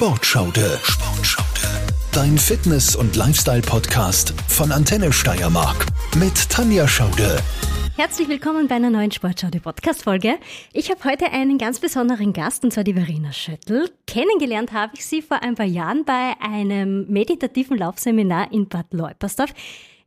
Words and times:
Sportschaude. 0.00 0.80
Sportschaude. 0.82 1.68
Dein 2.10 2.38
Fitness- 2.38 2.96
und 2.96 3.16
Lifestyle-Podcast 3.16 4.32
von 4.48 4.72
Antenne 4.72 5.12
Steiermark 5.12 5.84
mit 6.16 6.48
Tanja 6.48 6.88
Schaude. 6.88 7.36
Herzlich 7.98 8.26
willkommen 8.26 8.66
bei 8.66 8.76
einer 8.76 8.88
neuen 8.88 9.10
Sportschau, 9.10 9.48
die 9.48 9.60
Podcast-Folge. 9.60 10.38
Ich 10.72 10.90
habe 10.90 11.04
heute 11.04 11.30
einen 11.30 11.58
ganz 11.58 11.80
besonderen 11.80 12.32
Gast, 12.32 12.64
und 12.64 12.72
zwar 12.72 12.82
die 12.82 12.94
Verena 12.94 13.30
Schöttl. 13.30 13.90
Kennengelernt 14.06 14.72
habe 14.72 14.92
ich 14.94 15.04
sie 15.04 15.20
vor 15.20 15.42
ein 15.42 15.54
paar 15.54 15.66
Jahren 15.66 16.06
bei 16.06 16.32
einem 16.40 17.06
meditativen 17.08 17.76
Laufseminar 17.76 18.50
in 18.52 18.70
Bad 18.70 18.94
Leupersdorf. 18.94 19.52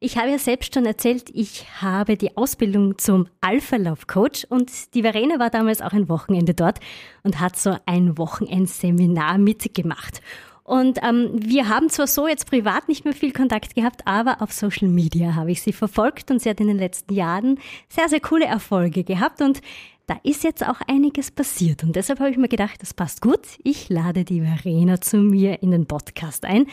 Ich 0.05 0.17
habe 0.17 0.31
ja 0.31 0.37
selbst 0.37 0.73
schon 0.73 0.85
erzählt, 0.85 1.29
ich 1.33 1.65
habe 1.81 2.17
die 2.17 2.35
Ausbildung 2.35 2.97
zum 2.97 3.29
Alpha-Lauf-Coach 3.39 4.47
und 4.49 4.69
die 4.95 5.01
Verena 5.01 5.39
war 5.39 5.49
damals 5.49 5.81
auch 5.81 5.93
ein 5.93 6.09
Wochenende 6.09 6.53
dort 6.53 6.81
und 7.23 7.39
hat 7.39 7.55
so 7.55 7.77
ein 7.85 8.17
Wochenendseminar 8.17 9.37
mitgemacht. 9.37 10.21
Und 10.65 10.99
ähm, 11.01 11.29
wir 11.35 11.69
haben 11.69 11.87
zwar 11.87 12.07
so 12.07 12.27
jetzt 12.27 12.49
privat 12.49 12.89
nicht 12.89 13.05
mehr 13.05 13.13
viel 13.13 13.31
Kontakt 13.31 13.75
gehabt, 13.75 14.01
aber 14.05 14.41
auf 14.41 14.51
Social 14.51 14.89
Media 14.89 15.35
habe 15.35 15.51
ich 15.51 15.61
sie 15.61 15.71
verfolgt 15.71 16.31
und 16.31 16.41
sie 16.41 16.49
hat 16.49 16.59
in 16.59 16.67
den 16.67 16.79
letzten 16.79 17.13
Jahren 17.13 17.57
sehr, 17.87 18.09
sehr 18.09 18.19
coole 18.19 18.45
Erfolge 18.45 19.05
gehabt 19.05 19.39
und 19.39 19.61
da 20.07 20.19
ist 20.23 20.43
jetzt 20.43 20.67
auch 20.67 20.81
einiges 20.85 21.31
passiert. 21.31 21.81
Und 21.81 21.95
deshalb 21.95 22.19
habe 22.19 22.29
ich 22.29 22.37
mir 22.37 22.49
gedacht, 22.49 22.81
das 22.81 22.93
passt 22.93 23.21
gut. 23.21 23.47
Ich 23.63 23.87
lade 23.87 24.25
die 24.25 24.41
Verena 24.41 24.99
zu 24.99 25.15
mir 25.15 25.63
in 25.63 25.71
den 25.71 25.85
Podcast 25.85 26.43
ein. 26.43 26.65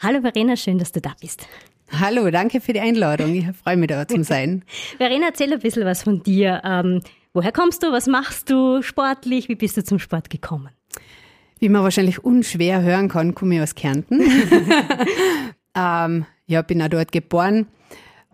Hallo 0.00 0.22
Verena, 0.22 0.56
schön, 0.56 0.78
dass 0.78 0.90
du 0.90 1.00
da 1.00 1.14
bist. 1.20 1.46
Hallo, 1.98 2.30
danke 2.30 2.60
für 2.60 2.72
die 2.72 2.80
Einladung. 2.80 3.34
Ich 3.34 3.46
freue 3.62 3.76
mich 3.76 3.88
da 3.88 4.08
zu 4.08 4.24
sein. 4.24 4.64
Verena, 4.96 5.26
erzähl 5.26 5.52
ein 5.52 5.58
bisschen 5.60 5.84
was 5.84 6.02
von 6.02 6.22
dir. 6.22 6.62
Ähm, 6.64 7.00
woher 7.34 7.52
kommst 7.52 7.82
du? 7.82 7.92
Was 7.92 8.06
machst 8.06 8.50
du 8.50 8.82
sportlich? 8.82 9.48
Wie 9.48 9.54
bist 9.54 9.76
du 9.76 9.84
zum 9.84 9.98
Sport 9.98 10.30
gekommen? 10.30 10.70
Wie 11.58 11.68
man 11.68 11.82
wahrscheinlich 11.82 12.24
unschwer 12.24 12.82
hören 12.82 13.08
kann, 13.08 13.34
komme 13.34 13.56
ich 13.56 13.60
aus 13.60 13.74
Kärnten. 13.74 14.20
ähm, 15.76 16.26
ja, 16.46 16.62
bin 16.62 16.82
auch 16.82 16.88
dort 16.88 17.12
geboren, 17.12 17.66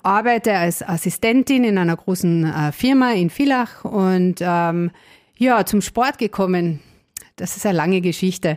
arbeite 0.02 0.54
als 0.54 0.82
Assistentin 0.82 1.64
in 1.64 1.78
einer 1.78 1.96
großen 1.96 2.44
äh, 2.44 2.72
Firma 2.72 3.12
in 3.12 3.28
Villach 3.28 3.84
und 3.84 4.36
ähm, 4.40 4.90
ja, 5.36 5.66
zum 5.66 5.82
Sport 5.82 6.18
gekommen. 6.18 6.80
Das 7.36 7.56
ist 7.56 7.66
eine 7.66 7.76
lange 7.76 8.00
Geschichte. 8.00 8.56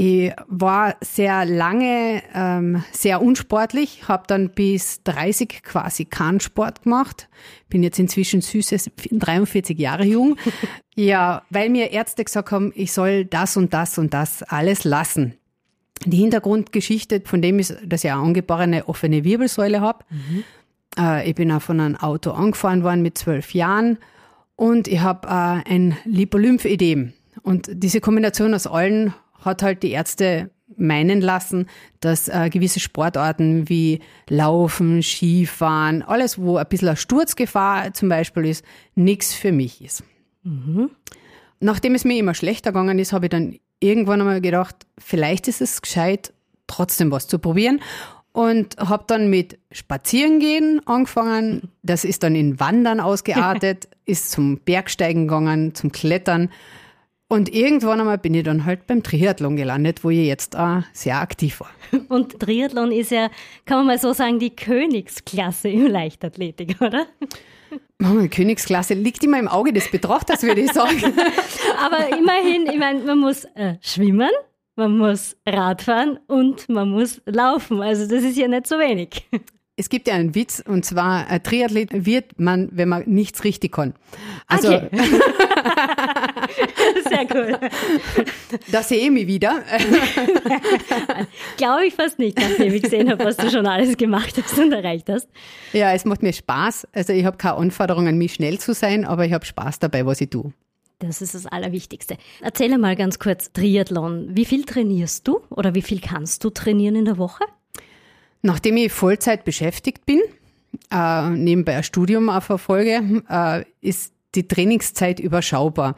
Ich 0.00 0.32
war 0.46 0.94
sehr 1.00 1.44
lange 1.44 2.22
ähm, 2.32 2.84
sehr 2.92 3.20
unsportlich, 3.20 4.06
habe 4.06 4.22
dann 4.28 4.50
bis 4.50 5.02
30 5.02 5.64
quasi 5.64 6.04
keinen 6.04 6.38
Sport 6.38 6.84
gemacht. 6.84 7.28
Bin 7.68 7.82
jetzt 7.82 7.98
inzwischen 7.98 8.40
süßes 8.40 8.92
43 9.10 9.76
Jahre 9.76 10.04
jung. 10.04 10.36
ja, 10.94 11.42
weil 11.50 11.68
mir 11.68 11.90
Ärzte 11.90 12.22
gesagt 12.22 12.52
haben, 12.52 12.72
ich 12.76 12.92
soll 12.92 13.24
das 13.24 13.56
und 13.56 13.74
das 13.74 13.98
und 13.98 14.14
das 14.14 14.44
alles 14.44 14.84
lassen. 14.84 15.34
Die 16.04 16.18
Hintergrundgeschichte 16.18 17.22
von 17.24 17.42
dem 17.42 17.58
ist, 17.58 17.76
dass 17.84 18.04
ich 18.04 18.12
eine 18.12 18.20
angeborene 18.20 18.88
offene 18.88 19.24
Wirbelsäule 19.24 19.80
habe. 19.80 20.04
Mhm. 20.10 20.44
Äh, 20.96 21.28
ich 21.28 21.34
bin 21.34 21.50
auch 21.50 21.62
von 21.62 21.80
einem 21.80 21.96
Auto 21.96 22.30
angefahren 22.30 22.84
worden 22.84 23.02
mit 23.02 23.18
zwölf 23.18 23.52
Jahren 23.52 23.98
und 24.54 24.86
ich 24.86 25.00
habe 25.00 25.26
äh, 25.26 25.72
ein 25.72 25.96
Lipolymphödem. 26.04 27.14
Und 27.42 27.68
diese 27.72 28.00
Kombination 28.00 28.54
aus 28.54 28.68
allen 28.68 29.12
hat 29.40 29.62
halt 29.62 29.82
die 29.82 29.90
Ärzte 29.90 30.50
meinen 30.76 31.20
lassen, 31.20 31.66
dass 32.00 32.28
äh, 32.28 32.50
gewisse 32.50 32.80
Sportarten 32.80 33.68
wie 33.68 34.00
Laufen, 34.28 35.02
Skifahren, 35.02 36.02
alles, 36.02 36.38
wo 36.38 36.56
ein 36.56 36.66
bisschen 36.68 36.88
eine 36.88 36.96
Sturzgefahr 36.96 37.92
zum 37.94 38.08
Beispiel 38.08 38.46
ist, 38.46 38.64
nichts 38.94 39.34
für 39.34 39.52
mich 39.52 39.82
ist. 39.82 40.04
Mhm. 40.42 40.90
Nachdem 41.60 41.94
es 41.94 42.04
mir 42.04 42.18
immer 42.18 42.34
schlechter 42.34 42.70
gegangen 42.70 42.98
ist, 42.98 43.12
habe 43.12 43.26
ich 43.26 43.30
dann 43.30 43.58
irgendwann 43.80 44.20
einmal 44.20 44.40
gedacht, 44.40 44.76
vielleicht 44.98 45.48
ist 45.48 45.60
es 45.60 45.82
gescheit, 45.82 46.32
trotzdem 46.66 47.10
was 47.10 47.26
zu 47.26 47.38
probieren. 47.38 47.80
Und 48.32 48.76
habe 48.76 49.04
dann 49.08 49.30
mit 49.30 49.58
Spazierengehen 49.72 50.80
angefangen. 50.86 51.70
Das 51.82 52.04
ist 52.04 52.22
dann 52.22 52.36
in 52.36 52.60
Wandern 52.60 53.00
ausgeartet, 53.00 53.88
ist 54.04 54.30
zum 54.30 54.58
Bergsteigen 54.60 55.26
gegangen, 55.26 55.74
zum 55.74 55.90
Klettern. 55.90 56.50
Und 57.30 57.54
irgendwann 57.54 58.00
einmal 58.00 58.16
bin 58.16 58.32
ich 58.32 58.44
dann 58.44 58.64
halt 58.64 58.86
beim 58.86 59.02
Triathlon 59.02 59.56
gelandet, 59.56 60.02
wo 60.02 60.08
ich 60.08 60.26
jetzt 60.26 60.56
auch 60.56 60.82
sehr 60.94 61.20
aktiv 61.20 61.60
war. 61.60 61.70
Und 62.08 62.40
Triathlon 62.40 62.90
ist 62.90 63.10
ja, 63.10 63.28
kann 63.66 63.78
man 63.78 63.86
mal 63.88 63.98
so 63.98 64.14
sagen, 64.14 64.38
die 64.38 64.56
Königsklasse 64.56 65.68
im 65.68 65.86
Leichtathletik, 65.88 66.80
oder? 66.80 67.06
Oh, 68.02 68.26
Königsklasse 68.30 68.94
liegt 68.94 69.22
immer 69.24 69.38
im 69.38 69.48
Auge 69.48 69.74
des 69.74 69.90
Betrachters, 69.90 70.42
würde 70.42 70.62
ich 70.62 70.72
sagen. 70.72 71.02
Aber 71.84 72.16
immerhin, 72.16 72.66
ich 72.66 72.78
meine, 72.78 73.00
man 73.00 73.18
muss 73.18 73.44
äh, 73.56 73.74
schwimmen, 73.82 74.30
man 74.76 74.96
muss 74.96 75.36
Radfahren 75.46 76.18
und 76.28 76.68
man 76.70 76.88
muss 76.88 77.20
laufen. 77.26 77.82
Also 77.82 78.08
das 78.08 78.24
ist 78.24 78.38
ja 78.38 78.48
nicht 78.48 78.66
so 78.66 78.78
wenig. 78.78 79.28
Es 79.78 79.88
gibt 79.88 80.08
ja 80.08 80.14
einen 80.14 80.34
Witz, 80.34 80.60
und 80.66 80.84
zwar, 80.84 81.28
ein 81.28 81.40
Triathlet 81.40 82.04
wird 82.04 82.40
man, 82.40 82.68
wenn 82.72 82.88
man 82.88 83.04
nichts 83.06 83.44
richtig 83.44 83.70
kann. 83.72 83.94
Also, 84.48 84.74
okay. 84.74 84.88
Sehr 87.08 87.26
cool. 87.32 87.56
Da 88.72 88.82
sehe 88.82 89.04
ich 89.04 89.10
mich 89.12 89.28
wieder. 89.28 89.52
Glaube 91.56 91.86
ich 91.86 91.94
fast 91.94 92.18
nicht, 92.18 92.40
nachdem 92.40 92.74
ich 92.74 92.82
gesehen 92.82 93.08
habe, 93.08 93.24
was 93.24 93.36
du 93.36 93.48
schon 93.50 93.66
alles 93.66 93.96
gemacht 93.96 94.34
hast 94.42 94.58
und 94.58 94.72
erreicht 94.72 95.08
hast. 95.08 95.28
Ja, 95.72 95.92
es 95.92 96.04
macht 96.04 96.24
mir 96.24 96.32
Spaß. 96.32 96.88
Also 96.92 97.12
ich 97.12 97.24
habe 97.24 97.36
keine 97.36 97.54
Anforderung 97.54 98.08
an 98.08 98.18
mich, 98.18 98.34
schnell 98.34 98.58
zu 98.58 98.74
sein, 98.74 99.04
aber 99.04 99.26
ich 99.26 99.32
habe 99.32 99.46
Spaß 99.46 99.78
dabei, 99.78 100.04
was 100.04 100.20
ich 100.20 100.30
tue. 100.30 100.52
Das 100.98 101.22
ist 101.22 101.36
das 101.36 101.46
Allerwichtigste. 101.46 102.16
Erzähl 102.40 102.76
mal 102.76 102.96
ganz 102.96 103.20
kurz, 103.20 103.52
Triathlon. 103.52 104.30
Wie 104.32 104.44
viel 104.44 104.64
trainierst 104.64 105.28
du 105.28 105.38
oder 105.50 105.76
wie 105.76 105.82
viel 105.82 106.00
kannst 106.00 106.42
du 106.42 106.50
trainieren 106.50 106.96
in 106.96 107.04
der 107.04 107.18
Woche? 107.18 107.44
Nachdem 108.42 108.76
ich 108.76 108.92
Vollzeit 108.92 109.44
beschäftigt 109.44 110.06
bin, 110.06 110.20
äh, 110.92 111.30
nebenbei 111.30 111.76
ein 111.76 111.82
Studium 111.82 112.28
auch 112.28 112.42
verfolge, 112.42 113.22
äh, 113.28 113.64
ist 113.80 114.12
die 114.34 114.46
Trainingszeit 114.46 115.20
überschaubar. 115.20 115.96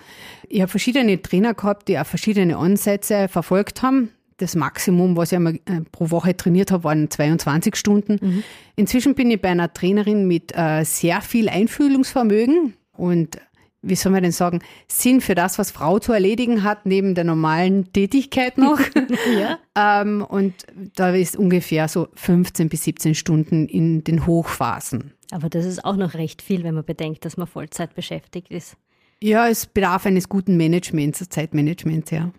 Ich 0.49 0.61
habe 0.61 0.71
verschiedene 0.71 1.21
Trainer 1.21 1.55
gehabt, 1.55 1.89
die 1.89 1.99
auch 1.99 2.06
verschiedene 2.06 2.56
Ansätze 2.56 3.28
verfolgt 3.28 3.83
haben. 3.83 4.11
Das 4.37 4.55
Maximum, 4.55 5.17
was 5.17 5.33
ich 5.33 5.37
einmal 5.37 5.56
äh, 5.67 5.83
pro 5.93 6.11
Woche 6.11 6.34
trainiert 6.37 6.71
habe, 6.71 6.84
waren 6.84 7.11
22 7.11 7.77
Stunden. 7.77 8.19
Mhm. 8.21 8.45
Inzwischen 8.77 9.15
bin 9.15 9.31
ich 9.31 9.41
bei 9.41 9.51
einer 9.51 9.72
Trainerin 9.72 10.27
mit 10.27 10.57
äh, 10.57 10.84
sehr 10.84 11.21
viel 11.21 11.49
Einfühlungsvermögen 11.49 12.75
und 12.93 13.39
wie 13.82 13.94
soll 13.94 14.12
man 14.12 14.22
denn 14.22 14.32
sagen, 14.32 14.60
Sinn 14.88 15.20
für 15.20 15.34
das, 15.34 15.58
was 15.58 15.70
Frau 15.70 15.98
zu 15.98 16.12
erledigen 16.12 16.62
hat, 16.62 16.86
neben 16.86 17.14
der 17.14 17.24
normalen 17.24 17.92
Tätigkeit 17.92 18.58
noch. 18.58 18.80
ja. 19.38 19.58
ähm, 19.74 20.22
und 20.22 20.54
da 20.96 21.10
ist 21.10 21.36
ungefähr 21.36 21.88
so 21.88 22.08
15 22.14 22.68
bis 22.68 22.84
17 22.84 23.14
Stunden 23.14 23.66
in 23.66 24.04
den 24.04 24.26
Hochphasen. 24.26 25.12
Aber 25.30 25.48
das 25.48 25.64
ist 25.64 25.84
auch 25.84 25.96
noch 25.96 26.14
recht 26.14 26.42
viel, 26.42 26.64
wenn 26.64 26.74
man 26.74 26.84
bedenkt, 26.84 27.24
dass 27.24 27.36
man 27.36 27.46
Vollzeit 27.46 27.94
beschäftigt 27.94 28.50
ist. 28.50 28.76
Ja, 29.22 29.48
es 29.48 29.66
bedarf 29.66 30.06
eines 30.06 30.28
guten 30.28 30.56
Managements, 30.56 31.26
Zeitmanagements, 31.28 32.10
ja. 32.10 32.32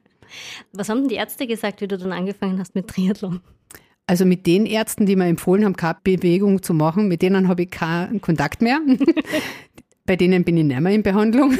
was 0.72 0.88
haben 0.88 1.00
denn 1.00 1.08
die 1.08 1.16
Ärzte 1.16 1.46
gesagt, 1.46 1.80
wie 1.80 1.88
du 1.88 1.98
dann 1.98 2.12
angefangen 2.12 2.58
hast 2.58 2.74
mit 2.74 2.88
Triathlon? 2.88 3.40
Also 4.06 4.24
mit 4.24 4.46
den 4.46 4.64
Ärzten, 4.64 5.04
die 5.04 5.16
mir 5.16 5.26
empfohlen 5.26 5.66
haben, 5.66 5.76
keine 5.76 5.98
Bewegung 6.02 6.62
zu 6.62 6.72
machen, 6.72 7.08
mit 7.08 7.20
denen 7.20 7.46
habe 7.46 7.64
ich 7.64 7.70
keinen 7.70 8.22
Kontakt 8.22 8.62
mehr. 8.62 8.80
Bei 10.08 10.16
denen 10.16 10.42
bin 10.42 10.56
ich 10.56 10.64
nicht 10.64 10.80
mehr 10.80 10.90
in 10.90 11.02
Behandlung. 11.02 11.52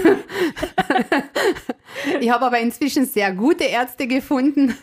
ich 2.21 2.31
habe 2.31 2.47
aber 2.47 2.59
inzwischen 2.59 3.05
sehr 3.05 3.31
gute 3.35 3.65
Ärzte 3.65 4.07
gefunden, 4.07 4.75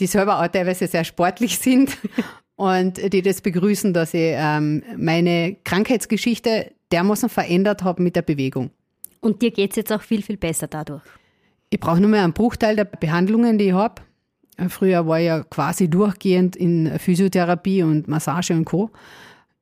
die 0.00 0.08
selber 0.08 0.42
auch 0.42 0.48
teilweise 0.48 0.88
sehr 0.88 1.04
sportlich 1.04 1.56
sind 1.56 1.96
und 2.56 3.12
die 3.12 3.22
das 3.22 3.42
begrüßen, 3.42 3.94
dass 3.94 4.12
ich 4.12 4.32
ähm, 4.34 4.82
meine 4.96 5.56
Krankheitsgeschichte 5.62 6.72
dermaßen 6.90 7.28
verändert 7.28 7.84
habe 7.84 8.02
mit 8.02 8.16
der 8.16 8.22
Bewegung. 8.22 8.70
Und 9.20 9.40
dir 9.40 9.52
geht 9.52 9.70
es 9.70 9.76
jetzt 9.76 9.92
auch 9.92 10.02
viel, 10.02 10.22
viel 10.22 10.36
besser 10.36 10.66
dadurch? 10.66 11.04
Ich 11.70 11.78
brauche 11.78 12.00
nur 12.00 12.10
mehr 12.10 12.24
einen 12.24 12.32
Bruchteil 12.32 12.74
der 12.74 12.86
Behandlungen, 12.86 13.56
die 13.56 13.66
ich 13.66 13.72
habe. 13.72 14.02
Früher 14.68 15.06
war 15.06 15.20
ich 15.20 15.26
ja 15.26 15.44
quasi 15.44 15.88
durchgehend 15.88 16.56
in 16.56 16.98
Physiotherapie 16.98 17.84
und 17.84 18.08
Massage 18.08 18.52
und 18.52 18.64
Co. 18.64 18.90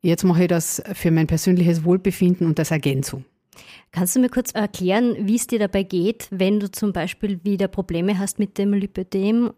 Jetzt 0.00 0.24
mache 0.24 0.44
ich 0.44 0.48
das 0.48 0.82
für 0.94 1.10
mein 1.10 1.26
persönliches 1.26 1.84
Wohlbefinden 1.84 2.46
und 2.46 2.58
als 2.58 2.70
Ergänzung. 2.70 3.26
Kannst 3.92 4.16
du 4.16 4.20
mir 4.20 4.28
kurz 4.28 4.52
erklären, 4.52 5.16
wie 5.20 5.36
es 5.36 5.46
dir 5.46 5.58
dabei 5.58 5.82
geht, 5.82 6.28
wenn 6.30 6.60
du 6.60 6.70
zum 6.70 6.92
Beispiel 6.92 7.40
wieder 7.44 7.68
Probleme 7.68 8.18
hast 8.18 8.38
mit 8.38 8.58
dem 8.58 8.72
Lipödem? 8.72 9.52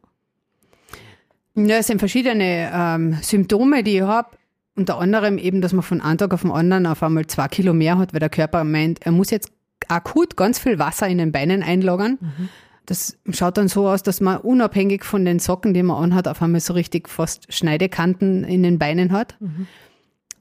Ja, 1.54 1.76
es 1.76 1.86
sind 1.86 1.98
verschiedene 1.98 2.70
ähm, 2.72 3.16
Symptome, 3.22 3.82
die 3.82 3.96
ich 3.96 4.02
habe. 4.02 4.36
Unter 4.74 4.98
anderem 4.98 5.38
eben, 5.38 5.62
dass 5.62 5.72
man 5.72 5.82
von 5.82 6.02
einem 6.02 6.18
Tag 6.18 6.34
auf 6.34 6.42
den 6.42 6.50
anderen 6.50 6.86
auf 6.86 7.02
einmal 7.02 7.26
zwei 7.26 7.48
Kilo 7.48 7.72
mehr 7.72 7.96
hat, 7.96 8.12
weil 8.12 8.20
der 8.20 8.28
Körper 8.28 8.62
meint, 8.62 9.06
er 9.06 9.12
muss 9.12 9.30
jetzt 9.30 9.50
akut 9.88 10.36
ganz 10.36 10.58
viel 10.58 10.78
Wasser 10.78 11.08
in 11.08 11.16
den 11.16 11.32
Beinen 11.32 11.62
einlagern. 11.62 12.18
Mhm. 12.20 12.48
Das 12.84 13.18
schaut 13.30 13.56
dann 13.56 13.68
so 13.68 13.88
aus, 13.88 14.02
dass 14.02 14.20
man 14.20 14.38
unabhängig 14.38 15.04
von 15.04 15.24
den 15.24 15.38
Socken, 15.38 15.74
die 15.74 15.82
man 15.82 16.02
anhat, 16.02 16.28
auf 16.28 16.40
einmal 16.40 16.60
so 16.60 16.74
richtig 16.74 17.08
fast 17.08 17.52
Schneidekanten 17.52 18.44
in 18.44 18.62
den 18.62 18.78
Beinen 18.78 19.12
hat. 19.12 19.36
Mhm. 19.40 19.66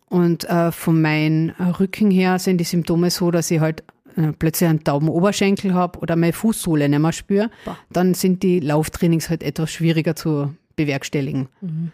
Und 0.09 0.43
äh, 0.49 0.71
von 0.71 1.01
meinem 1.01 1.51
Rücken 1.79 2.11
her 2.11 2.39
sind 2.39 2.59
die 2.59 2.63
Symptome 2.63 3.09
so, 3.09 3.31
dass 3.31 3.49
ich 3.51 3.59
halt 3.59 3.83
äh, 4.15 4.31
plötzlich 4.31 4.69
einen 4.69 4.83
tauben 4.83 5.09
Oberschenkel 5.09 5.73
habe 5.73 5.99
oder 5.99 6.15
meine 6.15 6.33
Fußsohle 6.33 6.87
nicht 6.87 6.99
mehr 6.99 7.11
spüre, 7.11 7.49
dann 7.91 8.13
sind 8.13 8.43
die 8.43 8.59
Lauftrainings 8.59 9.29
halt 9.29 9.43
etwas 9.43 9.71
schwieriger 9.71 10.15
zu 10.15 10.53
bewerkstelligen. 10.75 11.47
Mhm. 11.61 11.91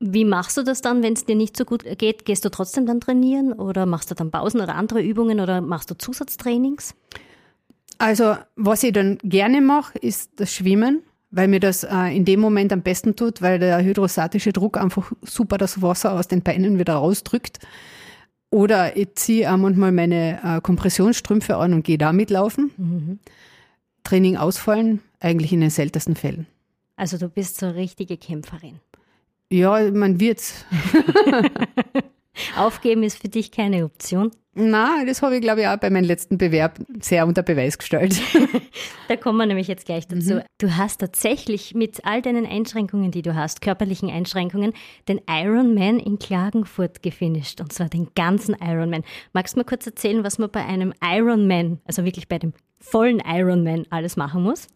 Wie 0.00 0.24
machst 0.24 0.56
du 0.56 0.62
das 0.62 0.82
dann, 0.82 1.02
wenn 1.02 1.14
es 1.14 1.24
dir 1.24 1.36
nicht 1.36 1.56
so 1.56 1.64
gut 1.64 1.84
geht? 1.98 2.24
Gehst 2.24 2.44
du 2.44 2.50
trotzdem 2.50 2.84
dann 2.84 3.00
trainieren 3.00 3.52
oder 3.52 3.86
machst 3.86 4.10
du 4.10 4.14
dann 4.14 4.30
Pausen 4.30 4.60
oder 4.60 4.74
andere 4.74 5.02
Übungen 5.02 5.40
oder 5.40 5.60
machst 5.60 5.90
du 5.90 5.96
Zusatztrainings? 5.96 6.94
Also, 7.98 8.36
was 8.56 8.82
ich 8.82 8.92
dann 8.92 9.18
gerne 9.22 9.60
mache, 9.60 9.96
ist 9.98 10.32
das 10.36 10.52
Schwimmen, 10.52 11.02
weil 11.34 11.48
mir 11.48 11.60
das 11.60 11.82
äh, 11.82 12.16
in 12.16 12.24
dem 12.24 12.40
Moment 12.40 12.72
am 12.72 12.82
besten 12.82 13.16
tut, 13.16 13.42
weil 13.42 13.58
der 13.58 13.82
hydrostatische 13.82 14.52
Druck 14.52 14.76
einfach 14.76 15.10
super 15.22 15.58
das 15.58 15.82
Wasser 15.82 16.12
aus 16.12 16.28
den 16.28 16.42
Beinen 16.42 16.78
wieder 16.78 16.94
rausdrückt. 16.94 17.58
Oder 18.50 18.96
ich 18.96 19.16
ziehe 19.16 19.52
auch 19.52 19.56
manchmal 19.56 19.90
meine 19.90 20.38
äh, 20.44 20.60
Kompressionsstrümpfe 20.60 21.56
an 21.56 21.72
und 21.72 21.84
gehe 21.84 21.98
damit 21.98 22.30
laufen. 22.30 22.70
Mhm. 22.76 23.18
Training 24.04 24.36
ausfallen, 24.36 25.00
eigentlich 25.18 25.52
in 25.52 25.60
den 25.60 25.70
seltensten 25.70 26.14
Fällen. 26.14 26.46
Also 26.94 27.18
du 27.18 27.28
bist 27.28 27.58
so 27.58 27.66
eine 27.66 27.74
richtige 27.74 28.16
Kämpferin. 28.16 28.78
Ja, 29.50 29.90
man 29.90 30.20
wird's. 30.20 30.64
Aufgeben 32.56 33.02
ist 33.02 33.20
für 33.20 33.28
dich 33.28 33.50
keine 33.50 33.84
Option. 33.84 34.30
Na, 34.56 35.04
das 35.04 35.20
habe 35.20 35.34
ich, 35.34 35.40
glaube 35.40 35.62
ich, 35.62 35.66
auch 35.66 35.76
bei 35.78 35.90
meinem 35.90 36.04
letzten 36.04 36.38
Bewerb 36.38 36.78
sehr 37.00 37.26
unter 37.26 37.42
Beweis 37.42 37.76
gestellt. 37.76 38.20
da 39.08 39.16
kommen 39.16 39.36
wir 39.38 39.46
nämlich 39.46 39.66
jetzt 39.66 39.84
gleich 39.84 40.06
dazu. 40.06 40.34
Mhm. 40.34 40.42
Du 40.58 40.76
hast 40.76 40.98
tatsächlich 40.98 41.74
mit 41.74 42.04
all 42.04 42.22
deinen 42.22 42.46
Einschränkungen, 42.46 43.10
die 43.10 43.22
du 43.22 43.34
hast, 43.34 43.62
körperlichen 43.62 44.10
Einschränkungen, 44.10 44.72
den 45.08 45.20
Ironman 45.28 45.98
in 45.98 46.20
Klagenfurt 46.20 47.02
gefinisht. 47.02 47.60
Und 47.60 47.72
zwar 47.72 47.88
den 47.88 48.08
ganzen 48.14 48.54
Ironman. 48.60 49.02
Magst 49.32 49.54
du 49.54 49.58
mal 49.58 49.64
kurz 49.64 49.86
erzählen, 49.86 50.22
was 50.22 50.38
man 50.38 50.50
bei 50.50 50.64
einem 50.64 50.92
Ironman, 51.02 51.80
also 51.84 52.04
wirklich 52.04 52.28
bei 52.28 52.38
dem 52.38 52.52
vollen 52.78 53.20
Ironman, 53.26 53.86
alles 53.90 54.16
machen 54.16 54.44
muss? 54.44 54.68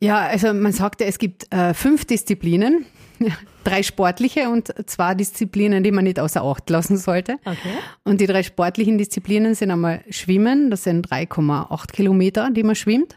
Ja, 0.00 0.20
also 0.20 0.52
man 0.52 0.72
sagte, 0.72 1.04
es 1.04 1.18
gibt 1.18 1.52
äh, 1.52 1.74
fünf 1.74 2.04
Disziplinen. 2.04 2.86
drei 3.64 3.82
sportliche 3.82 4.48
und 4.48 4.72
zwei 4.88 5.14
Disziplinen, 5.14 5.82
die 5.82 5.90
man 5.90 6.04
nicht 6.04 6.20
außer 6.20 6.42
Acht 6.42 6.70
lassen 6.70 6.96
sollte. 6.96 7.38
Okay. 7.44 7.74
Und 8.04 8.20
die 8.20 8.26
drei 8.26 8.42
sportlichen 8.42 8.98
Disziplinen 8.98 9.54
sind 9.54 9.70
einmal 9.70 10.02
Schwimmen, 10.10 10.70
das 10.70 10.84
sind 10.84 11.08
3,8 11.08 11.92
Kilometer, 11.92 12.50
die 12.50 12.62
man 12.62 12.76
schwimmt, 12.76 13.16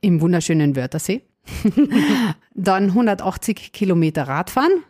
im 0.00 0.20
wunderschönen 0.20 0.76
Wörthersee. 0.76 1.22
Dann 2.54 2.84
180 2.88 3.72
Kilometer 3.72 4.24
Radfahren 4.24 4.84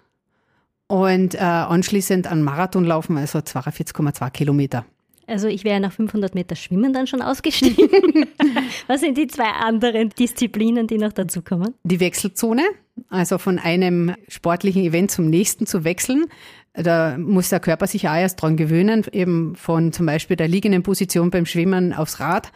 und 0.88 1.36
äh, 1.36 1.38
anschließend 1.38 2.26
einen 2.26 2.42
Marathon 2.42 2.84
laufen, 2.84 3.16
also 3.16 3.38
42,2 3.38 4.30
Kilometer. 4.30 4.84
Also 5.26 5.46
ich 5.46 5.64
wäre 5.64 5.80
nach 5.80 5.92
500 5.92 6.34
Meter 6.34 6.56
Schwimmen 6.56 6.92
dann 6.92 7.06
schon 7.06 7.22
ausgestiegen. 7.22 8.26
Was 8.86 9.00
sind 9.00 9.16
die 9.16 9.28
zwei 9.28 9.50
anderen 9.50 10.10
Disziplinen, 10.10 10.86
die 10.86 10.98
noch 10.98 11.12
dazukommen? 11.12 11.74
Die 11.84 12.00
Wechselzone, 12.00 12.62
also 13.08 13.38
von 13.38 13.58
einem 13.58 14.14
sportlichen 14.28 14.82
Event 14.82 15.10
zum 15.10 15.30
nächsten 15.30 15.66
zu 15.66 15.84
wechseln. 15.84 16.26
Da 16.72 17.16
muss 17.18 17.48
der 17.48 17.60
Körper 17.60 17.86
sich 17.86 18.08
auch 18.08 18.14
erst 18.14 18.40
dran 18.40 18.56
gewöhnen, 18.56 19.04
eben 19.12 19.56
von 19.56 19.92
zum 19.92 20.06
Beispiel 20.06 20.36
der 20.36 20.48
liegenden 20.48 20.82
Position 20.82 21.30
beim 21.30 21.46
Schwimmen 21.46 21.92
aufs 21.92 22.20
Rad. 22.20 22.52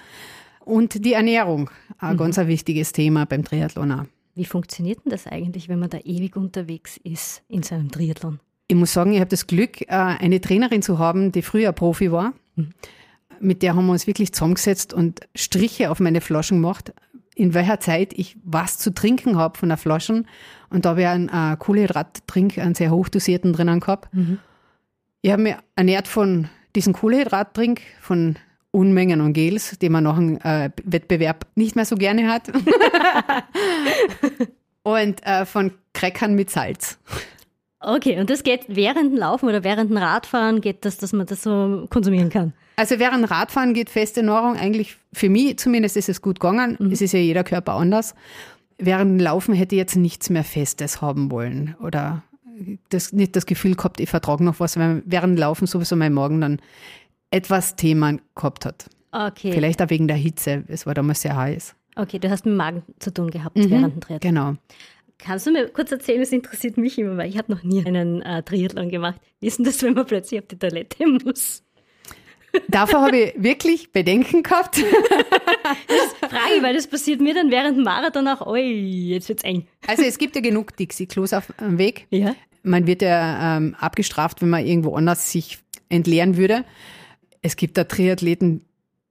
Und 0.65 1.05
die 1.05 1.13
Ernährung, 1.13 1.71
ein 1.99 2.15
mhm. 2.15 2.19
ganz 2.19 2.39
ein 2.39 2.49
wichtiges 2.49 2.93
Thema 2.93 3.27
beim 3.27 3.45
Triathlon 3.45 4.09
Wie 4.35 4.45
funktioniert 4.45 5.05
denn 5.05 5.11
das 5.11 5.27
eigentlich, 5.27 5.69
wenn 5.69 5.79
man 5.79 5.91
da 5.91 5.99
ewig 5.99 6.37
unterwegs 6.37 6.99
ist 7.03 7.43
in 7.49 7.63
seinem 7.63 7.91
Triathlon? 7.91 8.41
Ich 8.69 8.77
muss 8.77 8.93
sagen, 8.93 9.13
ich 9.13 9.21
habe 9.21 9.29
das 9.29 9.47
Glück, 9.47 9.83
äh, 9.83 9.87
eine 9.89 10.41
Trainerin 10.41 10.81
zu 10.81 10.99
haben, 10.99 11.33
die 11.33 11.43
früher 11.43 11.73
Profi 11.73 12.11
war. 12.11 12.33
Mit 13.41 13.62
der 13.62 13.75
haben 13.75 13.87
wir 13.87 13.93
uns 13.93 14.06
wirklich 14.06 14.33
zusammengesetzt 14.33 14.95
und 14.95 15.21
Striche 15.35 15.91
auf 15.91 16.01
meine 16.01 16.21
Flaschen 16.21 16.59
gemacht, 16.59 16.93
in 17.35 17.53
welcher 17.53 17.81
Zeit 17.81 18.12
ich 18.12 18.37
was 18.45 18.79
zu 18.79 18.95
trinken 18.95 19.37
habe 19.37 19.59
von 19.59 19.69
der 19.69 19.79
Flaschen. 19.79 20.29
Und 20.71 20.85
da 20.85 20.91
habe 20.91 21.03
ich 21.03 21.06
einen 21.06 21.29
äh, 21.29 21.56
Kohlenhydrattrink, 21.59 22.59
einen 22.59 22.75
sehr 22.75 22.91
hochdosierten 22.91 23.53
drinnen 23.53 23.81
gehabt. 23.81 24.12
Mhm. 24.15 24.39
Ich 25.23 25.33
habe 25.33 25.43
mich 25.43 25.56
ernährt 25.75 26.06
von 26.06 26.49
diesem 26.77 26.93
Kohlenhydrattrink, 26.93 27.81
von 28.01 28.37
Unmengen 28.71 29.21
an 29.21 29.33
Gels, 29.33 29.79
die 29.79 29.89
man 29.89 30.05
nach 30.05 30.17
einem 30.17 30.37
äh, 30.39 30.71
Wettbewerb 30.85 31.47
nicht 31.55 31.77
mehr 31.77 31.85
so 31.85 31.97
gerne 31.97 32.29
hat. 32.29 32.49
und 34.83 35.25
äh, 35.25 35.47
von 35.47 35.73
Crackern 35.93 36.35
mit 36.35 36.51
Salz. 36.51 36.99
Okay, 37.87 38.19
und 38.19 38.31
das 38.31 38.43
geht 38.43 38.65
während 38.69 39.13
dem 39.13 39.19
Laufen 39.19 39.47
oder 39.49 39.63
während 39.63 39.91
dem 39.91 39.99
Radfahren 39.99 40.61
geht 40.61 40.85
das, 40.85 40.97
dass 40.97 41.13
man 41.13 41.27
das 41.27 41.43
so 41.43 41.87
konsumieren 41.91 42.31
kann? 42.31 42.55
Also 42.77 42.99
während 42.99 43.31
Radfahren 43.31 43.75
geht 43.75 43.91
feste 43.91 44.23
Nahrung 44.23 44.57
eigentlich, 44.57 44.97
für 45.13 45.29
mich 45.29 45.59
zumindest 45.59 45.97
ist 45.97 46.09
es 46.09 46.23
gut 46.23 46.41
gegangen. 46.41 46.77
Mhm. 46.81 46.91
Es 46.91 47.01
ist 47.01 47.13
ja 47.13 47.21
jeder 47.21 47.45
Körper 47.45 47.75
anders. 47.75 48.15
Während 48.79 49.13
dem 49.13 49.21
Laufen 49.21 49.55
hätte 49.55 49.75
ich 49.75 49.79
jetzt 49.79 49.97
nichts 49.97 50.31
mehr 50.31 50.45
Festes 50.45 51.03
haben 51.03 51.31
wollen 51.31 51.77
oder 51.81 52.23
das, 52.89 53.13
nicht 53.13 53.37
das 53.37 53.47
Gefühl 53.47 53.75
gehabt, 53.75 54.01
ich 54.01 54.09
vertrage 54.09 54.43
noch 54.43 54.61
was, 54.61 54.79
weil 54.79 55.03
während 55.05 55.37
dem 55.37 55.41
Laufen 55.41 55.67
sowieso 55.67 55.95
mein 55.95 56.13
Magen 56.15 56.41
dann 56.41 56.61
etwas 57.31 57.77
Thema 57.77 58.17
gehabt 58.35 58.65
hat. 58.65 58.87
Okay. 59.13 59.53
Vielleicht 59.53 59.83
auch 59.83 59.91
wegen 59.91 60.09
der 60.09 60.17
Hitze. 60.17 60.65
Es 60.69 60.87
war 60.87 60.95
damals 60.95 61.21
sehr 61.21 61.37
heiß. 61.37 61.75
Okay, 61.97 62.19
du 62.19 62.29
hast 62.31 62.45
mit 62.45 62.53
dem 62.53 62.57
Magen 62.57 62.83
zu 62.99 63.13
tun 63.13 63.31
gehabt 63.31 63.57
mhm, 63.57 63.71
während 63.71 63.95
dem 63.95 64.01
Triathlon. 64.01 64.35
Genau. 64.35 64.55
Kannst 65.19 65.47
du 65.47 65.53
mir 65.53 65.69
kurz 65.69 65.93
erzählen, 65.93 66.21
es 66.21 66.33
interessiert 66.33 66.77
mich 66.77 66.99
immer, 66.99 67.17
weil 67.17 67.29
ich 67.29 67.39
habe 67.39 67.53
noch 67.53 67.63
nie 67.63 67.85
einen 67.85 68.21
äh, 68.23 68.43
Triathlon 68.43 68.91
gemacht. 68.91 69.21
Wie 69.41 69.47
ist 69.47 69.59
denn 69.59 69.65
das, 69.65 69.83
wenn 69.83 69.95
man 69.95 70.07
plötzlich 70.07 70.41
auf 70.41 70.47
die 70.47 70.59
Toilette 70.59 71.07
muss? 71.25 71.63
Davor 72.69 73.03
habe 73.03 73.17
ich 73.17 73.35
wirklich 73.37 73.93
Bedenken 73.93 74.43
gehabt. 74.43 74.79
das 74.79 76.31
frage 76.31 76.55
ich, 76.57 76.63
weil 76.63 76.75
das 76.75 76.87
passiert 76.87 77.21
mir 77.21 77.35
dann 77.35 77.51
während 77.51 77.77
dem 77.77 77.85
Marathon 77.85 78.29
auch, 78.29 78.47
oi, 78.47 78.63
jetzt 78.63 79.29
wird's 79.29 79.43
eng. 79.43 79.67
Also 79.87 80.03
es 80.03 80.19
gibt 80.19 80.37
ja 80.37 80.43
genug 80.43 80.77
Dixie-Klos 80.77 81.33
auf 81.33 81.53
dem 81.61 81.79
Weg. 81.79 82.07
Ja. 82.11 82.35
Man 82.63 82.87
wird 82.87 83.03
ja 83.03 83.57
ähm, 83.57 83.75
abgestraft, 83.79 84.41
wenn 84.41 84.51
man 84.51 84.65
irgendwo 84.65 84.95
anders 84.95 85.31
sich 85.31 85.59
entleeren 85.89 86.37
würde. 86.37 86.65
Es 87.43 87.57
gibt 87.57 87.77
da 87.77 87.85
Triathleten, 87.85 88.65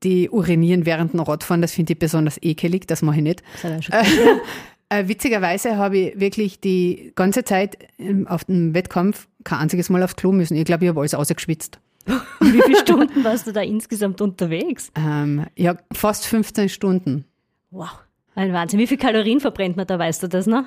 die 0.03 0.29
urinieren 0.29 0.85
während 0.85 1.13
dem 1.13 1.19
Radfahren. 1.19 1.61
Das 1.61 1.73
finde 1.73 1.93
ich 1.93 1.99
besonders 1.99 2.41
ekelig, 2.41 2.87
das 2.87 3.01
mache 3.01 3.17
ich 3.17 3.23
nicht. 3.23 3.43
Das 3.61 3.85
Äh, 4.89 5.07
witzigerweise 5.07 5.77
habe 5.77 5.97
ich 5.97 6.19
wirklich 6.19 6.59
die 6.59 7.13
ganze 7.15 7.43
Zeit 7.43 7.77
auf 8.25 8.45
dem 8.45 8.73
Wettkampf 8.73 9.27
kein 9.43 9.59
einziges 9.59 9.89
Mal 9.89 10.03
aufs 10.03 10.15
Klo 10.15 10.31
müssen. 10.31 10.55
Ich 10.55 10.65
glaube, 10.65 10.85
ich 10.85 10.89
habe 10.89 10.99
alles 10.99 11.15
ausgeschwitzt. 11.15 11.79
Wie 12.05 12.61
viele 12.61 12.77
Stunden 12.77 13.23
warst 13.23 13.47
du 13.47 13.53
da 13.53 13.61
insgesamt 13.61 14.21
unterwegs? 14.21 14.91
Ähm, 14.95 15.45
ja, 15.55 15.77
fast 15.91 16.25
15 16.27 16.69
Stunden. 16.69 17.25
Wow, 17.71 17.89
ein 18.35 18.51
Wahnsinn. 18.53 18.79
Wie 18.79 18.87
viele 18.87 18.99
Kalorien 18.99 19.39
verbrennt 19.39 19.77
man 19.77 19.87
da, 19.87 19.97
weißt 19.97 20.23
du 20.23 20.27
das 20.27 20.45
noch? 20.45 20.65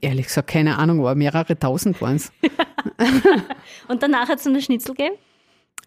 Ehrlich 0.00 0.26
gesagt, 0.26 0.50
keine 0.50 0.78
Ahnung, 0.78 1.00
aber 1.00 1.14
mehrere 1.14 1.58
tausend 1.58 2.00
waren 2.00 2.16
es. 2.16 2.32
Und 3.88 4.02
danach 4.02 4.28
hat 4.28 4.40
es 4.40 4.46
eine 4.46 4.60
Schnitzel 4.60 4.94
gegeben? 4.94 5.16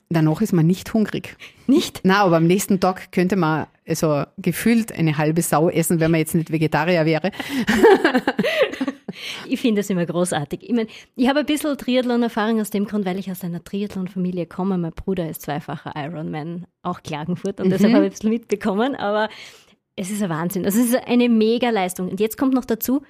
Danach 0.10 0.42
ist 0.42 0.54
man 0.54 0.66
nicht 0.66 0.94
hungrig. 0.94 1.36
Nicht? 1.68 2.02
Na, 2.04 2.24
aber 2.24 2.38
am 2.38 2.48
nächsten 2.48 2.80
Tag 2.80 3.12
könnte 3.12 3.36
man 3.36 3.68
also 3.88 4.24
gefühlt 4.38 4.92
eine 4.92 5.18
halbe 5.18 5.42
Sau 5.42 5.70
essen, 5.70 6.00
wenn 6.00 6.12
man 6.12 6.20
jetzt 6.20 6.36
nicht 6.36 6.52
Vegetarier 6.52 7.06
wäre. 7.06 7.32
ich 9.48 9.60
finde 9.60 9.82
das 9.82 9.90
immer 9.90 10.06
großartig. 10.06 10.64
Ich 10.64 10.74
meine, 10.74 10.88
ich 11.16 11.28
habe 11.28 11.40
ein 11.40 11.46
bisschen 11.46 11.78
Triathlon-Erfahrung 11.78 12.60
aus 12.62 12.70
dem 12.70 12.86
Grund, 12.86 13.06
weil 13.06 13.20
ich 13.20 13.30
aus 13.30 13.44
einer 13.44 13.64
Triathlon-Familie 13.64 14.48
komme. 14.48 14.78
Mein 14.78 14.92
Bruder 14.92 15.30
ist 15.30 15.44
zweifacher 15.44 15.94
Ironman, 15.96 16.66
auch 16.82 17.04
Klagenfurt, 17.04 17.60
und 17.60 17.68
mhm. 17.68 17.72
deshalb 17.72 17.94
habe 17.94 18.06
ich 18.06 18.10
ein 18.10 18.14
bisschen 18.14 18.30
mitbekommen. 18.32 18.96
Aber 18.96 19.30
es 19.96 20.10
ist 20.10 20.22
ein 20.22 20.30
Wahnsinn. 20.30 20.66
Also 20.66 20.80
es 20.80 20.88
ist 20.88 21.08
eine 21.08 21.30
mega 21.30 21.70
Leistung. 21.70 22.10
Und 22.10 22.20
jetzt 22.20 22.38
kommt 22.38 22.54
noch 22.54 22.66
dazu, 22.66 23.02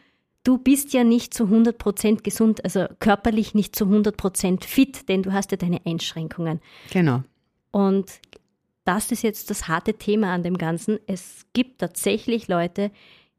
du 0.43 0.57
bist 0.57 0.93
ja 0.93 1.03
nicht 1.03 1.33
zu 1.33 1.45
100% 1.45 2.21
gesund, 2.21 2.63
also 2.63 2.85
körperlich 2.99 3.53
nicht 3.53 3.75
zu 3.75 3.85
100% 3.85 4.63
fit, 4.63 5.09
denn 5.09 5.23
du 5.23 5.33
hast 5.33 5.51
ja 5.51 5.57
deine 5.57 5.81
Einschränkungen. 5.85 6.61
Genau. 6.91 7.23
Und 7.71 8.05
das 8.85 9.11
ist 9.11 9.23
jetzt 9.23 9.49
das 9.49 9.67
harte 9.67 9.95
Thema 9.95 10.33
an 10.33 10.43
dem 10.43 10.57
Ganzen. 10.57 10.99
Es 11.07 11.45
gibt 11.53 11.79
tatsächlich 11.79 12.47
Leute, 12.47 12.91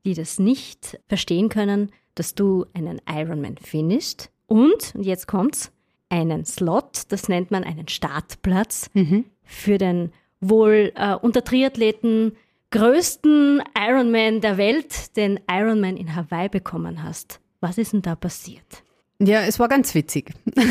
die 0.04 0.14
das 0.14 0.38
nicht 0.38 0.98
verstehen 1.08 1.48
können, 1.48 1.90
dass 2.14 2.34
du 2.34 2.66
einen 2.74 3.00
Ironman 3.08 3.56
findest 3.56 4.30
und, 4.46 4.94
und 4.94 5.02
jetzt 5.04 5.26
kommt's, 5.26 5.72
einen 6.08 6.44
Slot, 6.44 7.02
das 7.08 7.28
nennt 7.28 7.50
man 7.50 7.64
einen 7.64 7.88
Startplatz 7.88 8.90
mhm. 8.94 9.24
für 9.42 9.78
den 9.78 10.12
wohl 10.40 10.92
äh, 10.94 11.14
unter 11.14 11.42
Triathleten 11.42 12.36
größten 12.70 13.62
Ironman 13.76 14.40
der 14.40 14.56
Welt, 14.56 15.16
den 15.16 15.40
Ironman 15.50 15.96
in 15.96 16.14
Hawaii 16.14 16.48
bekommen 16.48 17.02
hast. 17.02 17.40
Was 17.60 17.78
ist 17.78 17.92
denn 17.92 18.02
da 18.02 18.14
passiert? 18.14 18.84
Ja, 19.18 19.42
es 19.42 19.58
war 19.58 19.68
ganz 19.68 19.94
witzig. 19.94 20.32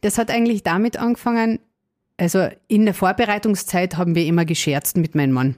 Das 0.00 0.18
hat 0.18 0.32
eigentlich 0.32 0.64
damit 0.64 0.96
angefangen, 0.96 1.60
also 2.16 2.48
in 2.68 2.84
der 2.84 2.94
Vorbereitungszeit 2.94 3.96
haben 3.96 4.14
wir 4.14 4.26
immer 4.26 4.44
gescherzt 4.44 4.96
mit 4.96 5.14
meinem 5.14 5.32
Mann. 5.32 5.56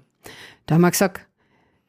Da 0.66 0.76
haben 0.76 0.82
wir 0.82 0.90
gesagt, 0.90 1.26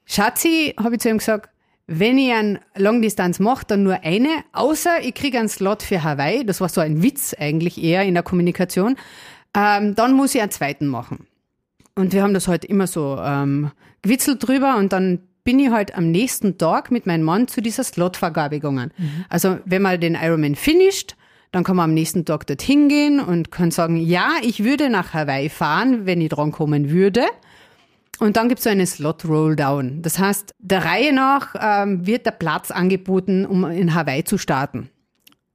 Schatzi, 0.06 0.74
habe 0.78 0.96
ich 0.96 1.02
zu 1.02 1.10
ihm 1.10 1.18
gesagt, 1.18 1.50
wenn 1.88 2.18
ich 2.18 2.34
einen 2.34 2.60
Longdistanz 2.76 3.40
mache, 3.40 3.66
dann 3.68 3.84
nur 3.84 4.04
eine, 4.04 4.30
außer 4.54 5.02
ich 5.04 5.14
kriege 5.14 5.38
einen 5.38 5.50
Slot 5.50 5.84
für 5.84 6.04
Hawaii. 6.04 6.46
Das 6.46 6.60
war 6.62 6.70
so 6.70 6.82
ein 6.82 7.04
Witz 7.04 7.36
eigentlich 7.38 7.82
eher 7.82 8.04
in 8.04 8.16
der 8.16 8.24
Kommunikation. 8.24 8.98
Ähm, 9.56 9.96
dann 9.96 10.14
muss 10.14 10.34
ich 10.34 10.42
einen 10.42 10.52
zweiten 10.52 10.88
machen. 10.88 11.28
Und 11.94 12.12
wir 12.12 12.24
haben 12.24 12.34
das 12.34 12.48
halt 12.48 12.66
immer 12.66 12.88
so 12.88 13.18
ähm, 13.22 13.72
gewitzelt 14.02 14.46
drüber 14.46 14.78
und 14.78 14.92
dann 14.92 15.20
bin 15.44 15.60
ich 15.60 15.70
halt 15.70 15.96
am 15.96 16.12
nächsten 16.12 16.58
Tag 16.58 16.92
mit 16.92 17.06
meinem 17.06 17.24
Mann 17.24 17.48
zu 17.48 17.62
dieser 17.62 17.84
Slotvergabe 17.84 18.60
gegangen. 18.60 18.92
Mhm. 18.98 19.26
Also 19.30 19.60
wenn 19.66 19.84
man 19.84 20.02
den 20.02 20.16
Ironman 20.16 20.56
finisht, 20.56 21.16
dann 21.56 21.64
kann 21.64 21.78
man 21.78 21.92
am 21.92 21.94
nächsten 21.94 22.26
Tag 22.26 22.46
dorthin 22.48 22.90
gehen 22.90 23.22
und 23.22 23.50
kann 23.50 23.72
sagen, 23.72 23.96
ja, 23.96 24.32
ich 24.42 24.66
würde 24.66 24.90
nach 24.90 25.14
Hawaii 25.14 25.48
fahren, 25.48 26.06
wenn 26.06 26.20
ich 26.20 26.28
dran 26.28 26.52
kommen 26.52 26.90
würde. 26.90 27.22
Und 28.20 28.36
dann 28.36 28.50
gibt 28.50 28.60
es 28.60 28.66
so 28.66 28.70
einen 28.70 28.86
Slot-Rolldown. 28.86 30.02
Das 30.02 30.20
heißt, 30.20 30.54
der 30.60 30.84
Reihe 30.84 31.14
nach 31.14 31.56
ähm, 31.58 32.06
wird 32.06 32.26
der 32.26 32.32
Platz 32.32 32.72
angeboten, 32.72 33.46
um 33.46 33.64
in 33.64 33.96
Hawaii 33.96 34.26
zu 34.26 34.38
starten. 34.38 34.90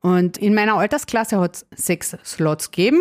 Und 0.00 0.38
in 0.38 0.54
meiner 0.54 0.76
Altersklasse 0.76 1.38
hat 1.38 1.57
es 1.57 1.66
sechs 1.76 2.16
Slots 2.25 2.71
gegeben. 2.71 3.00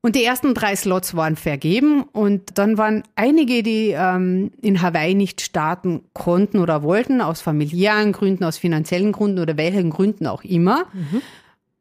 Und 0.00 0.16
die 0.16 0.24
ersten 0.24 0.54
drei 0.54 0.74
Slots 0.74 1.14
waren 1.14 1.36
vergeben 1.36 2.04
und 2.04 2.56
dann 2.56 2.78
waren 2.78 3.02
einige, 3.16 3.62
die 3.62 3.90
ähm, 3.90 4.50
in 4.62 4.80
Hawaii 4.80 5.14
nicht 5.14 5.42
starten 5.42 6.00
konnten 6.14 6.58
oder 6.58 6.82
wollten, 6.82 7.20
aus 7.20 7.42
familiären 7.42 8.12
Gründen, 8.12 8.44
aus 8.44 8.56
finanziellen 8.56 9.12
Gründen 9.12 9.40
oder 9.40 9.58
welchen 9.58 9.90
Gründen 9.90 10.26
auch 10.26 10.42
immer. 10.42 10.86
Mhm. 10.94 11.20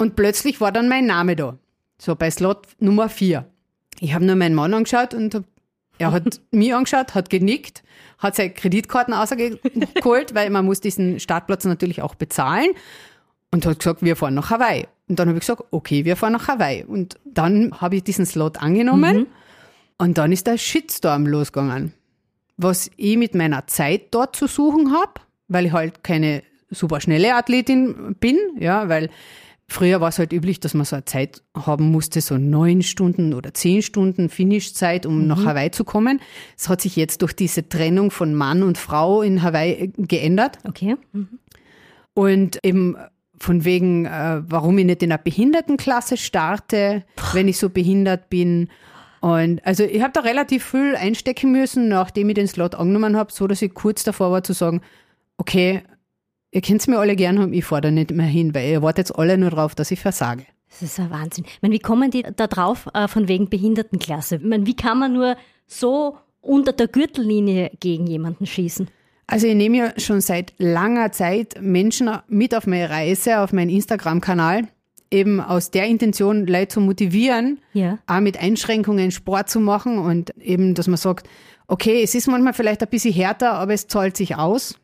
Und 0.01 0.15
plötzlich 0.15 0.59
war 0.59 0.71
dann 0.71 0.89
mein 0.89 1.05
Name 1.05 1.35
da. 1.35 1.59
So 1.99 2.15
bei 2.15 2.31
Slot 2.31 2.65
Nummer 2.79 3.07
vier. 3.07 3.45
Ich 3.99 4.15
habe 4.15 4.25
nur 4.25 4.35
meinen 4.35 4.55
Mann 4.55 4.73
angeschaut 4.73 5.13
und 5.13 5.35
hab, 5.35 5.43
er 5.99 6.11
hat 6.11 6.41
mich 6.51 6.73
angeschaut, 6.73 7.13
hat 7.13 7.29
genickt, 7.29 7.83
hat 8.17 8.35
seine 8.35 8.49
Kreditkarten 8.49 9.13
ausgeholt, 9.13 10.33
weil 10.33 10.49
man 10.49 10.65
muss 10.65 10.81
diesen 10.81 11.19
Startplatz 11.19 11.65
natürlich 11.65 12.01
auch 12.01 12.15
bezahlen 12.15 12.71
und 13.51 13.63
hat 13.63 13.77
gesagt, 13.77 14.01
wir 14.01 14.15
fahren 14.15 14.33
nach 14.33 14.49
Hawaii. 14.49 14.87
Und 15.07 15.19
dann 15.19 15.27
habe 15.27 15.37
ich 15.37 15.41
gesagt, 15.41 15.65
okay, 15.69 16.03
wir 16.03 16.15
fahren 16.15 16.33
nach 16.33 16.47
Hawaii. 16.47 16.83
Und 16.83 17.19
dann 17.23 17.79
habe 17.79 17.97
ich 17.97 18.03
diesen 18.03 18.25
Slot 18.25 18.57
angenommen 18.57 19.17
mhm. 19.17 19.27
und 19.99 20.17
dann 20.17 20.31
ist 20.31 20.47
der 20.47 20.57
Shitstorm 20.57 21.27
losgegangen. 21.27 21.93
Was 22.57 22.89
ich 22.97 23.17
mit 23.17 23.35
meiner 23.35 23.67
Zeit 23.67 24.07
dort 24.09 24.35
zu 24.35 24.47
suchen 24.47 24.93
habe, 24.93 25.21
weil 25.47 25.67
ich 25.67 25.73
halt 25.73 26.03
keine 26.03 26.41
super 26.71 27.01
schnelle 27.01 27.35
Athletin 27.35 28.15
bin, 28.19 28.39
ja, 28.57 28.89
weil 28.89 29.11
früher 29.71 30.01
war 30.01 30.09
es 30.09 30.19
halt 30.19 30.33
üblich, 30.33 30.59
dass 30.59 30.73
man 30.73 30.85
so 30.85 30.95
eine 30.95 31.05
Zeit 31.05 31.41
haben 31.55 31.91
musste, 31.91 32.21
so 32.21 32.37
neun 32.37 32.81
Stunden 32.81 33.33
oder 33.33 33.53
zehn 33.53 33.81
Stunden 33.81 34.29
Finishzeit, 34.29 35.05
um 35.05 35.21
mhm. 35.21 35.27
nach 35.27 35.45
Hawaii 35.45 35.71
zu 35.71 35.83
kommen. 35.83 36.19
Es 36.57 36.69
hat 36.69 36.81
sich 36.81 36.95
jetzt 36.95 37.21
durch 37.21 37.33
diese 37.33 37.67
Trennung 37.67 38.11
von 38.11 38.35
Mann 38.35 38.63
und 38.63 38.77
Frau 38.77 39.21
in 39.21 39.41
Hawaii 39.41 39.93
geändert. 39.97 40.59
Okay. 40.67 40.97
Mhm. 41.13 41.39
Und 42.13 42.59
eben 42.63 42.97
von 43.39 43.65
wegen, 43.65 44.05
äh, 44.05 44.41
warum 44.45 44.77
ich 44.77 44.85
nicht 44.85 45.03
in 45.03 45.11
einer 45.11 45.21
Behindertenklasse 45.21 46.17
starte, 46.17 47.03
wenn 47.33 47.47
ich 47.47 47.57
so 47.57 47.69
behindert 47.69 48.29
bin. 48.29 48.69
Und 49.21 49.65
also 49.65 49.83
ich 49.83 50.01
habe 50.01 50.13
da 50.13 50.21
relativ 50.21 50.65
viel 50.65 50.95
einstecken 50.95 51.51
müssen, 51.51 51.87
nachdem 51.87 52.29
ich 52.29 52.35
den 52.35 52.47
Slot 52.47 52.75
angenommen 52.75 53.15
habe, 53.15 53.31
so 53.31 53.47
dass 53.47 53.61
ich 53.61 53.73
kurz 53.73 54.03
davor 54.03 54.31
war 54.31 54.43
zu 54.43 54.53
sagen, 54.53 54.81
okay, 55.37 55.83
ihr 56.51 56.61
könnt 56.61 56.81
es 56.81 56.87
mir 56.87 56.99
alle 56.99 57.15
gern 57.15 57.39
haben, 57.39 57.53
ich 57.53 57.65
fahre 57.65 57.81
da 57.81 57.91
nicht 57.91 58.11
mehr 58.11 58.25
hin, 58.25 58.53
weil 58.53 58.69
ihr 58.69 58.81
wartet 58.81 59.09
jetzt 59.09 59.17
alle 59.17 59.37
nur 59.37 59.49
drauf, 59.49 59.75
dass 59.75 59.91
ich 59.91 59.99
versage. 59.99 60.45
Das 60.69 60.81
ist 60.81 60.99
ein 60.99 61.09
Wahnsinn. 61.11 61.45
Ich 61.47 61.61
meine, 61.61 61.73
wie 61.73 61.79
kommen 61.79 62.11
die 62.11 62.23
da 62.23 62.47
drauf 62.47 62.87
äh, 62.93 63.07
von 63.07 63.27
wegen 63.27 63.49
Behindertenklasse? 63.49 64.37
Ich 64.37 64.43
meine, 64.43 64.65
wie 64.65 64.75
kann 64.75 64.99
man 64.99 65.13
nur 65.13 65.35
so 65.67 66.17
unter 66.39 66.73
der 66.73 66.87
Gürtellinie 66.87 67.71
gegen 67.79 68.07
jemanden 68.07 68.45
schießen? 68.45 68.89
Also 69.27 69.47
ich 69.47 69.55
nehme 69.55 69.77
ja 69.77 69.93
schon 69.97 70.21
seit 70.21 70.53
langer 70.57 71.11
Zeit 71.11 71.55
Menschen 71.61 72.09
mit 72.27 72.55
auf 72.55 72.67
meine 72.67 72.89
Reise, 72.89 73.39
auf 73.39 73.53
meinen 73.53 73.69
Instagram-Kanal, 73.69 74.67
eben 75.09 75.39
aus 75.39 75.71
der 75.71 75.87
Intention, 75.87 76.47
Leute 76.47 76.69
zu 76.69 76.81
motivieren, 76.81 77.59
ja. 77.73 77.99
auch 78.07 78.19
mit 78.19 78.41
Einschränkungen 78.41 79.11
Sport 79.11 79.49
zu 79.49 79.59
machen 79.59 79.99
und 79.99 80.35
eben, 80.37 80.73
dass 80.73 80.87
man 80.87 80.97
sagt, 80.97 81.29
okay, 81.67 82.01
es 82.03 82.15
ist 82.15 82.27
manchmal 82.27 82.53
vielleicht 82.53 82.81
ein 82.81 82.89
bisschen 82.89 83.13
härter, 83.13 83.53
aber 83.53 83.73
es 83.73 83.87
zahlt 83.87 84.17
sich 84.17 84.35
aus. 84.35 84.75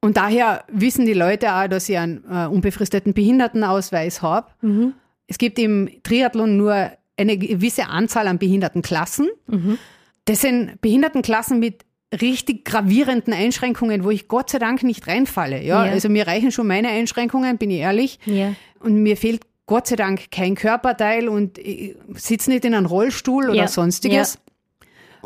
Und 0.00 0.16
daher 0.16 0.64
wissen 0.68 1.06
die 1.06 1.12
Leute 1.12 1.54
auch, 1.54 1.66
dass 1.66 1.88
ich 1.88 1.98
einen 1.98 2.24
äh, 2.30 2.46
unbefristeten 2.46 3.14
Behindertenausweis 3.14 4.22
habe. 4.22 4.48
Mhm. 4.60 4.94
Es 5.26 5.38
gibt 5.38 5.58
im 5.58 5.90
Triathlon 6.02 6.56
nur 6.56 6.92
eine 7.16 7.36
gewisse 7.36 7.86
Anzahl 7.88 8.28
an 8.28 8.38
Behindertenklassen. 8.38 9.28
Mhm. 9.48 9.78
Das 10.24 10.40
sind 10.40 10.80
Behindertenklassen 10.80 11.58
mit 11.58 11.84
richtig 12.12 12.64
gravierenden 12.64 13.34
Einschränkungen, 13.34 14.04
wo 14.04 14.10
ich 14.10 14.28
Gott 14.28 14.50
sei 14.50 14.58
Dank 14.58 14.82
nicht 14.82 15.06
reinfalle. 15.06 15.62
Ja, 15.62 15.84
ja. 15.84 15.92
also 15.92 16.08
mir 16.08 16.26
reichen 16.26 16.52
schon 16.52 16.66
meine 16.66 16.88
Einschränkungen, 16.88 17.58
bin 17.58 17.70
ich 17.70 17.80
ehrlich. 17.80 18.18
Ja. 18.24 18.54
Und 18.80 19.02
mir 19.02 19.16
fehlt 19.16 19.42
Gott 19.66 19.86
sei 19.88 19.96
Dank 19.96 20.30
kein 20.30 20.54
Körperteil 20.54 21.28
und 21.28 21.58
ich 21.58 21.96
sitze 22.14 22.50
nicht 22.50 22.64
in 22.64 22.74
einem 22.74 22.86
Rollstuhl 22.86 23.50
oder 23.50 23.62
ja. 23.62 23.68
sonstiges. 23.68 24.38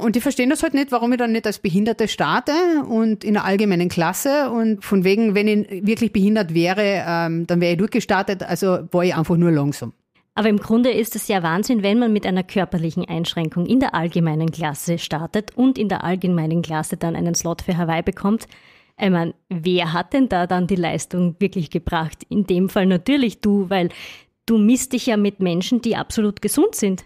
Und 0.03 0.17
die 0.17 0.21
verstehen 0.21 0.51
das 0.51 0.63
halt 0.63 0.75
nicht, 0.75 0.91
warum 0.91 1.13
ich 1.13 1.19
dann 1.19 1.33
nicht 1.33 1.47
als 1.47 1.61
Behinderte 1.61 2.09
starte 2.09 2.53
und 2.89 3.23
in 3.23 3.35
der 3.35 3.45
allgemeinen 3.45 3.89
Klasse 3.89 4.51
und 4.51 4.85
von 4.85 5.05
wegen, 5.05 5.35
wenn 5.35 5.47
ich 5.47 5.87
wirklich 5.87 6.13
behindert 6.13 6.55
wäre, 6.55 7.05
ähm, 7.07 7.47
dann 7.47 7.61
wäre 7.61 7.73
ich 7.73 7.79
durchgestartet. 7.79 8.43
Also 8.43 8.81
war 8.91 9.05
ich 9.05 9.15
einfach 9.15 9.37
nur 9.37 9.53
langsam. 9.53 9.93
Aber 10.35 10.49
im 10.49 10.59
Grunde 10.59 10.91
ist 10.91 11.15
es 11.15 11.29
ja 11.29 11.43
Wahnsinn, 11.43 11.83
wenn 11.83 11.99
man 11.99 12.13
mit 12.13 12.27
einer 12.27 12.43
körperlichen 12.43 13.07
Einschränkung 13.07 13.67
in 13.67 13.81
der 13.81 13.95
allgemeinen 13.95 14.51
Klasse 14.51 14.99
startet 14.99 15.57
und 15.57 15.79
in 15.79 15.89
der 15.89 16.05
allgemeinen 16.05 16.63
Klasse 16.63 16.97
dann 16.97 17.17
einen 17.17 17.35
Slot 17.35 17.63
für 17.63 17.77
Hawaii 17.77 18.03
bekommt. 18.03 18.49
Ich 18.99 19.11
meine, 19.11 19.35
wer 19.49 19.93
hat 19.93 20.15
denn 20.15 20.29
da 20.29 20.47
dann 20.47 20.67
die 20.67 20.77
Leistung 20.77 21.37
wirklich 21.39 21.71
gebracht? 21.71 22.25
In 22.29 22.47
dem 22.47 22.69
Fall 22.69 22.87
natürlich 22.87 23.41
du, 23.41 23.69
weil 23.69 23.91
du 24.47 24.59
misst 24.59 24.95
dich 24.95 25.07
ja 25.07 25.17
mit 25.17 25.41
Menschen, 25.41 25.83
die 25.83 25.97
absolut 25.97 26.41
gesund 26.41 26.75
sind. 26.75 27.05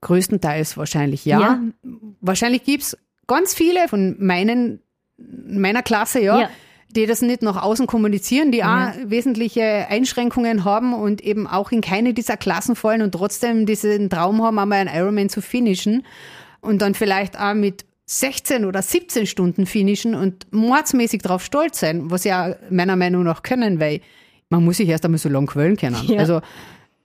Größtenteils 0.00 0.76
wahrscheinlich 0.76 1.24
ja. 1.24 1.40
ja. 1.40 1.60
Wahrscheinlich 2.20 2.64
gibt 2.64 2.82
es 2.82 2.98
ganz 3.26 3.54
viele 3.54 3.88
von 3.88 4.16
meinen, 4.18 4.80
meiner 5.18 5.82
Klasse, 5.82 6.20
ja, 6.20 6.40
ja 6.40 6.50
die 6.96 7.06
das 7.06 7.22
nicht 7.22 7.42
nach 7.42 7.62
außen 7.62 7.86
kommunizieren, 7.86 8.50
die 8.50 8.58
ja. 8.58 8.90
auch 8.90 9.10
wesentliche 9.10 9.86
Einschränkungen 9.88 10.64
haben 10.64 10.92
und 10.92 11.20
eben 11.20 11.46
auch 11.46 11.70
in 11.70 11.80
keine 11.80 12.14
dieser 12.14 12.36
Klassen 12.36 12.74
fallen 12.74 13.02
und 13.02 13.12
trotzdem 13.12 13.64
diesen 13.66 14.10
Traum 14.10 14.42
haben, 14.42 14.58
einmal 14.58 14.78
einen 14.78 14.94
Ironman 14.94 15.28
zu 15.28 15.40
finishen 15.40 16.04
und 16.60 16.82
dann 16.82 16.94
vielleicht 16.94 17.38
auch 17.38 17.54
mit 17.54 17.84
16 18.06 18.64
oder 18.64 18.82
17 18.82 19.26
Stunden 19.26 19.66
finishen 19.66 20.16
und 20.16 20.52
mordsmäßig 20.52 21.22
darauf 21.22 21.44
stolz 21.44 21.78
sein, 21.78 22.10
was 22.10 22.24
ja 22.24 22.56
meiner 22.68 22.96
Meinung 22.96 23.22
nach 23.22 23.44
können, 23.44 23.78
weil 23.78 24.00
man 24.48 24.64
muss 24.64 24.78
sich 24.78 24.88
erst 24.88 25.04
einmal 25.04 25.18
so 25.18 25.28
lang 25.28 25.46
quälen 25.46 25.76
können. 25.76 25.96
Ja. 26.08 26.18
Also 26.18 26.40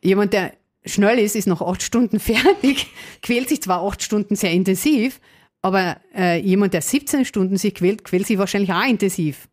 jemand, 0.02 0.34
der 0.34 0.54
schnell 0.86 1.20
ist, 1.20 1.36
ist 1.36 1.48
nach 1.48 1.62
acht 1.62 1.84
Stunden 1.84 2.20
fertig, 2.22 2.88
quält 3.22 3.50
sich 3.50 3.62
zwar 3.62 3.84
acht 3.84 4.02
Stunden 4.02 4.36
sehr 4.36 4.52
intensiv, 4.52 5.20
aber 5.62 5.98
äh, 6.16 6.40
jemand, 6.40 6.74
der 6.74 6.82
17 6.82 7.26
Stunden 7.26 7.58
sich 7.58 7.74
quält, 7.74 8.04
quält 8.04 8.28
sich 8.28 8.38
wahrscheinlich 8.38 8.72
auch 8.72 8.88
intensiv. 8.88 9.48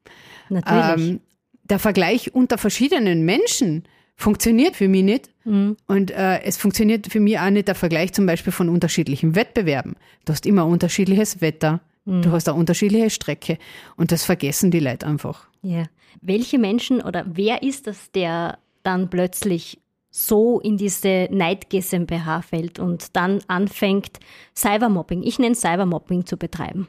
Natürlich. 0.51 1.09
Ähm, 1.09 1.21
der 1.65 1.79
Vergleich 1.79 2.35
unter 2.35 2.59
verschiedenen 2.59 3.25
Menschen 3.25 3.85
funktioniert 4.17 4.77
für 4.77 4.89
mich 4.89 5.03
nicht. 5.03 5.31
Mhm. 5.45 5.77
Und 5.87 6.11
äh, 6.11 6.43
es 6.43 6.57
funktioniert 6.57 7.11
für 7.11 7.21
mich 7.21 7.39
auch 7.39 7.51
nicht 7.51 7.69
der 7.69 7.75
Vergleich 7.75 8.12
zum 8.12 8.27
Beispiel 8.27 8.53
von 8.53 8.69
unterschiedlichen 8.69 9.35
Wettbewerben. 9.35 9.97
Du 10.25 10.33
hast 10.33 10.47
immer 10.47 10.67
unterschiedliches 10.67 11.41
Wetter, 11.41 11.81
mhm. 12.05 12.23
du 12.23 12.31
hast 12.33 12.49
eine 12.49 12.59
unterschiedliche 12.59 13.11
Strecke 13.11 13.59
und 13.97 14.12
das 14.12 14.25
vergessen 14.25 14.71
die 14.71 14.81
Leute 14.81 15.07
einfach. 15.07 15.49
Ja. 15.62 15.85
Welche 16.21 16.59
Menschen 16.59 17.01
oder 17.01 17.25
wer 17.27 17.62
ist 17.62 17.87
das, 17.87 18.11
der 18.12 18.59
dann 18.83 19.11
plötzlich 19.11 19.79
so 20.12 20.61
in 20.61 20.76
diese 20.76 21.26
Neid 21.31 21.71
GmbH 21.71 22.42
fällt 22.42 22.78
und 22.78 23.16
dann 23.16 23.40
anfängt, 23.49 24.21
Cybermobbing, 24.54 25.23
ich 25.23 25.38
nenne 25.38 25.57
Cybermobbing 25.57 26.26
zu 26.26 26.37
betreiben? 26.37 26.87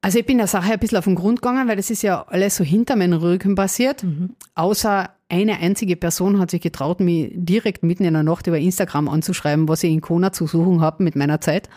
Also 0.00 0.18
ich 0.18 0.26
bin 0.26 0.38
der 0.38 0.48
Sache 0.48 0.72
ein 0.72 0.78
bisschen 0.78 0.98
auf 0.98 1.04
den 1.04 1.14
Grund 1.14 1.40
gegangen, 1.40 1.68
weil 1.68 1.76
das 1.76 1.90
ist 1.90 2.02
ja 2.02 2.22
alles 2.28 2.56
so 2.56 2.64
hinter 2.64 2.96
meinen 2.96 3.14
Rücken 3.14 3.54
passiert. 3.54 4.02
Mhm. 4.02 4.34
Außer 4.54 5.10
eine 5.28 5.58
einzige 5.58 5.96
Person 5.96 6.38
hat 6.40 6.50
sich 6.50 6.60
getraut, 6.60 7.00
mich 7.00 7.30
direkt 7.34 7.82
mitten 7.82 8.04
in 8.04 8.14
der 8.14 8.22
Nacht 8.22 8.46
über 8.46 8.58
Instagram 8.58 9.08
anzuschreiben, 9.08 9.68
was 9.68 9.82
ich 9.82 9.92
in 9.92 10.00
Kona 10.00 10.32
zu 10.32 10.46
suchen 10.46 10.80
habe 10.80 11.02
mit 11.02 11.16
meiner 11.16 11.40
Zeit. 11.40 11.68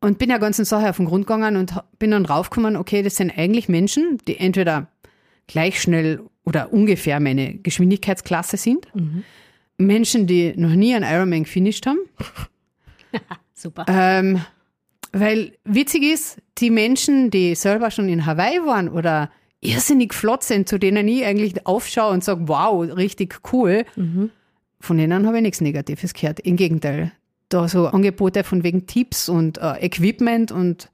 Und 0.00 0.18
bin 0.18 0.28
der 0.28 0.38
ganzen 0.38 0.64
Sache 0.64 0.88
auf 0.88 0.96
den 0.96 1.06
Grund 1.06 1.26
gegangen 1.26 1.56
und 1.56 1.74
bin 1.98 2.10
dann 2.10 2.24
draufgekommen, 2.24 2.76
okay, 2.76 3.02
das 3.02 3.16
sind 3.16 3.36
eigentlich 3.36 3.68
Menschen, 3.68 4.18
die 4.28 4.38
entweder 4.38 4.88
gleich 5.46 5.80
schnell 5.80 6.20
oder 6.44 6.72
ungefähr 6.72 7.20
meine 7.20 7.54
Geschwindigkeitsklasse 7.54 8.56
sind. 8.56 8.94
Mhm. 8.94 9.24
Menschen, 9.78 10.26
die 10.26 10.54
noch 10.56 10.74
nie 10.74 10.94
einen 10.94 11.10
Ironman 11.10 11.44
gefinisht 11.44 11.86
haben. 11.86 11.98
Super. 13.54 13.84
Ähm, 13.88 14.40
weil 15.12 15.52
witzig 15.64 16.02
ist, 16.02 16.42
die 16.58 16.70
Menschen, 16.70 17.30
die 17.30 17.54
selber 17.54 17.90
schon 17.90 18.08
in 18.08 18.26
Hawaii 18.26 18.58
waren 18.66 18.88
oder 18.88 19.30
irrsinnig 19.60 20.12
flott 20.12 20.42
sind, 20.42 20.68
zu 20.68 20.78
denen 20.78 21.08
ich 21.08 21.24
eigentlich 21.24 21.66
aufschaue 21.66 22.12
und 22.12 22.22
sage, 22.22 22.48
wow, 22.48 22.82
richtig 22.96 23.40
cool, 23.52 23.84
mhm. 23.96 24.30
von 24.80 24.98
denen 24.98 25.26
habe 25.26 25.36
ich 25.36 25.42
nichts 25.42 25.60
Negatives 25.60 26.14
gehört. 26.14 26.40
Im 26.40 26.56
Gegenteil. 26.56 27.12
Da 27.48 27.68
so 27.68 27.86
Angebote 27.86 28.42
von 28.42 28.64
wegen 28.64 28.86
Tipps 28.86 29.28
und 29.28 29.58
äh, 29.58 29.84
Equipment 29.84 30.50
und 30.50 30.90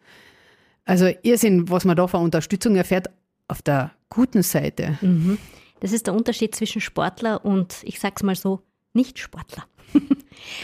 also 0.85 1.09
Irrsinn, 1.23 1.69
was 1.71 1.85
man 1.85 1.97
da 1.97 2.07
für 2.07 2.19
Unterstützung 2.19 2.77
erfährt, 2.77 3.09
auf 3.49 3.63
der 3.63 3.93
guten 4.09 4.43
Seite. 4.43 4.99
Mhm. 5.01 5.39
Das 5.81 5.93
ist 5.93 6.07
der 6.07 6.15
Unterschied 6.15 6.55
zwischen 6.55 6.81
Sportler 6.81 7.45
und, 7.45 7.77
ich 7.83 8.01
sag's 8.01 8.23
mal 8.23 8.37
so, 8.37 8.61
Nicht-Sportler. 8.93 9.65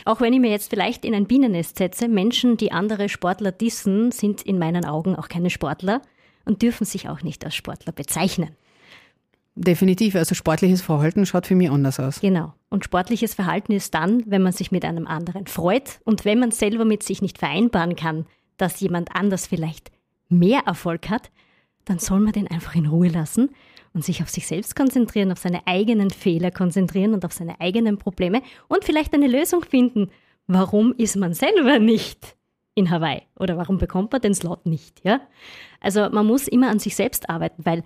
Auch 0.05 0.21
wenn 0.21 0.33
ich 0.33 0.41
mir 0.41 0.51
jetzt 0.51 0.71
vielleicht 0.71 1.05
in 1.05 1.15
ein 1.15 1.27
Bienennest 1.27 1.79
setze, 1.79 2.09
Menschen, 2.09 2.57
die 2.57 2.73
andere 2.73 3.09
Sportler 3.09 3.53
dissen, 3.53 4.13
sind 4.13 4.43
in 4.43 4.59
meinen 4.59 4.85
Augen 4.85 5.17
auch 5.17 5.29
keine 5.29 5.51
Sportler 5.51 6.03
und 6.45 6.63
dürfen 6.63 6.85
sich 6.85 7.09
auch 7.09 7.23
nicht 7.23 7.45
als 7.45 7.55
Sportler 7.55 7.93
bezeichnen. 7.93 8.51
Definitiv. 9.57 10.15
Also 10.15 10.35
sportliches 10.35 10.83
Verhalten 10.83 11.25
schaut 11.25 11.47
für 11.47 11.55
mich 11.55 11.71
anders 11.71 11.99
aus. 11.99 12.21
Genau. 12.21 12.53
Und 12.69 12.85
sportliches 12.85 13.35
Verhalten 13.35 13.73
ist 13.73 13.95
dann, 13.95 14.23
wenn 14.27 14.43
man 14.43 14.53
sich 14.53 14.71
mit 14.71 14.85
einem 14.85 15.07
anderen 15.07 15.47
freut 15.47 16.01
und 16.05 16.25
wenn 16.25 16.39
man 16.39 16.51
selber 16.51 16.85
mit 16.85 17.03
sich 17.03 17.23
nicht 17.23 17.39
vereinbaren 17.39 17.97
kann, 17.97 18.27
dass 18.59 18.81
jemand 18.81 19.15
anders 19.15 19.47
vielleicht 19.47 19.91
mehr 20.29 20.61
Erfolg 20.67 21.09
hat, 21.09 21.31
dann 21.87 21.99
soll 21.99 22.21
man 22.21 22.33
den 22.33 22.49
einfach 22.49 22.75
in 22.75 22.87
Ruhe 22.87 23.09
lassen 23.09 23.51
und 23.97 24.05
sich 24.05 24.23
auf 24.23 24.29
sich 24.29 24.47
selbst 24.47 24.77
konzentrieren, 24.77 25.33
auf 25.33 25.39
seine 25.39 25.67
eigenen 25.67 26.11
Fehler 26.11 26.51
konzentrieren 26.51 27.15
und 27.15 27.25
auf 27.25 27.33
seine 27.33 27.59
eigenen 27.63 27.97
Probleme 27.97 28.43
und 28.69 28.85
vielleicht 28.85 29.15
eine 29.15 29.27
Lösung 29.27 29.63
finden. 29.63 30.11
Warum 30.47 30.95
ist 30.99 31.17
man 31.17 31.33
selber 31.33 31.79
nicht 31.79 32.37
in 32.75 32.91
Hawaii 32.91 33.23
oder 33.39 33.57
warum 33.57 33.79
bekommt 33.79 34.13
man 34.13 34.21
den 34.21 34.35
Slot 34.35 34.67
nicht? 34.67 35.03
Ja? 35.03 35.23
Also 35.81 36.11
man 36.11 36.27
muss 36.27 36.47
immer 36.47 36.69
an 36.69 36.79
sich 36.79 36.95
selbst 36.95 37.31
arbeiten, 37.31 37.65
weil 37.65 37.85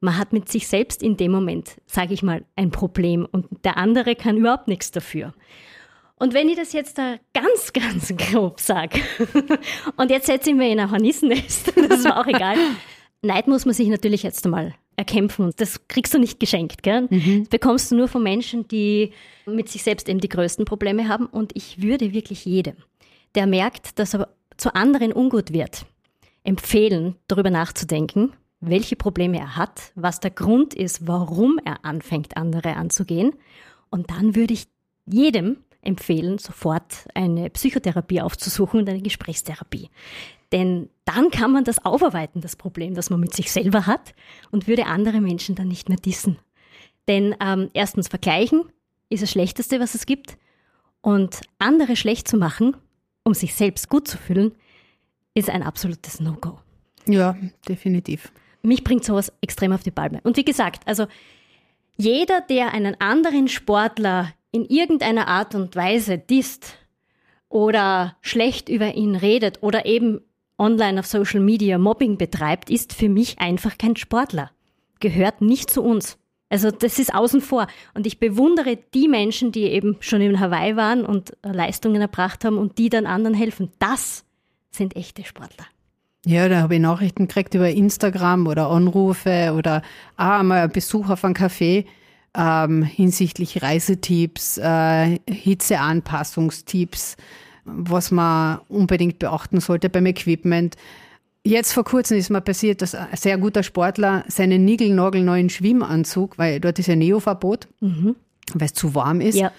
man 0.00 0.16
hat 0.16 0.32
mit 0.32 0.48
sich 0.48 0.66
selbst 0.66 1.02
in 1.02 1.18
dem 1.18 1.30
Moment, 1.30 1.76
sage 1.84 2.14
ich 2.14 2.22
mal, 2.22 2.46
ein 2.56 2.70
Problem 2.70 3.28
und 3.30 3.46
der 3.62 3.76
andere 3.76 4.16
kann 4.16 4.38
überhaupt 4.38 4.68
nichts 4.68 4.90
dafür. 4.90 5.34
Und 6.16 6.32
wenn 6.32 6.48
ich 6.48 6.56
das 6.56 6.72
jetzt 6.72 6.96
da 6.96 7.16
ganz, 7.34 7.74
ganz 7.74 8.10
grob 8.16 8.58
sage, 8.58 9.00
und 9.98 10.10
jetzt 10.10 10.26
setze 10.26 10.48
ich 10.48 10.56
mir 10.56 10.70
in 10.70 10.80
ein 10.80 10.90
Hornissennest, 10.90 11.76
das 11.90 12.04
war 12.06 12.20
auch 12.20 12.26
egal. 12.26 12.56
Neid 13.20 13.48
muss 13.48 13.66
man 13.66 13.74
sich 13.74 13.88
natürlich 13.88 14.22
jetzt 14.22 14.46
einmal 14.46 14.74
erkämpfen 14.96 15.46
und 15.46 15.60
das 15.60 15.88
kriegst 15.88 16.14
du 16.14 16.18
nicht 16.18 16.38
geschenkt, 16.38 16.82
gell? 16.82 17.08
Mhm. 17.10 17.40
Das 17.40 17.48
bekommst 17.48 17.90
du 17.90 17.96
nur 17.96 18.08
von 18.08 18.22
Menschen, 18.22 18.68
die 18.68 19.12
mit 19.46 19.68
sich 19.68 19.82
selbst 19.82 20.08
eben 20.08 20.20
die 20.20 20.28
größten 20.28 20.64
Probleme 20.64 21.08
haben. 21.08 21.26
Und 21.26 21.52
ich 21.54 21.82
würde 21.82 22.12
wirklich 22.12 22.44
jedem, 22.44 22.76
der 23.34 23.46
merkt, 23.46 23.98
dass 23.98 24.14
er 24.14 24.28
zu 24.56 24.74
anderen 24.74 25.12
ungut 25.12 25.52
wird, 25.52 25.86
empfehlen, 26.44 27.16
darüber 27.26 27.50
nachzudenken, 27.50 28.32
welche 28.60 28.96
Probleme 28.96 29.38
er 29.38 29.56
hat, 29.56 29.92
was 29.94 30.20
der 30.20 30.30
Grund 30.30 30.74
ist, 30.74 31.06
warum 31.06 31.58
er 31.64 31.84
anfängt, 31.84 32.36
andere 32.36 32.76
anzugehen. 32.76 33.32
Und 33.90 34.10
dann 34.10 34.36
würde 34.36 34.54
ich 34.54 34.68
jedem 35.04 35.58
empfehlen, 35.82 36.38
sofort 36.38 37.08
eine 37.14 37.50
Psychotherapie 37.50 38.20
aufzusuchen 38.20 38.80
und 38.80 38.88
eine 38.88 39.02
Gesprächstherapie. 39.02 39.90
Denn 40.52 40.90
dann 41.04 41.30
kann 41.30 41.52
man 41.52 41.64
das 41.64 41.84
aufarbeiten, 41.84 42.40
das 42.40 42.56
Problem, 42.56 42.94
das 42.94 43.10
man 43.10 43.20
mit 43.20 43.34
sich 43.34 43.50
selber 43.50 43.86
hat 43.86 44.14
und 44.50 44.68
würde 44.68 44.86
andere 44.86 45.20
Menschen 45.20 45.54
dann 45.54 45.68
nicht 45.68 45.88
mehr 45.88 45.98
dissen. 45.98 46.38
Denn 47.08 47.34
ähm, 47.40 47.70
erstens 47.72 48.08
vergleichen 48.08 48.62
ist 49.08 49.22
das 49.22 49.30
Schlechteste, 49.30 49.80
was 49.80 49.94
es 49.94 50.06
gibt. 50.06 50.36
Und 51.00 51.40
andere 51.58 51.96
schlecht 51.96 52.28
zu 52.28 52.36
machen, 52.36 52.76
um 53.24 53.34
sich 53.34 53.54
selbst 53.54 53.88
gut 53.88 54.06
zu 54.06 54.18
fühlen, 54.18 54.52
ist 55.34 55.50
ein 55.50 55.62
absolutes 55.62 56.20
No-Go. 56.20 56.60
Ja, 57.06 57.36
definitiv 57.68 58.30
mich 58.62 58.84
bringt 58.84 59.04
sowas 59.04 59.32
extrem 59.40 59.72
auf 59.72 59.82
die 59.82 59.90
Palme. 59.90 60.20
Und 60.22 60.36
wie 60.36 60.44
gesagt, 60.44 60.86
also 60.86 61.06
jeder, 61.96 62.40
der 62.40 62.72
einen 62.72 63.00
anderen 63.00 63.48
Sportler 63.48 64.32
in 64.50 64.64
irgendeiner 64.64 65.28
Art 65.28 65.54
und 65.54 65.76
Weise 65.76 66.18
disst 66.18 66.78
oder 67.48 68.16
schlecht 68.20 68.68
über 68.68 68.94
ihn 68.94 69.14
redet 69.14 69.62
oder 69.62 69.84
eben 69.86 70.20
online 70.62 71.00
auf 71.00 71.06
Social 71.06 71.40
Media 71.40 71.76
Mobbing 71.76 72.16
betreibt, 72.16 72.70
ist 72.70 72.94
für 72.94 73.08
mich 73.08 73.38
einfach 73.38 73.76
kein 73.76 73.96
Sportler. 73.96 74.50
Gehört 75.00 75.42
nicht 75.42 75.70
zu 75.70 75.82
uns. 75.82 76.16
Also 76.48 76.70
das 76.70 76.98
ist 76.98 77.14
außen 77.14 77.40
vor. 77.40 77.66
Und 77.94 78.06
ich 78.06 78.20
bewundere 78.20 78.78
die 78.94 79.08
Menschen, 79.08 79.52
die 79.52 79.64
eben 79.64 79.96
schon 80.00 80.20
in 80.20 80.38
Hawaii 80.38 80.76
waren 80.76 81.04
und 81.04 81.32
Leistungen 81.42 82.00
erbracht 82.00 82.44
haben 82.44 82.58
und 82.58 82.78
die 82.78 82.88
dann 82.88 83.06
anderen 83.06 83.34
helfen. 83.34 83.70
Das 83.78 84.24
sind 84.70 84.94
echte 84.96 85.24
Sportler. 85.24 85.66
Ja, 86.24 86.48
da 86.48 86.60
habe 86.60 86.74
ich 86.74 86.80
Nachrichten 86.80 87.26
gekriegt 87.26 87.54
über 87.54 87.68
Instagram 87.68 88.46
oder 88.46 88.68
Anrufe 88.68 89.54
oder 89.56 89.82
ah, 90.16 90.42
mal 90.42 90.68
Besuch 90.68 91.08
auf 91.10 91.24
einem 91.24 91.34
Café 91.34 91.84
ähm, 92.36 92.82
hinsichtlich 92.82 93.62
Reisetipps, 93.62 94.58
äh, 94.58 95.18
Hitzeanpassungstipps, 95.28 97.16
was 97.64 98.10
man 98.10 98.60
unbedingt 98.68 99.18
beachten 99.18 99.60
sollte 99.60 99.88
beim 99.88 100.06
Equipment. 100.06 100.76
Jetzt 101.44 101.72
vor 101.72 101.84
kurzem 101.84 102.18
ist 102.18 102.30
mir 102.30 102.40
passiert, 102.40 102.82
dass 102.82 102.94
ein 102.94 103.08
sehr 103.16 103.36
guter 103.38 103.62
Sportler 103.62 104.24
seinen 104.28 104.64
niegelnagelneuen 104.64 105.50
Schwimmanzug, 105.50 106.38
weil 106.38 106.60
dort 106.60 106.78
ist 106.78 106.86
ja 106.86 106.96
Neoverbot, 106.96 107.68
mhm. 107.80 108.16
weil 108.54 108.66
es 108.66 108.74
zu 108.74 108.94
warm 108.94 109.20
ist, 109.20 109.38
ja 109.38 109.52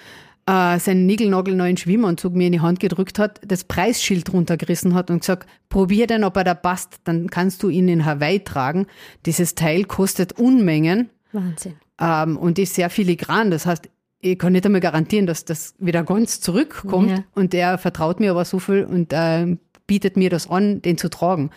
äh, 0.45 0.79
seinen 0.79 1.05
niegelnagelneuen 1.05 1.77
Schwimmanzug 1.77 2.33
mir 2.33 2.47
in 2.47 2.53
die 2.53 2.59
Hand 2.59 2.79
gedrückt 2.79 3.19
hat, 3.19 3.39
das 3.45 3.63
Preisschild 3.63 4.33
runtergerissen 4.33 4.93
hat 4.93 5.09
und 5.09 5.19
gesagt, 5.19 5.47
probier 5.69 6.07
den, 6.07 6.23
ob 6.23 6.35
er 6.37 6.43
da 6.43 6.53
passt, 6.53 6.99
dann 7.05 7.29
kannst 7.29 7.63
du 7.63 7.69
ihn 7.69 7.87
in 7.87 8.05
Hawaii 8.05 8.39
tragen. 8.39 8.87
Dieses 9.25 9.55
Teil 9.55 9.85
kostet 9.85 10.33
Unmengen. 10.33 11.09
Wahnsinn. 11.31 11.75
Ähm, 11.99 12.37
und 12.37 12.59
ist 12.59 12.75
sehr 12.75 12.89
filigran. 12.89 13.51
Das 13.51 13.65
heißt, 13.65 13.89
ich 14.23 14.39
kann 14.39 14.53
nicht 14.53 14.65
einmal 14.65 14.81
garantieren, 14.81 15.27
dass 15.27 15.45
das 15.45 15.75
wieder 15.79 16.03
ganz 16.03 16.39
zurückkommt. 16.39 17.09
Ja. 17.09 17.23
Und 17.35 17.53
der 17.53 17.77
vertraut 17.77 18.19
mir 18.19 18.31
aber 18.31 18.45
so 18.45 18.59
viel 18.59 18.85
und 18.85 19.11
äh, 19.11 19.57
bietet 19.85 20.17
mir 20.17 20.29
das 20.29 20.49
an, 20.49 20.81
den 20.81 20.97
zu 20.97 21.09
tragen. 21.09 21.51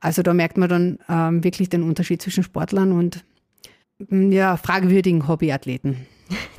Also 0.00 0.22
da 0.22 0.32
merkt 0.32 0.56
man 0.56 0.68
dann 0.68 0.98
ähm, 1.08 1.44
wirklich 1.44 1.68
den 1.68 1.82
Unterschied 1.82 2.22
zwischen 2.22 2.42
Sportlern 2.42 2.92
und 2.92 3.24
ja, 4.10 4.56
fragwürdigen 4.56 5.26
Hobbyathleten. 5.28 6.06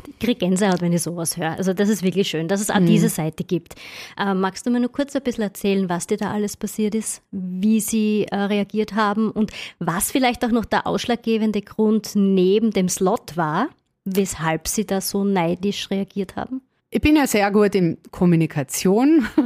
Ich 0.08 0.20
kriege 0.20 0.40
Gänsehaut, 0.40 0.82
wenn 0.82 0.94
ich 0.94 1.04
sowas 1.04 1.38
höre. 1.38 1.52
Also 1.52 1.74
das 1.74 1.90
ist 1.90 2.02
wirklich 2.02 2.28
schön, 2.28 2.48
dass 2.48 2.62
es 2.62 2.70
auch 2.70 2.80
mhm. 2.80 2.88
diese 2.88 3.10
Seite 3.10 3.44
gibt. 3.44 3.76
Äh, 4.18 4.34
magst 4.34 4.66
du 4.66 4.72
mir 4.72 4.80
nur 4.80 4.92
kurz 4.92 5.16
ein 5.16 5.22
bisschen 5.22 5.44
erzählen, 5.44 5.90
was 5.90 6.08
dir 6.08 6.18
da 6.18 6.32
alles 6.32 6.58
passiert 6.58 6.96
ist, 6.96 7.22
wie 7.32 7.80
sie 7.80 8.26
äh, 8.32 8.36
reagiert 8.36 8.96
haben 8.96 9.30
und 9.30 9.52
was 9.80 10.12
vielleicht 10.12 10.44
auch 10.46 10.52
noch 10.52 10.66
der 10.66 10.88
ausschlaggebende 10.88 11.62
Grund 11.62 12.12
neben 12.16 12.72
dem 12.72 12.90
Slot 12.90 13.38
war, 13.38 13.70
weshalb 14.16 14.68
sie 14.68 14.86
da 14.86 15.02
so 15.02 15.24
neidisch 15.24 15.90
reagiert 15.92 16.36
haben? 16.36 16.62
Ich 16.90 17.02
bin 17.02 17.16
ja 17.16 17.28
sehr 17.28 17.52
gut 17.52 17.76
in 17.76 17.98
Kommunikation. 18.12 19.28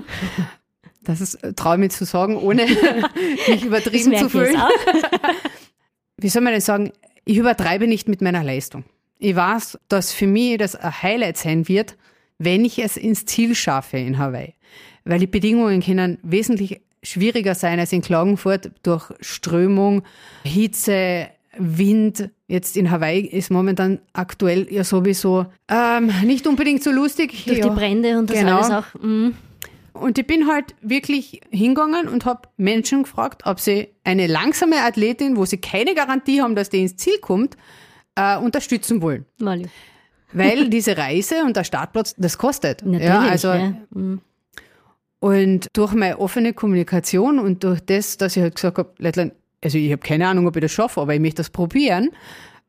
Das 1.04 1.20
ist 1.20 1.34
äh, 1.44 1.78
mir 1.78 1.90
zu 1.90 2.06
sagen, 2.06 2.38
ohne 2.38 2.68
mich 3.48 3.66
übertrieben 3.66 4.16
zu 4.16 4.30
fühlen. 4.30 4.56
Wie 6.18 6.30
soll 6.30 6.44
man 6.44 6.54
denn 6.54 6.62
sagen? 6.62 6.92
Ich 7.26 7.38
übertreibe 7.38 7.88
nicht 7.88 8.08
mit 8.08 8.22
meiner 8.22 8.44
Leistung. 8.44 8.84
Ich 9.18 9.36
weiß, 9.36 9.80
dass 9.88 10.14
für 10.14 10.28
mich 10.28 10.60
das 10.60 10.76
ein 10.76 11.02
Highlight 11.02 11.38
sein 11.38 11.68
wird, 11.68 11.98
wenn 12.38 12.66
ich 12.66 12.78
es 12.78 12.98
ins 12.98 13.26
Ziel 13.26 13.56
schaffe 13.56 13.98
in 13.98 14.20
Hawaii. 14.20 14.54
Weil 15.04 15.18
die 15.18 15.26
Bedingungen 15.26 15.82
können 15.82 16.20
wesentlich 16.22 16.82
schwieriger 17.02 17.56
sein 17.56 17.80
als 17.80 17.94
in 17.94 18.04
Klagenfurt 18.04 18.70
durch 18.84 19.12
Strömung, 19.22 20.04
Hitze, 20.44 21.30
Wind. 21.58 22.30
Jetzt 22.48 22.78
in 22.78 22.92
Hawaii 22.92 23.22
ist 23.22 23.52
momentan 23.52 24.00
aktuell 24.14 24.68
ja 24.72 24.84
sowieso 24.84 25.46
ähm, 25.68 26.12
nicht 26.24 26.48
unbedingt 26.48 26.84
so 26.84 26.92
lustig. 26.92 27.46
Durch 27.46 27.60
ja, 27.60 27.70
die 27.70 27.76
Brände 27.76 28.18
und 28.18 28.30
das 28.30 28.40
genau. 28.40 28.58
alles 28.58 28.72
auch. 28.72 29.02
Mm. 29.02 29.32
Und 29.94 30.18
ich 30.18 30.26
bin 30.26 30.48
halt 30.48 30.74
wirklich 30.82 31.42
hingegangen 31.50 32.08
und 32.08 32.26
habe 32.26 32.48
Menschen 32.58 33.04
gefragt, 33.04 33.44
ob 33.46 33.60
sie 33.60 33.90
eine 34.04 34.28
langsame 34.28 34.78
Athletin, 34.84 35.36
wo 35.36 35.46
sie 35.46 35.58
keine 35.58 35.94
Garantie 35.94 36.42
haben, 36.42 36.56
dass 36.56 36.70
die 36.70 36.82
ins 36.82 36.96
Ziel 36.96 37.18
kommt, 37.20 37.58
äh, 38.16 38.38
unterstützen 38.38 39.02
wollen. 39.02 39.26
Mal. 39.38 39.64
Weil 40.32 40.70
diese 40.70 40.98
Reise 40.98 41.44
und 41.44 41.58
der 41.58 41.66
Startplatz, 41.66 42.16
das 42.18 42.38
kostet. 42.38 42.86
Natürlich, 42.86 43.06
ja, 43.06 43.20
also, 43.20 43.50
ja. 43.50 43.74
Mhm. 43.92 44.22
Und 45.20 45.68
durch 45.74 45.94
meine 45.94 46.20
offene 46.20 46.54
Kommunikation 46.54 47.38
und 47.38 47.64
durch 47.64 47.80
das, 47.82 48.18
dass 48.18 48.36
ich 48.36 48.42
halt 48.42 48.56
gesagt 48.56 48.80
habe, 48.80 48.92
Leitlein, 48.98 49.34
also 49.64 49.78
ich 49.78 49.92
habe 49.92 50.02
keine 50.02 50.28
Ahnung, 50.28 50.48
ob 50.48 50.56
ich 50.56 50.62
das 50.62 50.72
schaffe, 50.72 51.02
aber 51.02 51.14
ich 51.14 51.20
möchte 51.20 51.38
das 51.38 51.50
probieren, 51.50 52.12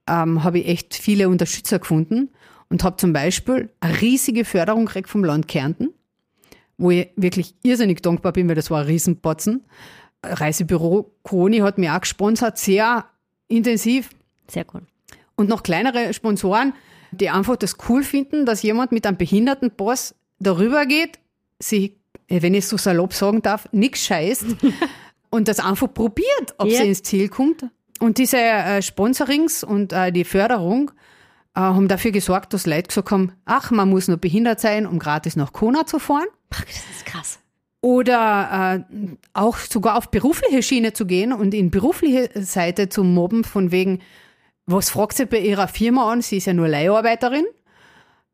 ähm, 0.09 0.45
habe 0.45 0.59
ich 0.61 0.69
echt 0.69 0.95
viele 0.95 1.29
Unterstützer 1.29 1.79
gefunden 1.79 2.31
und 2.69 2.85
habe 2.85 2.97
zum 2.97 3.13
Beispiel 3.13 3.71
eine 3.81 4.01
riesige 4.01 4.45
Förderung 4.45 4.87
gekriegt 4.87 5.09
vom 5.09 5.25
Land 5.25 5.49
Kärnten, 5.49 5.91
wo 6.79 6.91
ich 6.91 7.09
wirklich 7.17 7.55
irrsinnig 7.63 8.03
dankbar 8.03 8.33
bin, 8.33 8.49
weil 8.49 8.57
das 8.57 8.71
war 8.71 8.81
ein 8.81 8.87
Riesenpotzen. 8.87 9.65
Reisebüro 10.25 11.13
Kroni 11.25 11.59
hat 11.59 11.79
mir 11.79 11.95
auch 11.95 12.01
gesponsert, 12.01 12.59
sehr 12.59 13.07
intensiv. 13.49 14.11
Sehr 14.49 14.65
cool 14.75 14.83
und 15.43 15.49
noch 15.49 15.63
kleinere 15.63 16.15
Sponsoren, 16.15 16.73
die 17.11 17.29
einfach 17.29 17.57
das 17.57 17.77
cool 17.89 18.03
finden, 18.03 18.47
dass 18.47 18.63
jemand 18.63 18.93
mit 18.93 19.07
einem 19.07 19.17
Behindertenpass 19.17 20.15
darüber 20.39 20.87
geht, 20.87 21.19
sich, 21.59 21.95
wenn 22.29 22.55
ich 22.55 22.67
so 22.67 22.77
salopp 22.77 23.13
sagen 23.13 23.43
darf, 23.43 23.69
nichts 23.73 24.05
scheißt 24.05 24.47
und 25.33 25.49
das 25.49 25.61
einfach 25.61 25.93
probiert, 25.93 26.55
ob 26.59 26.69
ja. 26.69 26.83
sie 26.83 26.89
ins 26.89 27.03
Ziel 27.03 27.29
kommt. 27.29 27.65
Und 28.01 28.19
diese 28.19 28.37
äh, 28.37 28.83
Sponsorings 28.83 29.65
und 29.65 29.93
äh, 29.93 30.13
die 30.13 30.25
Förderung 30.25 30.91
äh, 31.55 31.61
haben 31.61 31.89
dafür 31.89 32.11
gesorgt, 32.11 32.53
dass 32.53 32.67
Leute 32.67 32.89
gesagt 32.89 33.11
haben, 33.11 33.33
ach, 33.47 33.71
man 33.71 33.89
muss 33.89 34.09
nur 34.09 34.19
behindert 34.19 34.61
sein, 34.61 34.87
um 34.87 34.99
gratis 34.99 35.35
nach 35.35 35.53
Kona 35.53 35.87
zu 35.87 35.99
fahren. 35.99 36.27
Ach, 36.51 36.65
das 36.65 36.77
ist 36.95 37.07
krass. 37.07 37.39
Oder 37.81 38.85
äh, 38.91 39.17
auch 39.33 39.57
sogar 39.57 39.97
auf 39.97 40.11
berufliche 40.11 40.63
Schiene 40.63 40.93
zu 40.93 41.07
gehen 41.07 41.33
und 41.33 41.55
in 41.55 41.71
berufliche 41.71 42.31
Seite 42.35 42.91
zu 42.91 43.03
mobben, 43.03 43.43
von 43.43 43.73
wegen, 43.73 44.01
was 44.67 44.91
fragt 44.91 45.17
sie 45.17 45.25
bei 45.25 45.39
ihrer 45.39 45.67
Firma 45.67 46.13
an? 46.13 46.21
Sie 46.21 46.37
ist 46.37 46.47
ja 46.47 46.53
nur 46.53 46.69
Leiharbeiterin. 46.69 47.47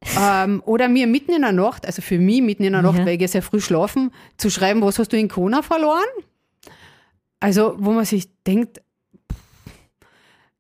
ähm, 0.21 0.63
oder 0.67 0.89
mir 0.89 1.07
mitten 1.07 1.33
in 1.33 1.43
der 1.43 1.53
Nacht, 1.53 1.87
also 1.87 2.03
für 2.03 2.19
mich 2.19 2.43
mitten 2.43 2.65
in 2.65 2.73
der 2.73 2.83
Nacht, 2.83 2.99
Ja. 2.99 3.07
weil 3.07 3.13
ich 3.15 3.19
gehe 3.21 3.29
sehr 3.29 3.43
früh 3.43 3.61
schlafen, 3.61 4.11
zu 4.37 4.51
schreiben, 4.51 4.83
was 4.83 4.99
hast 4.99 5.13
du 5.13 5.17
in 5.17 5.29
Kona 5.29 5.63
verloren? 5.63 6.05
Also, 7.41 7.75
wo 7.79 7.93
man 7.93 8.05
sich 8.05 8.29
denkt, 8.45 8.81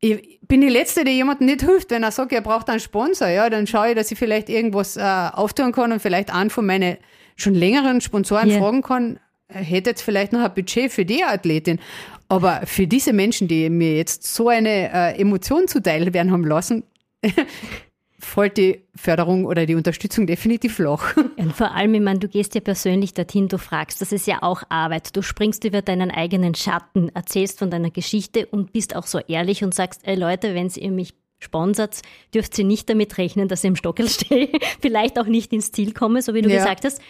ich 0.00 0.38
bin 0.42 0.60
die 0.60 0.68
Letzte, 0.68 1.04
die 1.04 1.10
jemandem 1.12 1.46
nicht 1.46 1.62
hilft, 1.62 1.90
wenn 1.90 2.02
er 2.04 2.12
sagt, 2.12 2.32
er 2.32 2.40
braucht 2.40 2.70
einen 2.70 2.80
Sponsor, 2.80 3.28
ja, 3.28 3.50
dann 3.50 3.66
schaue 3.66 3.90
ich, 3.90 3.94
dass 3.96 4.10
ich 4.12 4.18
vielleicht 4.18 4.48
irgendwas 4.48 4.96
äh, 4.96 5.00
auftun 5.02 5.72
kann 5.72 5.92
und 5.92 6.00
vielleicht 6.00 6.32
einen 6.32 6.50
von 6.50 6.64
meinen 6.66 6.98
schon 7.36 7.54
längeren 7.54 8.00
Sponsoren 8.00 8.50
Ja. 8.50 8.58
fragen 8.58 8.82
kann, 8.82 9.18
hätte 9.48 9.90
jetzt 9.90 10.02
vielleicht 10.02 10.32
noch 10.32 10.40
ein 10.40 10.54
Budget 10.54 10.92
für 10.92 11.04
die 11.04 11.24
Athletin. 11.24 11.80
Aber 12.28 12.62
für 12.64 12.86
diese 12.86 13.12
Menschen, 13.12 13.48
die 13.48 13.70
mir 13.70 13.96
jetzt 13.96 14.22
so 14.34 14.48
eine 14.48 14.92
äh, 14.92 15.20
Emotion 15.20 15.66
zuteil 15.66 16.12
werden 16.12 16.30
haben 16.30 16.44
lassen, 16.44 16.84
fällt 18.20 18.56
die 18.56 18.82
Förderung 18.96 19.44
oder 19.44 19.64
die 19.64 19.74
Unterstützung 19.76 20.26
definitiv 20.26 20.74
flach. 20.76 21.16
Und 21.36 21.54
vor 21.54 21.70
allem, 21.72 21.94
ich 21.94 22.00
meine, 22.00 22.18
du 22.18 22.28
gehst 22.28 22.54
ja 22.54 22.60
persönlich 22.60 23.14
dorthin, 23.14 23.48
du 23.48 23.58
fragst, 23.58 24.00
das 24.00 24.10
ist 24.12 24.26
ja 24.26 24.38
auch 24.42 24.62
Arbeit. 24.68 25.16
Du 25.16 25.22
springst 25.22 25.64
über 25.64 25.82
deinen 25.82 26.10
eigenen 26.10 26.54
Schatten, 26.54 27.10
erzählst 27.14 27.58
von 27.60 27.70
deiner 27.70 27.90
Geschichte 27.90 28.46
und 28.46 28.72
bist 28.72 28.96
auch 28.96 29.06
so 29.06 29.18
ehrlich 29.28 29.62
und 29.62 29.72
sagst, 29.72 30.00
ey 30.04 30.16
Leute, 30.16 30.54
wenn 30.54 30.68
ihr 30.68 30.90
mich 30.90 31.14
sponsert, 31.38 32.02
dürft 32.34 32.58
ihr 32.58 32.64
nicht 32.64 32.90
damit 32.90 33.16
rechnen, 33.18 33.46
dass 33.46 33.62
ich 33.62 33.68
im 33.68 33.76
Stockel 33.76 34.08
stehe, 34.08 34.48
vielleicht 34.80 35.18
auch 35.20 35.26
nicht 35.26 35.52
ins 35.52 35.70
Ziel 35.70 35.92
komme, 35.92 36.20
so 36.20 36.34
wie 36.34 36.42
du 36.42 36.50
Ja. 36.50 36.56
gesagt 36.56 36.84
hast. 36.84 37.00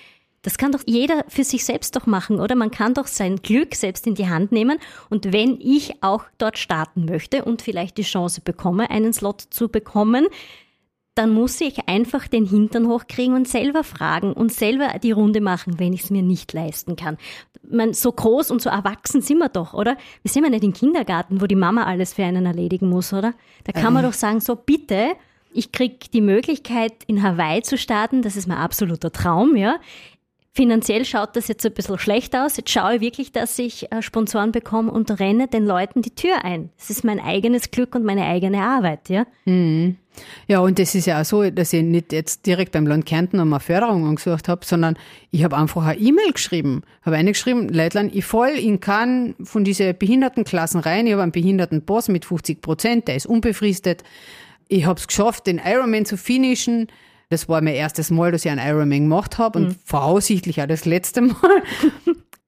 Das 0.43 0.57
kann 0.57 0.71
doch 0.71 0.83
jeder 0.87 1.25
für 1.29 1.43
sich 1.43 1.65
selbst 1.65 1.97
doch 1.97 2.07
machen, 2.07 2.39
oder? 2.39 2.55
Man 2.55 2.71
kann 2.71 2.95
doch 2.95 3.09
sein 3.09 3.37
Glück 3.37 3.75
selbst 3.75 4.07
in 4.07 4.15
die 4.15 4.29
Hand 4.29 4.53
nehmen. 4.53 4.79
Und 5.11 5.33
wenn 5.33 5.59
ich 5.61 6.01
auch 6.03 6.25
dort 6.39 6.59
starten 6.59 7.07
möchte 7.07 7.45
und 7.45 7.61
vielleicht 7.61 7.97
die 7.99 8.03
Chance 8.05 8.41
bekomme, 8.43 8.89
einen 8.91 9.13
Slot 9.13 9.41
zu 9.51 9.69
bekommen, 9.69 10.27
dann 11.19 11.31
muss 11.31 11.61
ich 11.61 11.89
einfach 11.89 12.29
den 12.29 12.47
Hintern 12.47 12.87
hochkriegen 12.87 13.35
und 13.35 13.49
selber 13.49 13.83
fragen 13.83 14.33
und 14.33 14.53
selber 14.53 15.01
die 15.03 15.11
Runde 15.11 15.41
machen, 15.41 15.81
wenn 15.81 15.93
ich 15.93 16.05
es 16.05 16.11
mir 16.11 16.23
nicht 16.23 16.53
leisten 16.53 16.95
kann. 16.95 17.19
Man, 17.69 17.93
so 17.93 18.13
groß 18.13 18.53
und 18.53 18.63
so 18.63 18.71
erwachsen 18.71 19.21
sind 19.21 19.39
wir 19.39 19.49
doch, 19.49 19.75
oder? 19.75 19.97
Wir 20.23 20.31
sind 20.31 20.45
ja 20.45 20.51
nicht 20.51 20.63
im 20.63 20.73
Kindergarten, 20.73 21.41
wo 21.41 21.47
die 21.47 21.57
Mama 21.57 21.85
alles 21.85 22.15
für 22.15 22.23
einen 22.23 22.47
erledigen 22.47 22.89
muss, 22.89 23.13
oder? 23.13 23.35
Da 23.65 23.73
kann 23.73 23.93
man 23.93 24.05
doch 24.05 24.13
sagen, 24.13 24.41
so 24.41 24.55
bitte, 24.55 25.17
ich 25.53 25.73
krieg 25.73 26.11
die 26.13 26.21
Möglichkeit, 26.21 26.93
in 27.09 27.21
Hawaii 27.21 27.63
zu 27.63 27.77
starten, 27.77 28.23
das 28.23 28.37
ist 28.37 28.47
mein 28.47 28.59
absoluter 28.59 29.11
Traum, 29.11 29.57
ja. 29.57 29.77
Finanziell 30.59 31.05
schaut 31.05 31.37
das 31.37 31.47
jetzt 31.47 31.65
ein 31.65 31.73
bisschen 31.73 32.01
schlecht 32.01 32.35
aus. 32.35 32.57
Jetzt 32.57 32.71
schaue 32.71 32.97
ich 32.97 33.01
wirklich, 33.01 33.31
dass 33.31 33.57
ich 33.61 33.93
äh, 33.93 34.03
Sponsoren 34.03 34.51
bekomme 34.51 34.91
und 34.91 35.21
renne 35.21 35.47
den 35.47 35.65
Leuten 35.65 36.03
die 36.03 36.11
Tür 36.11 36.45
ein. 36.45 36.71
Das 36.77 36.91
ist 36.91 37.05
mein 37.05 37.21
eigenes 37.21 37.71
Glück 37.71 37.95
und 37.95 38.03
meine 38.03 38.25
eigene 38.25 38.61
Arbeit, 38.61 39.09
ja. 39.09 39.25
Ja, 40.49 40.59
und 40.59 40.81
das 40.81 40.97
ist 40.97 41.07
ja 41.07 41.21
auch 41.21 41.25
so, 41.25 41.49
dass 41.49 41.73
ich 41.73 41.85
nicht 41.85 42.13
jetzt 42.13 42.45
direkt 42.45 42.73
beim 42.73 42.89
Land 42.89 43.07
Kärnten 43.07 43.39
um 43.39 43.53
eine 43.53 43.61
Förderung 43.61 44.05
angesucht 44.09 44.49
habe, 44.49 44.67
sondern 44.67 44.99
ich 45.31 45.45
habe 45.45 45.57
einfach 45.57 45.87
eine 45.87 46.01
E-Mail 46.01 46.33
geschrieben. 46.33 46.83
Habe 47.03 47.15
eingeschrieben, 47.15 47.69
Leitlein, 47.69 48.11
ich 48.13 48.25
fall 48.25 48.59
in 48.59 48.81
kann 48.81 49.37
von 49.45 49.63
diesen 49.63 49.97
Behindertenklassen 49.97 50.81
rein. 50.81 51.07
Ich 51.07 51.13
habe 51.13 51.23
einen 51.23 51.31
Behindertenboss 51.31 52.09
mit 52.09 52.25
50 52.25 52.61
Prozent, 52.63 53.07
der 53.07 53.15
ist 53.15 53.27
unbefristet. 53.27 54.03
Ich 54.67 54.87
habe 54.87 54.99
es 54.99 55.07
geschafft, 55.07 55.47
den 55.47 55.61
Ironman 55.65 56.05
zu 56.05 56.17
finishen. 56.17 56.89
Das 57.31 57.49
war 57.49 57.61
mein 57.61 57.75
erstes 57.75 58.11
Mal, 58.11 58.33
dass 58.33 58.45
ich 58.45 58.51
einen 58.51 58.67
Ironman 58.67 59.03
gemacht 59.03 59.39
habe 59.39 59.59
und 59.59 59.77
voraussichtlich 59.85 60.63
auch 60.63 60.67
das 60.67 60.85
letzte 60.85 61.23
Mal. 61.23 61.35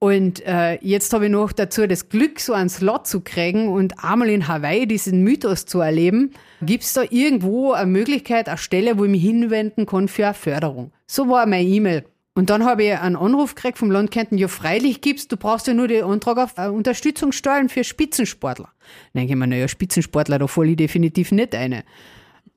Und 0.03 0.41
äh, 0.47 0.79
jetzt 0.81 1.13
habe 1.13 1.27
ich 1.27 1.31
noch 1.31 1.53
dazu 1.53 1.87
das 1.87 2.09
Glück, 2.09 2.41
so 2.41 2.55
einen 2.55 2.71
Slot 2.71 3.07
zu 3.07 3.21
kriegen 3.21 3.69
und 3.69 4.03
einmal 4.03 4.31
in 4.31 4.49
Hawaii 4.49 4.87
diesen 4.87 5.23
Mythos 5.23 5.67
zu 5.67 5.81
erleben. 5.81 6.31
Gibt 6.63 6.85
es 6.85 6.95
da 6.95 7.03
irgendwo 7.03 7.73
eine 7.73 7.91
Möglichkeit, 7.91 8.49
eine 8.49 8.57
Stelle, 8.57 8.97
wo 8.97 9.05
ich 9.05 9.11
mich 9.11 9.21
hinwenden 9.21 9.85
kann 9.85 10.09
für 10.09 10.25
eine 10.25 10.33
Förderung? 10.33 10.91
So 11.07 11.29
war 11.29 11.45
meine 11.45 11.69
E-Mail. 11.69 12.07
Und 12.35 12.49
dann 12.49 12.65
habe 12.65 12.85
ich 12.85 12.97
einen 12.97 13.17
Anruf 13.17 13.55
gekriegt 13.55 13.77
vom 13.77 13.91
Land 13.91 14.11
Kärnten, 14.11 14.39
ja 14.39 14.49
freilich 14.49 15.03
gibt's, 15.03 15.29
du 15.29 15.37
brauchst 15.37 15.67
ja 15.67 15.75
nur 15.75 15.89
den 15.89 16.05
Antrag 16.05 16.39
auf 16.39 16.55
äh, 16.57 16.69
Unterstützung 16.69 17.33
stellen 17.33 17.69
für 17.69 17.85
Spitzensportler. 17.85 18.71
Dann 19.13 19.21
denke 19.21 19.35
ich 19.35 19.39
mir, 19.39 19.49
naja, 19.49 19.69
Spitzensportler, 19.69 20.39
da 20.39 20.47
falle 20.47 20.71
ich 20.71 20.77
definitiv 20.77 21.31
nicht 21.31 21.55
eine. 21.55 21.85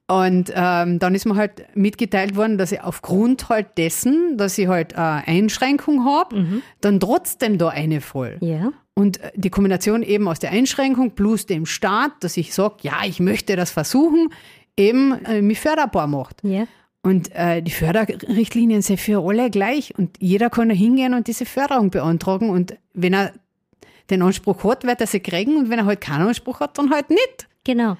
Und 0.08 0.52
ähm, 0.54 1.00
dann 1.00 1.16
ist 1.16 1.26
mir 1.26 1.36
halt 1.36 1.66
mitgeteilt 1.76 2.36
worden, 2.36 2.58
dass 2.58 2.72
ich 2.72 2.82
aufgrund 2.82 3.48
halt 3.50 3.78
dessen, 3.78 4.38
dass 4.38 4.58
ich 4.58 4.68
halt 4.68 4.96
eine 4.96 5.28
Einschränkung 5.28 6.04
habe, 6.04 6.62
dann 6.82 7.00
trotzdem 7.00 7.58
da 7.58 7.70
eine 7.70 8.02
voll. 8.02 8.38
Ja. 8.42 8.74
Und 8.96 9.22
äh, 9.22 9.32
die 9.36 9.50
Kombination 9.50 10.04
eben 10.04 10.28
aus 10.28 10.39
der 10.39 10.52
Einschränkung 10.52 11.12
plus 11.12 11.46
dem 11.46 11.66
Staat, 11.66 12.12
dass 12.22 12.38
ich 12.38 12.54
sage, 12.54 12.76
ja, 12.82 12.98
ich 13.06 13.20
möchte 13.20 13.56
das 13.56 13.72
versuchen, 13.72 14.30
eben 14.78 15.24
äh, 15.26 15.42
mich 15.42 15.60
förderbar 15.60 16.08
macht. 16.08 16.44
Ja. 16.44 16.68
Und 17.02 17.34
äh, 17.36 17.62
die 17.62 17.72
Förderrichtlinien 17.72 18.82
sind 18.82 19.00
für 19.00 19.28
alle 19.28 19.50
gleich 19.50 19.94
und 19.98 20.16
jeder 20.20 20.50
kann 20.50 20.70
da 20.70 20.76
hingehen 20.76 21.13
und 21.13 21.28
diese 21.28 21.46
Förderung 21.46 21.89
beantragen 21.89 22.50
und 22.50 22.78
wenn 22.94 23.13
er 23.13 23.34
den 24.10 24.22
Anspruch 24.22 24.63
hat, 24.63 24.86
wird 24.86 25.02
er 25.02 25.08
sie 25.08 25.20
kriegen 25.20 25.58
und 25.58 25.70
wenn 25.70 25.80
er 25.80 25.86
halt 25.86 26.00
keinen 26.02 26.28
Anspruch 26.28 26.62
hat, 26.62 26.78
dann 26.78 26.92
halt 26.92 27.10
nicht. 27.10 27.48
Genau. 27.66 27.98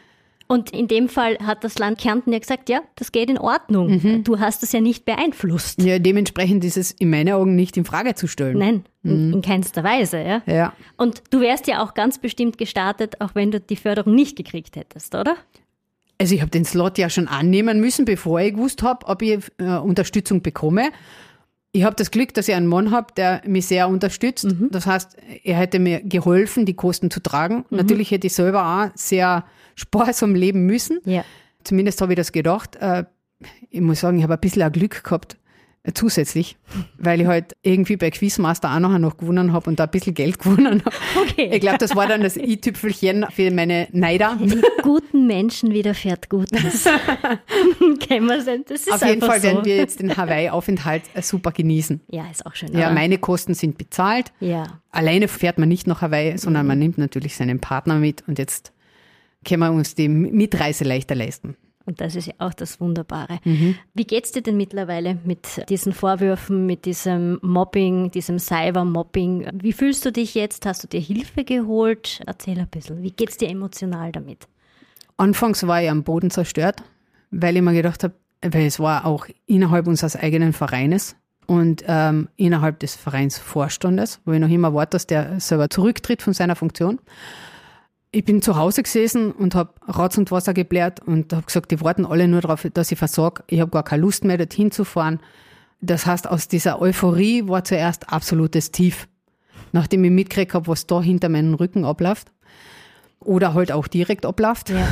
Und 0.54 0.70
in 0.70 0.88
dem 0.88 1.10
Fall 1.10 1.40
hat 1.40 1.64
das 1.64 1.80
Land 1.80 1.98
Kärnten 1.98 2.32
ja 2.32 2.38
gesagt, 2.38 2.70
ja, 2.70 2.82
das 2.96 3.12
geht 3.12 3.28
in 3.28 3.40
Ordnung. 3.40 4.24
Du 4.24 4.40
hast 4.40 4.62
es 4.62 4.72
ja 4.72 4.82
nicht 4.82 5.04
beeinflusst. 5.04 5.82
Ja, 5.82 5.98
dementsprechend 5.98 6.64
ist 6.64 6.78
es 6.78 6.92
in 6.92 7.10
meinen 7.10 7.34
Augen 7.34 7.56
nicht 7.56 7.76
in 7.76 7.86
Frage 7.86 8.14
zu 8.14 8.28
stellen. 8.28 8.60
Nein, 8.60 8.86
in, 9.02 9.34
in 9.34 9.42
keinster 9.42 9.84
Weise, 9.84 10.22
ja. 10.22 10.44
Ja. 10.46 10.74
Und 10.96 11.24
du 11.32 11.40
wärst 11.40 11.66
ja 11.66 11.84
auch 11.84 11.96
ganz 11.96 12.20
bestimmt 12.20 12.60
gestartet, 12.60 13.20
auch 13.20 13.34
wenn 13.34 13.50
du 13.50 13.60
die 13.60 13.76
Förderung 13.76 14.14
nicht 14.14 14.36
gekriegt 14.36 14.76
hättest, 14.76 15.16
oder? 15.16 15.38
Also 16.20 16.36
ich 16.36 16.42
habe 16.42 16.52
den 16.52 16.66
Slot 16.66 17.00
ja 17.00 17.10
schon 17.10 17.28
annehmen 17.28 17.80
müssen, 17.80 18.06
bevor 18.06 18.40
ich 18.40 18.54
gewusst 18.54 18.84
habe, 18.84 19.08
ob 19.08 19.24
ich 19.24 19.40
äh, 19.58 19.78
Unterstützung 19.78 20.44
bekomme. 20.44 20.92
Ich 21.72 21.84
habe 21.84 21.96
das 21.96 22.12
Glück, 22.12 22.32
dass 22.36 22.48
ich 22.48 22.54
einen 22.54 22.68
Mann 22.68 22.92
habe, 22.92 23.08
der 23.18 23.42
mich 23.48 23.66
sehr 23.66 23.88
unterstützt. 23.88 24.46
Das 24.70 24.86
heißt, 24.86 25.18
er 25.44 25.58
hätte 25.58 25.80
mir 25.80 26.02
geholfen, 26.02 26.68
die 26.68 26.76
Kosten 26.76 27.10
zu 27.10 27.20
tragen. 27.22 27.66
Natürlich 27.72 28.12
hätte 28.12 28.28
ich 28.28 28.34
selber 28.34 28.64
auch 28.64 28.92
sehr 28.94 29.46
sparsam 29.76 30.36
leben 30.36 30.66
müssen. 30.66 31.00
Ja. 31.06 31.24
Zumindest 31.64 32.02
habe 32.02 32.14
ich 32.14 32.18
das 32.18 32.32
gedacht. 32.32 32.76
Äh, 32.78 33.06
Ich 33.72 33.82
muss 33.82 34.00
sagen, 34.00 34.18
ich 34.18 34.24
habe 34.24 34.34
ein 34.36 34.40
bisschen 34.40 34.72
Glück 34.72 35.04
gehabt, 35.04 35.38
äh, 35.84 35.92
zusätzlich, 35.94 36.56
weil 36.98 37.20
ich 37.20 37.28
halt 37.28 37.56
irgendwie 37.62 37.98
bei 37.98 38.10
Quizmaster 38.10 38.74
auch 38.74 38.80
nachher 38.80 39.00
noch 39.00 39.18
gewonnen 39.18 39.52
habe 39.52 39.70
und 39.70 39.80
da 39.80 39.84
ein 39.86 39.92
bisschen 39.92 40.14
Geld 40.14 40.40
gewonnen 40.44 40.82
habe. 40.86 40.96
Okay. 41.22 41.50
Ich 41.54 41.60
glaube, 41.60 41.78
das 41.78 41.94
war 41.96 42.08
dann 42.08 42.22
das 42.22 42.38
i-Tüpfelchen 42.38 43.26
für 43.32 43.52
meine 43.52 43.88
Neider. 43.92 44.38
Guten 44.82 45.28
Menschen 45.28 45.72
widerfährt 45.74 46.30
Gutes. 46.30 46.86
Kennen 48.00 48.28
wir 48.28 48.44
denn? 48.44 48.64
Das 48.68 48.82
ist 48.82 48.92
Auf 48.94 49.06
jeden 49.06 49.22
Fall 49.22 49.40
so. 49.42 49.48
werden 49.48 49.66
wir 49.66 49.76
jetzt 49.76 50.00
den 50.00 50.16
Hawaii-Aufenthalt 50.16 51.04
äh, 51.16 51.22
super 51.22 51.52
genießen. 51.52 52.02
Ja, 52.12 52.26
ist 52.32 52.46
auch 52.46 52.56
schön. 52.56 52.72
Ja, 52.74 52.88
oder? 52.88 52.92
meine 52.94 53.18
Kosten 53.18 53.54
sind 53.54 53.78
bezahlt. 53.78 54.32
ja. 54.40 54.64
Alleine 54.92 55.28
fährt 55.28 55.58
man 55.58 55.70
nicht 55.70 55.88
nach 55.88 56.02
Hawaii, 56.04 56.38
sondern 56.38 56.68
man 56.68 56.78
nimmt 56.78 57.00
natürlich 57.00 57.36
seinen 57.36 57.60
Partner 57.60 57.96
mit 57.96 58.24
und 58.28 58.38
jetzt 58.38 58.72
können 59.44 59.62
wir 59.62 59.72
uns 59.72 59.96
die 59.96 60.10
Mitreise 60.10 60.84
leichter 60.84 61.16
leisten. 61.16 61.56
Und 61.86 62.00
das 62.00 62.16
ist 62.16 62.28
ja 62.28 62.34
auch 62.38 62.54
das 62.54 62.80
Wunderbare. 62.80 63.40
Mhm. 63.44 63.76
Wie 63.94 64.06
geht's 64.06 64.32
dir 64.32 64.42
denn 64.42 64.56
mittlerweile 64.56 65.18
mit 65.26 65.70
diesen 65.70 65.92
Vorwürfen, 65.92 66.66
mit 66.66 66.86
diesem 66.86 67.40
Mobbing, 67.42 68.10
diesem 68.10 68.40
Cyber-Mobbing? 68.40 69.50
Wie 69.62 69.74
fühlst 69.74 70.06
du 70.06 70.12
dich 70.12 70.34
jetzt? 70.34 70.66
Hast 70.66 70.84
du 70.84 70.88
dir 70.88 71.02
Hilfe 71.02 71.44
geholt? 71.44 72.22
Erzähl 72.26 72.58
ein 72.58 72.70
bisschen. 72.70 73.04
Wie 73.04 73.12
geht's 73.12 73.38
dir 73.38 73.50
emotional 73.50 74.14
damit? 74.14 74.48
Anfangs 75.18 75.68
war 75.68 75.84
ich 75.84 75.90
am 75.90 76.04
Boden 76.04 76.30
zerstört, 76.30 76.84
weil 77.32 77.58
ich 77.58 77.62
mir 77.62 77.74
gedacht 77.74 78.04
habe, 78.04 78.14
weil 78.42 78.66
es 78.66 78.80
war 78.80 79.06
auch 79.06 79.28
innerhalb 79.46 79.88
unseres 79.88 80.16
eigenen 80.16 80.54
Vereines 80.54 81.18
und 81.48 81.84
ähm, 81.88 82.30
innerhalb 82.38 82.80
des 82.80 82.96
Vereinsvorstandes, 82.96 84.22
wo 84.26 84.32
ich 84.32 84.40
noch 84.40 84.50
immer 84.50 84.74
warte, 84.74 84.92
dass 84.92 85.08
der 85.08 85.40
selber 85.40 85.70
zurücktritt 85.70 86.22
von 86.22 86.34
seiner 86.34 86.56
Funktion. 86.56 87.00
Ich 88.16 88.24
bin 88.24 88.44
zu 88.44 88.56
Hause 88.56 88.84
gesessen 88.84 89.32
und 89.32 89.56
habe 89.56 89.74
Ratz 89.88 90.20
und 90.20 90.30
Wasser 90.30 90.54
gebläht 90.54 91.00
und 91.00 91.34
habe 91.34 91.48
gesagt, 91.48 91.72
die 91.72 91.82
warten 91.82 92.06
alle 92.06 92.28
nur 92.28 92.42
darauf, 92.42 92.68
dass 92.72 92.92
ich 92.92 92.98
versage. 92.98 93.44
Ich 93.48 93.60
habe 93.60 93.72
gar 93.72 93.84
keine 93.84 94.04
Lust 94.04 94.24
mehr, 94.24 94.38
dorthin 94.38 94.70
zu 94.70 94.86
fahren. 94.86 95.20
Das 95.82 96.06
heißt, 96.06 96.30
aus 96.30 96.48
dieser 96.48 96.80
Euphorie 96.80 97.48
war 97.48 97.64
zuerst 97.64 98.14
absolutes 98.14 98.72
Tief. 98.72 99.08
Nachdem 99.72 100.04
ich 100.04 100.12
mitgekriegt 100.12 100.54
habe, 100.54 100.68
was 100.68 100.86
da 100.86 101.02
hinter 101.02 101.28
meinem 101.28 101.56
Rücken 101.56 101.86
abläuft. 101.86 102.32
Oder 103.20 103.56
halt 103.56 103.72
auch 103.72 103.88
direkt 103.88 104.28
abläuft. 104.28 104.70
Ja. 104.70 104.88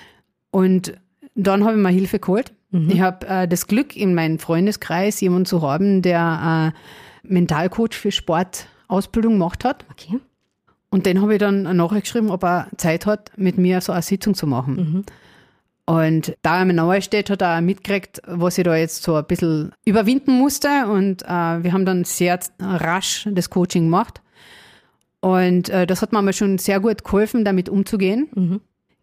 Und 0.50 0.92
dann 1.34 1.64
habe 1.64 1.76
ich 1.76 1.82
mir 1.82 1.88
Hilfe 1.88 2.18
geholt. 2.18 2.52
Ich 2.70 3.00
habe 3.00 3.26
äh, 3.26 3.48
das 3.48 3.66
Glück, 3.66 3.96
in 3.96 4.14
meinem 4.14 4.38
Freundeskreis 4.38 5.22
jemanden 5.22 5.46
zu 5.46 5.62
haben, 5.62 6.02
der 6.02 6.74
äh, 6.74 7.26
Mentalcoach 7.26 7.94
für 7.94 8.12
Sportausbildung 8.12 9.34
gemacht 9.34 9.64
hat. 9.64 9.86
Okay. 9.90 10.20
Und 10.90 11.06
den 11.06 11.20
habe 11.20 11.34
ich 11.34 11.38
dann 11.38 11.66
eine 11.66 11.74
Nachricht 11.74 12.04
geschrieben, 12.04 12.30
ob 12.30 12.44
er 12.44 12.68
Zeit 12.76 13.06
hat, 13.06 13.30
mit 13.36 13.58
mir 13.58 13.80
so 13.80 13.92
eine 13.92 14.02
Sitzung 14.02 14.34
zu 14.34 14.46
machen. 14.46 15.04
Und 15.84 16.36
da 16.42 16.58
er 16.58 16.64
mir 16.66 16.74
nahe 16.74 17.00
steht, 17.00 17.30
hat 17.30 17.42
er 17.42 17.56
auch 17.56 17.60
mitgekriegt, 17.62 18.20
was 18.26 18.58
ich 18.58 18.64
da 18.64 18.76
jetzt 18.76 19.02
so 19.02 19.14
ein 19.16 19.24
bisschen 19.24 19.72
überwinden 19.86 20.32
musste. 20.32 20.86
Und 20.86 21.22
äh, 21.22 21.26
wir 21.62 21.72
haben 21.72 21.86
dann 21.86 22.04
sehr 22.04 22.38
rasch 22.60 23.26
das 23.30 23.48
Coaching 23.48 23.84
gemacht. 23.84 24.20
Und 25.20 25.70
äh, 25.70 25.86
das 25.86 26.02
hat 26.02 26.12
mir 26.12 26.18
aber 26.18 26.32
schon 26.32 26.58
sehr 26.58 26.80
gut 26.80 27.04
geholfen, 27.04 27.44
damit 27.44 27.68
umzugehen. 27.68 28.28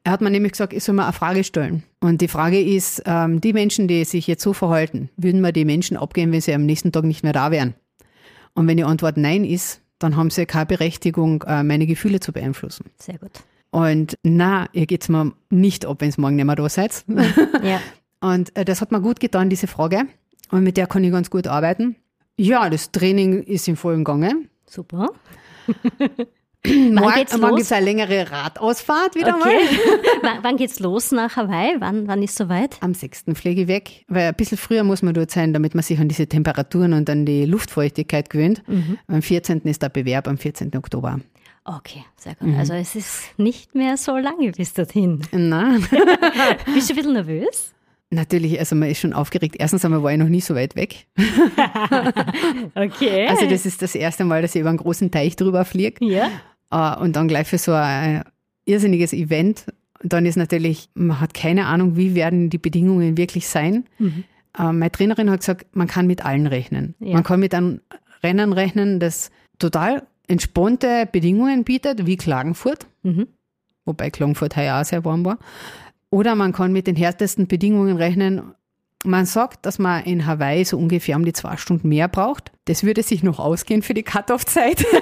Er 0.04 0.12
hat 0.12 0.22
mir 0.22 0.30
nämlich 0.30 0.52
gesagt, 0.52 0.74
ich 0.74 0.84
soll 0.84 0.94
mir 0.94 1.06
eine 1.06 1.14
Frage 1.14 1.44
stellen. 1.44 1.82
Und 2.00 2.22
die 2.22 2.28
Frage 2.28 2.62
ist, 2.62 3.02
ähm, 3.08 3.42
die 3.42 3.54
Menschen, 3.54 3.88
die 3.88 4.06
sich 4.06 4.28
jetzt 4.28 4.44
so 4.44 4.54
verhalten, 4.54 5.10
würden 5.18 5.42
wir 5.42 5.52
die 5.52 5.66
Menschen 5.66 5.98
abgeben, 5.98 6.32
wenn 6.32 6.42
sie 6.42 6.54
am 6.54 6.68
nächsten 6.68 6.92
Tag 6.92 7.06
nicht 7.06 7.24
mehr 7.24 7.34
da 7.34 7.50
wären? 7.50 7.74
Und 8.54 8.68
wenn 8.68 8.78
die 8.78 8.84
Antwort 8.84 9.18
Nein 9.18 9.44
ist, 9.44 9.82
dann 10.00 10.16
haben 10.16 10.30
sie 10.30 10.46
keine 10.46 10.66
Berechtigung, 10.66 11.44
äh, 11.44 11.64
meine 11.64 11.88
Gefühle 11.88 12.20
zu 12.20 12.32
beeinflussen. 12.32 12.86
Sehr 12.98 13.18
gut. 13.18 13.32
Und 13.72 14.18
na, 14.24 14.68
ihr 14.74 14.86
geht's 14.86 15.10
mir 15.10 15.34
nicht 15.50 15.86
ab, 15.86 15.98
wenn 16.00 16.10
ihr 16.10 16.16
morgen 16.18 16.36
nicht 16.36 16.46
mehr 16.46 16.56
da 16.56 16.70
seid. 16.70 17.04
Ja. 17.64 17.82
Und 18.22 18.56
äh, 18.56 18.66
das 18.66 18.82
hat 18.82 18.92
mir 18.92 19.02
gut 19.02 19.20
getan, 19.20 19.50
diese 19.50 19.68
Frage. 19.68 20.06
Und 20.50 20.64
mit 20.64 20.78
der 20.78 20.88
kann 20.88 21.04
ich 21.04 21.12
ganz 21.12 21.30
gut 21.30 21.48
arbeiten. 21.48 21.96
Ja, 22.38 22.70
das 22.70 22.92
Training 22.92 23.44
ist 23.44 23.68
im 23.68 23.76
vollen 23.76 24.04
Gange. 24.04 24.48
Super. 24.66 25.10
Morgen, 26.94 27.16
geht's 27.16 27.32
morgen 27.38 27.50
los? 27.50 27.56
gibt's 27.58 27.72
eine 27.72 27.86
längere 27.86 28.32
Radausfahrt 28.32 29.16
wieder 29.16 29.36
Okay. 29.36 29.40
mal. 29.40 29.54
wann, 30.22 30.38
wann 30.44 30.58
geht's 30.58 30.80
los 30.80 31.12
nach 31.12 31.36
Hawaii? 31.36 31.76
Wann, 31.80 32.08
wann 32.08 32.22
ist 32.24 32.36
soweit? 32.36 32.78
Am 32.82 32.94
6. 32.94 33.26
fliege 33.34 33.62
ich 33.64 33.68
weg, 33.68 34.06
weil 34.08 34.28
ein 34.30 34.36
bisschen 34.36 34.58
früher 34.58 34.84
muss 34.84 35.02
man 35.02 35.14
dort 35.14 35.32
sein, 35.32 35.54
damit 35.54 35.76
man 35.76 35.84
sich 35.84 36.00
an 36.00 36.08
diese 36.08 36.28
Temperaturen 36.28 36.94
und 36.94 37.10
an 37.10 37.26
die 37.26 37.46
Luftfeuchtigkeit 37.46 38.30
gewöhnt. 38.30 38.64
Am 39.08 39.22
14. 39.22 39.62
ist 39.64 39.82
der 39.82 39.90
Bewerb, 39.90 40.28
am 40.28 40.38
14. 40.38 40.72
Oktober. 40.76 41.20
Okay, 41.64 42.04
sehr 42.16 42.36
gut. 42.36 42.56
Also 42.58 42.74
es 42.74 42.96
ist 42.96 43.24
nicht 43.38 43.74
mehr 43.74 43.98
so 43.98 44.18
lange 44.18 44.52
bis 44.52 44.74
dorthin. 44.74 45.22
Na, 45.32 45.78
Bist 46.74 46.90
du 46.90 46.94
ein 46.94 46.96
bisschen 46.96 47.14
nervös? 47.14 47.72
natürlich, 48.12 48.58
also 48.60 48.76
man 48.76 48.90
ist 48.90 49.00
schon 49.00 49.12
aufgeregt. 49.14 49.56
Erstens 49.60 49.84
einmal 49.84 50.02
war 50.02 50.12
ich 50.12 50.18
noch 50.18 50.30
nie 50.30 50.40
so 50.42 50.56
weit 50.56 50.76
weg. 50.76 51.08
Okay. 52.76 53.28
Also 53.28 53.46
das 53.48 53.66
ist 53.66 53.82
das 53.82 53.96
erste 53.96 54.24
Mal, 54.24 54.42
dass 54.42 54.56
ich 54.56 54.62
über 54.62 54.70
einen 54.70 54.78
großen 54.78 55.12
Teich 55.12 55.36
drüber 55.36 55.66
fliege. 55.66 56.04
ja. 56.06 56.30
Äh, 56.76 56.98
Und 57.02 57.16
dann 57.16 57.28
gleich 57.28 57.48
für 57.48 57.58
so 57.58 57.72
ein 57.74 58.24
irrsinniges 58.66 59.14
Event. 59.14 59.66
Dann 60.04 60.26
ist 60.26 60.36
natürlich, 60.36 60.90
man 60.94 61.20
hat 61.22 61.34
keine 61.34 61.68
Ahnung, 61.68 61.96
wie 61.96 62.16
werden 62.16 62.50
die 62.50 62.58
Bedingungen 62.58 63.18
wirklich 63.18 63.48
sein. 63.48 63.86
Äh, 64.00 64.72
Meine 64.72 64.92
Trainerin 64.92 65.30
hat 65.32 65.40
gesagt, 65.40 65.76
man 65.76 65.88
kann 65.88 66.06
mit 66.08 66.26
allen 66.26 66.48
rechnen. 66.48 66.96
Ja. 67.00 67.14
Man 67.14 67.24
kann 67.24 67.40
mit 67.40 67.54
einem 67.54 67.82
Rennen 68.24 68.54
rechnen, 68.54 69.00
das 69.00 69.32
total 69.60 70.04
entspannte 70.28 71.08
Bedingungen 71.12 71.64
bietet, 71.64 72.06
wie 72.06 72.18
Klagenfurt. 72.18 72.88
Mhm. 73.04 73.28
Wobei 73.86 74.10
Klagenfurt 74.10 74.56
heuer 74.56 74.82
auch 74.82 74.86
sehr 74.86 75.06
warm 75.06 75.24
war. 75.24 75.38
Oder 76.10 76.36
man 76.36 76.52
kann 76.52 76.74
mit 76.74 76.88
den 76.88 76.96
härtesten 76.96 77.48
Bedingungen 77.48 77.98
rechnen. 77.98 78.54
Man 79.06 79.26
sagt, 79.26 79.66
dass 79.66 79.80
man 79.80 80.04
in 80.04 80.26
Hawaii 80.26 80.66
so 80.66 80.78
ungefähr 80.78 81.16
um 81.16 81.26
die 81.26 81.34
zwei 81.34 81.58
Stunden 81.58 81.90
mehr 81.90 82.08
braucht. 82.08 82.52
Das 82.66 82.84
würde 82.84 83.04
sich 83.04 83.24
noch 83.24 83.40
ausgehen 83.40 83.82
für 83.82 83.94
die 83.94 84.04
Cut-Off-Zeit. 84.04 84.86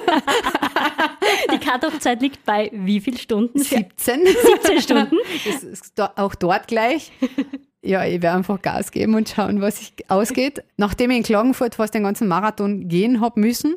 Die 1.52 1.58
Cut-Off-Zeit 1.58 2.20
liegt 2.20 2.44
bei 2.44 2.70
wie 2.72 3.00
viel 3.00 3.16
Stunden? 3.18 3.58
17. 3.58 4.20
17 4.26 4.80
Stunden. 4.82 5.16
Das 5.44 5.62
ist 5.62 6.00
auch 6.16 6.34
dort 6.34 6.68
gleich. 6.68 7.12
Ja, 7.82 8.04
ich 8.04 8.22
werde 8.22 8.36
einfach 8.36 8.60
Gas 8.62 8.90
geben 8.90 9.14
und 9.14 9.28
schauen, 9.28 9.60
was 9.60 9.78
sich 9.78 9.92
ausgeht. 10.08 10.62
Nachdem 10.76 11.10
ich 11.10 11.18
in 11.18 11.22
Klagenfurt 11.22 11.74
fast 11.74 11.94
den 11.94 12.02
ganzen 12.02 12.28
Marathon 12.28 12.88
gehen 12.88 13.20
habe 13.20 13.40
müssen, 13.40 13.76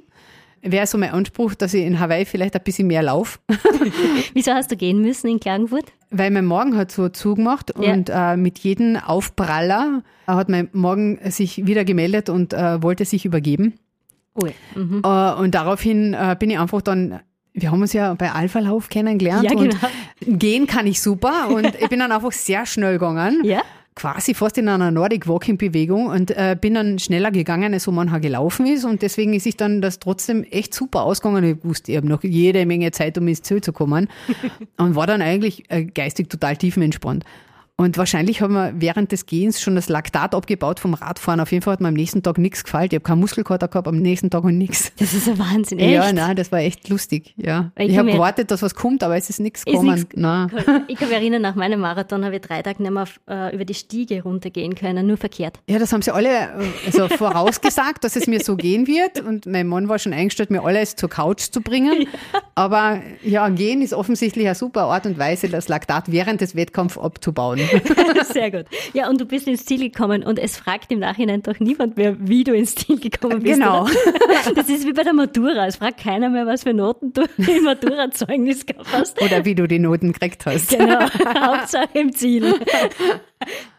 wäre 0.62 0.86
so 0.88 0.98
mein 0.98 1.12
Anspruch, 1.12 1.56
dass 1.56 1.74
ich 1.74 1.84
in 1.86 2.00
Hawaii 2.00 2.26
vielleicht 2.26 2.56
ein 2.56 2.64
bisschen 2.64 2.88
mehr 2.88 3.04
laufe. 3.04 3.40
Wieso 4.34 4.52
hast 4.54 4.72
du 4.72 4.76
gehen 4.78 5.02
müssen 5.02 5.28
in 5.28 5.40
Klagenfurt? 5.40 5.86
Weil 6.10 6.32
mein 6.32 6.46
Magen 6.46 6.76
hat 6.78 6.92
so 6.92 7.10
zugemacht 7.10 7.74
Ja. 7.80 7.94
und 7.94 8.10
äh, 8.14 8.38
mit 8.38 8.60
jedem 8.60 8.96
Aufpraller 8.98 10.04
hat 10.26 10.50
mein 10.50 10.70
Magen 10.74 11.20
sich 11.32 11.66
wieder 11.68 11.84
gemeldet 11.86 12.30
und 12.30 12.54
äh, 12.54 12.82
wollte 12.82 13.06
sich 13.06 13.26
übergeben. 13.26 13.74
Ui. 14.42 14.52
Mhm. 14.76 15.02
Äh, 15.04 15.34
und 15.34 15.56
daraufhin 15.56 16.14
äh, 16.14 16.36
bin 16.40 16.50
ich 16.50 16.60
einfach 16.60 16.82
dann, 16.82 17.20
wir 17.54 17.72
haben 17.72 17.82
uns 17.82 17.94
ja 17.94 18.14
bei 18.14 18.32
Alpha 18.32 18.60
Lauf 18.60 18.90
kennengelernt 18.90 19.44
Ja, 19.46 19.52
und 19.58 19.70
genau. 19.70 20.38
gehen 20.38 20.68
kann 20.68 20.86
ich 20.88 21.02
super 21.02 21.50
und 21.50 21.74
ich 21.80 21.90
bin 21.90 22.00
dann 22.00 22.12
einfach 22.12 22.32
sehr 22.32 22.66
schnell 22.66 22.94
gegangen. 22.94 23.42
Ja? 23.44 23.62
Quasi 23.98 24.36
fast 24.36 24.60
in 24.60 24.70
einer 24.70 24.92
Nordic 24.92 25.28
Walking 25.28 25.58
Bewegung 25.58 26.06
und 26.06 26.30
äh, 26.30 26.56
bin 26.60 26.76
dann 26.76 27.00
schneller 27.00 27.32
gegangen, 27.32 27.74
als 27.74 27.88
wo 27.88 27.92
man 27.92 28.12
halt 28.12 28.22
gelaufen 28.22 28.68
ist 28.68 28.86
und 28.86 29.02
deswegen 29.02 29.34
ist 29.34 29.46
sich 29.46 29.58
dann 29.58 29.82
das 29.82 29.98
trotzdem 29.98 30.44
echt 30.44 30.76
super 30.76 31.02
ausgegangen. 31.02 31.44
Ich 31.44 31.66
wusste, 31.66 31.92
ich 31.94 31.98
habe 31.98 32.08
noch 32.08 32.22
jede 32.24 32.68
Menge 32.68 32.92
Zeit, 32.92 33.18
um 33.18 33.28
ins 33.28 33.42
Ziel 33.42 33.60
zu 33.62 33.74
kommen 33.74 34.08
und 34.78 34.94
war 34.94 35.08
dann 35.08 35.24
eigentlich 35.24 35.64
äh, 35.70 35.84
geistig 35.84 36.30
total 36.30 36.56
tiefenentspannt. 36.56 37.26
Und 37.80 37.96
wahrscheinlich 37.96 38.42
haben 38.42 38.56
wir 38.56 38.74
während 38.76 39.12
des 39.12 39.28
Gehens 39.28 39.62
schon 39.62 39.76
das 39.76 39.88
Laktat 39.88 40.34
abgebaut 40.34 40.80
vom 40.80 40.96
Radfahren. 40.96 41.40
Auf 41.40 41.52
jeden 41.52 41.62
Fall 41.62 41.74
hat 41.74 41.82
mir 41.82 41.90
am 41.90 41.94
nächsten 41.94 42.24
Tag 42.24 42.40
nichts 42.40 42.64
gefallen. 42.64 42.88
Ich 42.90 42.96
habe 42.96 43.04
keinen 43.04 43.20
Muskelkater 43.20 43.68
gehabt, 43.68 43.88
am 43.88 43.98
nächsten 43.98 44.32
Tag 44.32 44.44
und 44.46 44.58
nichts. 44.58 44.92
Das 44.98 45.14
ist 45.14 45.30
ein 45.30 45.38
Wahnsinn. 45.38 45.78
Echt? 45.78 45.94
Ja, 45.94 46.12
nein, 46.12 46.36
das 46.36 46.52
war 46.52 46.58
echt 46.58 46.90
lustig. 46.90 47.36
Ja. 47.38 47.72
Ich 47.78 47.90
Ich, 47.90 47.98
habe 48.00 48.12
gewartet, 48.12 48.50
dass 48.50 48.64
was 48.64 48.74
kommt, 48.74 49.04
aber 49.04 49.16
es 49.16 49.30
ist 49.30 49.40
nichts 49.40 49.64
gekommen. 49.64 49.94
nix-. 49.94 50.08
Ich 50.88 50.98
kann 50.98 51.08
mich 51.08 51.18
erinnern, 51.18 51.44
nach 51.44 51.54
meinem 51.54 51.80
Marathon 51.80 52.26
habe 52.26 52.38
ich 52.38 52.42
drei 52.42 52.64
Tage 52.64 52.82
nicht 52.82 52.92
mehr 52.92 53.06
äh, 53.30 53.54
über 53.54 53.64
die 53.64 53.76
Stiege 53.76 54.24
runtergehen 54.24 54.74
können, 54.74 55.06
nur 55.06 55.18
verkehrt. 55.18 55.60
Ja, 55.70 55.78
das 55.78 55.94
haben 55.94 56.02
sie 56.02 56.12
alle 56.12 56.30
äh, 56.30 56.48
also 56.88 57.08
vorausgesagt, 57.10 58.04
dass 58.04 58.16
es 58.16 58.26
mir 58.26 58.40
so 58.40 58.56
gehen 58.56 58.88
wird. 58.88 59.22
Und 59.22 59.46
mein 59.46 59.68
Mann 59.68 59.88
war 59.88 60.00
schon 60.00 60.14
eingestellt, 60.14 60.50
mir 60.50 60.64
alles 60.64 60.96
zur 60.96 61.10
Couch 61.10 61.52
zu 61.52 61.62
bringen. 61.62 62.08
Aber 62.56 63.02
ja, 63.24 63.50
gehen 63.50 63.84
ist 63.84 63.94
offensichtlich 63.94 64.48
eine 64.48 64.56
super 64.56 64.86
Art 64.86 65.06
und 65.06 65.20
Weise, 65.20 65.48
das 65.48 65.68
Laktat 65.68 66.12
während 66.12 66.42
des 66.42 66.56
Wettkampfs 66.56 66.98
abzubauen. 66.98 67.67
Sehr 68.34 68.52
gut. 68.52 68.66
Ja, 68.94 69.10
und 69.10 69.20
du 69.20 69.26
bist 69.26 69.48
ins 69.48 69.66
Ziel 69.66 69.80
gekommen 69.80 70.24
und 70.24 70.40
es 70.40 70.58
fragt 70.58 70.92
im 70.92 71.00
Nachhinein 71.00 71.42
doch 71.42 71.60
niemand 71.60 71.98
mehr, 71.98 72.16
wie 72.20 72.44
du 72.44 72.54
ins 72.54 72.76
Ziel 72.76 73.00
gekommen 73.00 73.42
bist. 73.42 73.56
Genau. 73.56 73.84
Oder? 73.84 73.94
Das 74.56 74.70
ist 74.70 74.86
wie 74.88 74.94
bei 74.94 75.04
der 75.04 75.14
Matura. 75.14 75.68
Es 75.68 75.78
fragt 75.78 76.02
keiner 76.02 76.30
mehr, 76.30 76.46
was 76.46 76.64
für 76.64 76.74
Noten 76.74 77.14
du 77.14 77.24
im 77.38 77.64
Matura-Zeugnis 77.64 78.66
gehabt 78.66 78.88
hast. 78.92 79.22
Oder 79.22 79.46
wie 79.46 79.56
du 79.56 79.68
die 79.68 79.80
Noten 79.80 80.14
gekriegt 80.14 80.46
hast. 80.46 80.70
Genau, 80.70 81.02
Hauptsache 81.02 81.90
im 81.94 82.14
Ziel. 82.14 82.56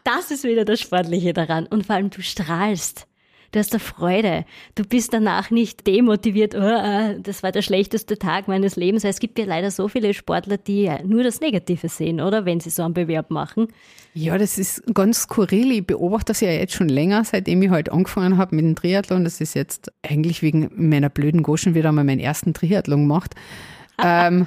Das 0.03 0.31
ist 0.31 0.43
wieder 0.43 0.65
das 0.65 0.79
Sportliche 0.79 1.33
daran. 1.33 1.65
Und 1.67 1.85
vor 1.85 1.95
allem, 1.95 2.09
du 2.09 2.21
strahlst. 2.21 3.08
Du 3.51 3.59
hast 3.59 3.73
da 3.73 3.79
Freude. 3.79 4.45
Du 4.75 4.83
bist 4.83 5.13
danach 5.13 5.49
nicht 5.49 5.87
demotiviert, 5.87 6.53
oh, 6.53 6.59
äh, 6.59 7.19
das 7.19 7.41
war 7.41 7.51
der 7.51 7.63
schlechteste 7.63 8.17
Tag 8.17 8.47
meines 8.47 8.75
Lebens. 8.75 9.03
Es 9.03 9.19
gibt 9.19 9.39
ja 9.39 9.45
leider 9.45 9.71
so 9.71 9.87
viele 9.87 10.13
Sportler, 10.13 10.57
die 10.57 10.83
ja 10.83 11.03
nur 11.03 11.23
das 11.23 11.41
Negative 11.41 11.89
sehen, 11.89 12.21
oder? 12.21 12.45
Wenn 12.45 12.59
sie 12.59 12.69
so 12.69 12.83
einen 12.83 12.93
Bewerb 12.93 13.31
machen. 13.31 13.67
Ja, 14.13 14.37
das 14.37 14.57
ist 14.57 14.83
ganz 14.93 15.21
skurril. 15.21 15.71
Ich 15.71 15.87
beobachte 15.87 16.25
das 16.27 16.41
ja 16.41 16.51
jetzt 16.51 16.73
schon 16.73 16.89
länger, 16.89 17.23
seitdem 17.23 17.61
ich 17.63 17.69
halt 17.69 17.91
angefangen 17.91 18.37
habe 18.37 18.55
mit 18.55 18.65
dem 18.65 18.75
Triathlon. 18.75 19.23
Das 19.23 19.41
ist 19.41 19.55
jetzt 19.55 19.91
eigentlich 20.03 20.41
wegen 20.41 20.69
meiner 20.75 21.09
blöden 21.09 21.41
Goschen 21.41 21.73
wieder 21.73 21.91
mal 21.91 22.03
meinen 22.03 22.19
ersten 22.19 22.53
Triathlon 22.53 23.01
gemacht. 23.01 23.33
ähm, 24.03 24.45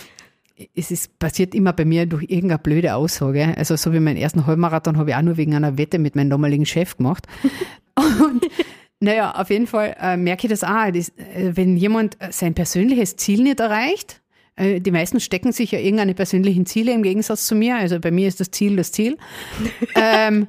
es 0.74 0.90
ist 0.90 1.18
passiert 1.18 1.54
immer 1.54 1.72
bei 1.72 1.84
mir 1.84 2.06
durch 2.06 2.24
irgendeine 2.24 2.58
blöde 2.58 2.94
Aussage. 2.94 3.54
Also 3.56 3.76
so 3.76 3.92
wie 3.92 4.00
meinen 4.00 4.16
ersten 4.16 4.46
Halbmarathon 4.46 4.98
habe 4.98 5.10
ich 5.10 5.16
auch 5.16 5.22
nur 5.22 5.36
wegen 5.36 5.54
einer 5.54 5.78
Wette 5.78 5.98
mit 5.98 6.16
meinem 6.16 6.30
damaligen 6.30 6.66
Chef 6.66 6.96
gemacht. 6.96 7.26
Und 7.96 8.46
naja, 9.00 9.32
auf 9.32 9.50
jeden 9.50 9.66
Fall 9.66 9.96
äh, 10.00 10.16
merke 10.16 10.46
ich 10.46 10.50
das 10.50 10.64
auch. 10.64 10.90
Das, 10.92 11.10
äh, 11.10 11.52
wenn 11.54 11.76
jemand 11.76 12.20
äh, 12.20 12.32
sein 12.32 12.54
persönliches 12.54 13.16
Ziel 13.16 13.42
nicht 13.42 13.60
erreicht, 13.60 14.22
äh, 14.56 14.80
die 14.80 14.90
meisten 14.90 15.20
stecken 15.20 15.52
sich 15.52 15.72
ja 15.72 15.78
irgendeine 15.78 16.14
persönlichen 16.14 16.66
Ziele 16.66 16.92
im 16.92 17.02
Gegensatz 17.02 17.46
zu 17.46 17.54
mir. 17.54 17.76
Also 17.76 18.00
bei 18.00 18.10
mir 18.10 18.28
ist 18.28 18.40
das 18.40 18.50
Ziel 18.50 18.76
das 18.76 18.92
Ziel. 18.92 19.18
ähm, 19.94 20.48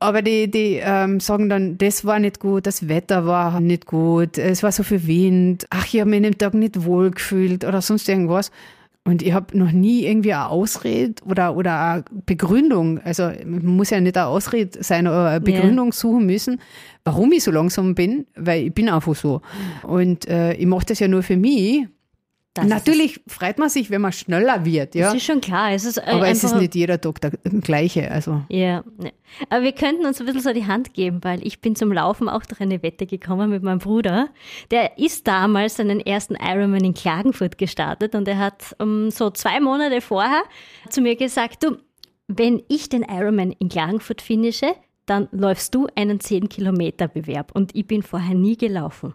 aber 0.00 0.22
die, 0.22 0.48
die 0.48 0.80
ähm, 0.80 1.18
sagen 1.18 1.48
dann, 1.48 1.76
das 1.76 2.04
war 2.04 2.20
nicht 2.20 2.38
gut, 2.38 2.66
das 2.66 2.88
Wetter 2.88 3.26
war 3.26 3.60
nicht 3.60 3.86
gut, 3.86 4.38
es 4.38 4.62
war 4.62 4.70
so 4.70 4.84
viel 4.84 5.06
Wind, 5.08 5.66
ach, 5.70 5.86
ich 5.92 6.00
habe 6.00 6.10
mich 6.10 6.18
an 6.18 6.22
dem 6.22 6.38
Tag 6.38 6.54
nicht 6.54 6.84
wohl 6.84 7.10
gefühlt 7.10 7.64
oder 7.64 7.82
sonst 7.82 8.08
irgendwas. 8.08 8.52
Und 9.04 9.22
ich 9.22 9.32
habe 9.32 9.56
noch 9.56 9.72
nie 9.72 10.04
irgendwie 10.04 10.34
eine 10.34 10.48
Ausrede 10.48 11.22
oder, 11.24 11.56
oder 11.56 11.80
eine 11.80 12.04
Begründung, 12.26 12.98
also 12.98 13.30
man 13.44 13.64
muss 13.64 13.88
ja 13.88 14.00
nicht 14.00 14.18
eine 14.18 14.26
Ausrede 14.26 14.82
sein, 14.82 15.06
aber 15.06 15.30
eine 15.30 15.40
Begründung 15.40 15.92
suchen 15.92 16.26
müssen, 16.26 16.60
warum 17.04 17.32
ich 17.32 17.42
so 17.42 17.50
langsam 17.50 17.94
bin, 17.94 18.26
weil 18.36 18.66
ich 18.66 18.74
bin 18.74 18.90
einfach 18.90 19.14
so. 19.14 19.40
Und 19.82 20.28
äh, 20.28 20.52
ich 20.54 20.66
mache 20.66 20.86
das 20.86 20.98
ja 20.98 21.08
nur 21.08 21.22
für 21.22 21.36
mich. 21.38 21.86
Das 22.54 22.66
Natürlich 22.66 23.20
freut 23.28 23.58
man 23.58 23.68
sich, 23.68 23.90
wenn 23.90 24.00
man 24.00 24.10
schneller 24.10 24.64
wird, 24.64 24.94
ja. 24.94 25.06
Das 25.06 25.14
ist 25.14 25.24
schon 25.24 25.40
klar. 25.40 25.72
Es 25.72 25.84
ist 25.84 25.98
äh, 25.98 26.02
Aber 26.06 26.28
es 26.28 26.42
ist 26.42 26.56
nicht 26.56 26.74
jeder 26.74 27.00
Tag 27.00 27.20
der 27.20 27.30
gleiche. 27.60 28.10
Also 28.10 28.42
Ja, 28.48 28.82
ne. 28.96 29.12
aber 29.48 29.62
wir 29.62 29.72
könnten 29.72 30.04
uns 30.06 30.18
ein 30.18 30.26
bisschen 30.26 30.40
so 30.40 30.52
die 30.52 30.66
Hand 30.66 30.92
geben, 30.92 31.22
weil 31.22 31.46
ich 31.46 31.60
bin 31.60 31.76
zum 31.76 31.92
Laufen 31.92 32.28
auch 32.28 32.44
durch 32.44 32.60
eine 32.60 32.82
Wette 32.82 33.06
gekommen 33.06 33.50
mit 33.50 33.62
meinem 33.62 33.78
Bruder. 33.78 34.30
Der 34.70 34.98
ist 34.98 35.28
damals 35.28 35.76
seinen 35.76 36.00
ersten 36.00 36.34
Ironman 36.34 36.84
in 36.84 36.94
Klagenfurt 36.94 37.58
gestartet 37.58 38.14
und 38.14 38.26
er 38.26 38.38
hat 38.38 38.74
um, 38.80 39.10
so 39.10 39.30
zwei 39.30 39.60
Monate 39.60 40.00
vorher 40.00 40.42
zu 40.88 41.00
mir 41.00 41.14
gesagt, 41.14 41.62
du, 41.62 41.76
wenn 42.26 42.62
ich 42.68 42.88
den 42.88 43.02
Ironman 43.04 43.52
in 43.52 43.68
Klagenfurt 43.68 44.20
finische, 44.20 44.74
dann 45.06 45.28
läufst 45.32 45.74
du 45.74 45.86
einen 45.94 46.18
10-Kilometer-Bewerb 46.18 47.52
und 47.54 47.74
ich 47.74 47.86
bin 47.86 48.02
vorher 48.02 48.34
nie 48.34 48.56
gelaufen. 48.56 49.14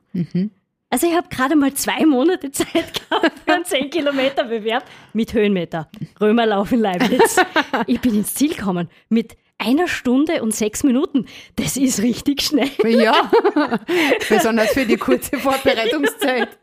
Also 0.93 1.07
ich 1.07 1.15
habe 1.15 1.27
gerade 1.27 1.55
mal 1.55 1.73
zwei 1.73 2.05
Monate 2.05 2.51
Zeit 2.51 2.69
gehabt 3.09 3.31
für 3.43 3.51
einen 3.51 3.65
10 3.65 3.89
Kilometer 3.89 4.43
Bewerb 4.43 4.83
mit 5.13 5.33
Höhenmeter. 5.33 5.89
Römerlauf 6.21 6.71
in 6.71 6.81
Leibniz. 6.81 7.37
Ich 7.87 7.99
bin 7.99 8.13
ins 8.13 8.35
Ziel 8.35 8.53
gekommen 8.53 8.91
mit 9.09 9.35
einer 9.57 9.87
Stunde 9.87 10.43
und 10.43 10.53
sechs 10.53 10.83
Minuten. 10.83 11.25
Das 11.55 11.77
ist 11.77 12.03
richtig 12.03 12.43
schnell. 12.43 12.69
Ja, 12.85 13.31
besonders 14.29 14.73
für 14.73 14.85
die 14.85 14.97
kurze 14.97 15.39
Vorbereitungszeit. 15.39 16.59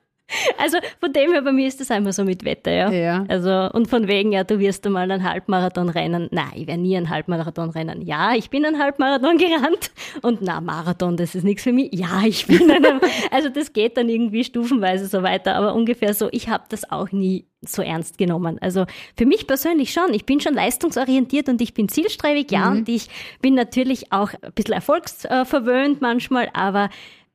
Also 0.59 0.79
von 1.01 1.13
dem 1.13 1.33
her, 1.33 1.43
bei 1.43 1.53
mir 1.53 1.67
ist 1.67 1.81
das 1.81 1.91
einmal 1.91 2.13
so 2.13 2.25
mit 2.25 2.45
Wetter, 2.45 2.73
ja. 2.73 2.91
Ja. 2.91 3.25
Also, 3.29 3.71
und 3.73 3.89
von 3.89 4.09
wegen, 4.09 4.33
ja, 4.33 4.45
du 4.45 4.59
wirst 4.59 4.87
einmal 4.87 5.11
einen 5.11 5.29
Halbmarathon 5.29 5.89
rennen. 5.89 6.29
Nein, 6.31 6.51
ich 6.55 6.67
werde 6.67 6.81
nie 6.81 6.97
einen 6.97 7.11
Halbmarathon 7.11 7.71
rennen. 7.71 8.03
Ja, 8.03 8.35
ich 8.35 8.51
bin 8.51 8.65
einen 8.65 8.79
Halbmarathon 8.79 9.39
gerannt. 9.39 9.91
Und 10.23 10.43
na, 10.43 10.61
Marathon, 10.61 11.17
das 11.17 11.35
ist 11.35 11.45
nichts 11.45 11.63
für 11.63 11.73
mich. 11.73 11.91
Ja, 11.93 12.23
ich 12.25 12.47
bin 12.47 12.71
einen. 12.71 13.01
Also 13.31 13.49
das 13.49 13.73
geht 13.73 13.97
dann 13.97 14.09
irgendwie 14.09 14.45
stufenweise 14.45 15.07
so 15.07 15.23
weiter. 15.23 15.55
Aber 15.57 15.75
ungefähr 15.75 16.15
so, 16.15 16.29
ich 16.33 16.49
habe 16.49 16.65
das 16.69 16.91
auch 16.91 17.13
nie 17.13 17.47
so 17.63 17.83
ernst 17.83 18.19
genommen. 18.19 18.59
Also 18.61 18.87
für 19.17 19.27
mich 19.27 19.47
persönlich 19.47 19.93
schon. 19.93 20.15
Ich 20.15 20.25
bin 20.25 20.41
schon 20.41 20.55
leistungsorientiert 20.55 21.49
und 21.49 21.61
ich 21.61 21.75
bin 21.75 21.89
zielstrebig, 21.89 22.51
ja. 22.51 22.71
Und 22.71 22.89
ich 22.89 23.09
bin 23.43 23.55
natürlich 23.55 24.13
auch 24.13 24.31
ein 24.41 24.53
bisschen 24.55 24.75
erfolgsverwöhnt 24.75 26.01
manchmal, 26.01 26.49
aber 26.55 26.89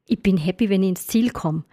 ich 0.07 0.21
bin 0.21 0.37
happy, 0.37 0.69
wenn 0.69 0.83
ich 0.83 0.89
ins 0.89 1.07
Ziel 1.07 1.31
komme. 1.31 1.63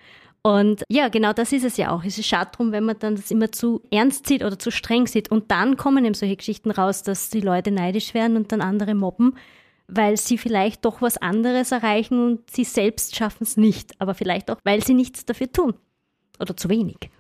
Und 0.42 0.83
ja, 0.88 1.09
genau 1.09 1.33
das 1.33 1.52
ist 1.52 1.64
es 1.64 1.76
ja 1.76 1.92
auch. 1.92 2.02
Es 2.05 2.18
ist 2.18 2.26
schade 2.26 2.50
drum, 2.52 2.72
wenn 2.72 2.85
man 2.85 2.98
dann 2.98 3.14
das 3.14 3.31
immer 3.31 3.52
zu 3.52 3.81
ernst 3.90 4.26
sieht 4.26 4.42
oder 4.42 4.59
zu 4.59 4.72
streng 4.72 5.07
sieht. 5.07 5.31
Und 5.31 5.50
dann 5.52 5.76
kommen 5.76 6.05
eben 6.05 6.14
solche 6.14 6.37
Geschichten 6.37 6.72
raus, 6.72 7.05
dass 7.05 7.31
die 7.31 7.40
Leute 7.40 7.70
neidisch 7.70 8.12
werden 8.12 8.37
und 8.37 8.50
dann 8.50 8.61
andere 8.61 8.94
mobben, 8.94 9.37
weil 9.87 10.16
sie 10.16 10.38
vielleicht 10.38 10.85
doch 10.85 11.00
was 11.00 11.16
anderes 11.16 11.70
erreichen 11.70 12.18
und 12.18 12.50
sie 12.50 12.64
selbst 12.64 13.14
schaffen 13.14 13.44
es 13.44 13.57
nicht. 13.57 13.92
Aber 14.00 14.14
vielleicht 14.14 14.50
auch, 14.50 14.57
weil 14.64 14.83
sie 14.83 14.94
nichts 14.94 15.24
dafür 15.24 15.50
tun. 15.50 15.74
Oder 16.40 16.57
zu 16.57 16.68
wenig. 16.68 17.11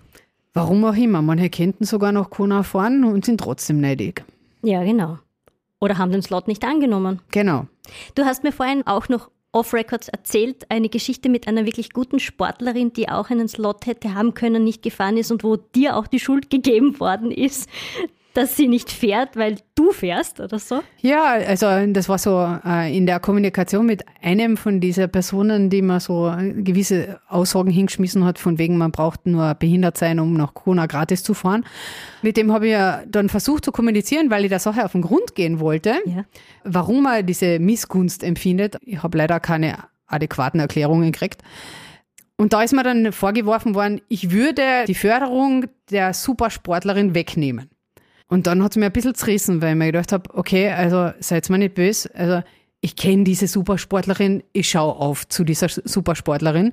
Warum 0.52 0.84
auch 0.84 0.96
immer. 0.96 1.22
Manche 1.22 1.48
könnten 1.48 1.84
sogar 1.84 2.10
noch 2.10 2.28
Kona 2.28 2.64
fahren 2.64 3.04
und 3.04 3.24
sind 3.24 3.40
trotzdem 3.40 3.80
neidig. 3.80 4.24
Ja, 4.62 4.82
genau. 4.82 5.18
Oder 5.80 5.98
haben 5.98 6.12
den 6.12 6.22
Slot 6.22 6.48
nicht 6.48 6.64
angenommen. 6.64 7.20
Genau. 7.30 7.66
Du 8.14 8.24
hast 8.24 8.42
mir 8.42 8.52
vorhin 8.52 8.86
auch 8.86 9.08
noch 9.08 9.30
off-Records 9.52 10.08
erzählt, 10.08 10.64
eine 10.70 10.88
Geschichte 10.88 11.28
mit 11.28 11.46
einer 11.46 11.66
wirklich 11.66 11.92
guten 11.92 12.18
Sportlerin, 12.18 12.92
die 12.92 13.08
auch 13.08 13.30
einen 13.30 13.48
Slot 13.48 13.86
hätte 13.86 14.14
haben 14.14 14.34
können, 14.34 14.64
nicht 14.64 14.82
gefahren 14.82 15.16
ist 15.16 15.30
und 15.30 15.44
wo 15.44 15.56
dir 15.56 15.96
auch 15.96 16.06
die 16.06 16.20
Schuld 16.20 16.50
gegeben 16.50 16.98
worden 16.98 17.30
ist, 17.30 17.68
dass 18.34 18.56
sie 18.56 18.66
nicht 18.68 18.90
fährt, 18.90 19.36
weil 19.36 19.56
du 19.74 19.92
fährst 19.92 20.40
oder 20.40 20.58
so? 20.58 20.80
Ja, 21.00 21.24
also 21.32 21.66
das 21.92 22.08
war 22.08 22.18
so 22.18 22.58
äh, 22.64 22.96
in 22.96 23.06
der 23.06 23.20
Kommunikation 23.20 23.84
mit 23.86 24.04
einem 24.22 24.56
von 24.56 24.80
dieser 24.80 25.08
Personen, 25.08 25.68
die 25.70 25.82
man 25.82 26.00
so 26.00 26.34
gewisse 26.56 27.20
Aussagen 27.28 27.70
hingeschmissen 27.70 28.24
hat, 28.24 28.38
von 28.38 28.58
wegen 28.58 28.78
man 28.78 28.90
braucht 28.92 29.26
nur 29.26 29.54
behindert 29.54 29.98
sein, 29.98 30.18
um 30.20 30.34
nach 30.34 30.54
Kona 30.54 30.86
gratis 30.86 31.22
zu 31.22 31.34
fahren. 31.34 31.64
Mit 32.22 32.36
dem 32.36 32.52
habe 32.52 32.66
ich 32.66 32.72
ja 32.72 33.02
dann 33.06 33.28
versucht 33.28 33.64
zu 33.64 33.72
kommunizieren, 33.72 34.30
weil 34.30 34.44
ich 34.44 34.50
der 34.50 34.58
Sache 34.60 34.84
auf 34.84 34.92
den 34.92 35.02
Grund 35.02 35.34
gehen 35.34 35.60
wollte, 35.60 35.96
Ja. 36.06 36.24
warum 36.64 37.02
man 37.04 37.26
diese 37.26 37.58
Missgunst 37.58 38.22
empfindet. 38.24 38.76
Ich 38.82 39.02
habe 39.02 39.18
leider 39.18 39.40
keine 39.40 39.76
adäquaten 40.06 40.60
Erklärungen 40.60 41.12
gekriegt. 41.12 41.42
Und 42.36 42.52
da 42.52 42.62
ist 42.62 42.72
mir 42.72 42.82
dann 42.82 43.12
vorgeworfen 43.12 43.74
worden, 43.74 44.00
ich 44.08 44.30
würde 44.32 44.62
die 44.88 44.94
Förderung 44.94 45.66
der 45.90 46.12
Supersportlerin 46.12 47.14
wegnehmen. 47.14 47.68
Und 48.32 48.46
dann 48.46 48.62
hat 48.62 48.72
es 48.72 48.76
mir 48.78 48.86
ein 48.86 48.92
bisschen 48.92 49.14
zerrissen, 49.14 49.60
weil 49.60 49.72
ich 49.72 49.76
mir 49.76 49.92
gedacht 49.92 50.10
habe, 50.10 50.34
okay, 50.34 50.70
also 50.70 51.10
seid 51.20 51.50
mir 51.50 51.58
nicht 51.58 51.74
böse. 51.74 52.10
Also 52.14 52.42
ich 52.80 52.96
kenne 52.96 53.24
diese 53.24 53.46
Supersportlerin, 53.46 54.42
ich 54.54 54.70
schaue 54.70 54.96
auf 54.96 55.28
zu 55.28 55.44
dieser 55.44 55.68
Supersportlerin. 55.68 56.72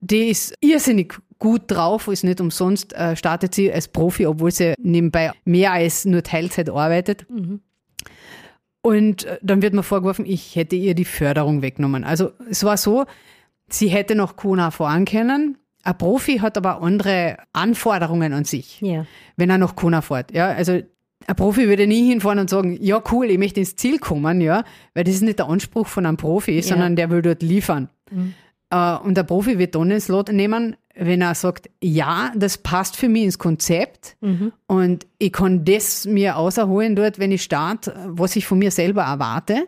Die 0.00 0.28
ist 0.28 0.54
irrsinnig 0.60 1.14
gut 1.38 1.62
drauf, 1.68 2.08
ist 2.08 2.24
nicht 2.24 2.42
umsonst, 2.42 2.92
äh, 2.92 3.16
startet 3.16 3.54
sie 3.54 3.72
als 3.72 3.88
Profi, 3.88 4.26
obwohl 4.26 4.50
sie 4.50 4.74
nebenbei 4.78 5.32
mehr 5.46 5.72
als 5.72 6.04
nur 6.04 6.22
Teilzeit 6.22 6.68
arbeitet. 6.68 7.24
Und 8.82 9.24
äh, 9.24 9.38
dann 9.40 9.62
wird 9.62 9.72
mir 9.72 9.82
vorgeworfen, 9.82 10.26
ich 10.26 10.56
hätte 10.56 10.76
ihr 10.76 10.94
die 10.94 11.06
Förderung 11.06 11.62
weggenommen. 11.62 12.04
Also 12.04 12.32
es 12.50 12.64
war 12.64 12.76
so, 12.76 13.06
sie 13.70 13.88
hätte 13.88 14.14
noch 14.14 14.36
Kona 14.36 14.70
fahren 14.70 15.06
können. 15.06 15.56
Ein 15.84 15.98
Profi 15.98 16.38
hat 16.38 16.56
aber 16.56 16.80
andere 16.82 17.36
Anforderungen 17.52 18.32
an 18.32 18.44
sich 18.44 18.80
Ja. 18.80 19.04
wenn 19.36 19.50
er 19.50 19.58
nach 19.58 19.74
Kona 19.76 20.00
fährt. 20.00 20.32
Ja, 20.32 20.48
also 20.48 20.72
ein 21.26 21.36
Profi 21.36 21.68
würde 21.68 21.86
nie 21.86 22.08
hinfahren 22.08 22.38
und 22.40 22.50
sagen, 22.50 22.76
ja 22.80 23.00
cool, 23.12 23.26
ich 23.30 23.38
möchte 23.38 23.60
ins 23.60 23.76
Ziel 23.76 23.98
kommen, 23.98 24.40
ja, 24.40 24.64
weil 24.94 25.04
das 25.04 25.14
ist 25.14 25.22
nicht 25.22 25.38
der 25.38 25.48
Anspruch 25.48 25.86
von 25.86 26.04
einem 26.06 26.16
Profi, 26.16 26.62
sondern 26.62 26.96
der 26.96 27.10
will 27.10 27.22
dort 27.22 27.42
liefern. 27.42 27.88
Äh, 28.70 28.96
und 28.96 29.16
der 29.16 29.22
Profi 29.24 29.58
wird 29.58 29.74
dann 29.74 29.88
den 29.88 30.00
Slot 30.00 30.32
nehmen, 30.32 30.76
wenn 30.94 31.22
er 31.22 31.34
sagt, 31.34 31.70
ja, 31.80 32.32
das 32.36 32.58
passt 32.58 32.96
für 32.96 33.08
mich 33.08 33.22
ins 33.24 33.38
Konzept 33.38 34.16
und 34.66 35.06
ich 35.18 35.32
kann 35.32 35.64
das 35.64 36.06
mir 36.06 36.36
außerholen 36.36 36.96
dort, 36.96 37.18
wenn 37.18 37.32
ich 37.32 37.42
starte, 37.42 37.94
was 38.08 38.36
ich 38.36 38.46
von 38.46 38.58
mir 38.58 38.70
selber 38.70 39.02
erwarte. 39.02 39.64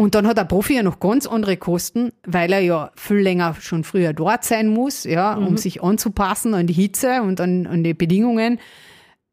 Und 0.00 0.14
dann 0.14 0.26
hat 0.26 0.38
der 0.38 0.44
Profi 0.44 0.76
ja 0.76 0.82
noch 0.82 0.98
ganz 0.98 1.26
andere 1.26 1.58
Kosten, 1.58 2.10
weil 2.24 2.50
er 2.54 2.60
ja 2.60 2.90
viel 2.96 3.18
länger 3.18 3.54
schon 3.60 3.84
früher 3.84 4.14
dort 4.14 4.44
sein 4.44 4.68
muss, 4.68 5.04
ja, 5.04 5.34
um 5.34 5.58
sich 5.58 5.82
anzupassen 5.82 6.54
an 6.54 6.66
die 6.66 6.72
Hitze 6.72 7.20
und 7.20 7.38
an, 7.38 7.66
an 7.66 7.84
die 7.84 7.92
Bedingungen. 7.92 8.58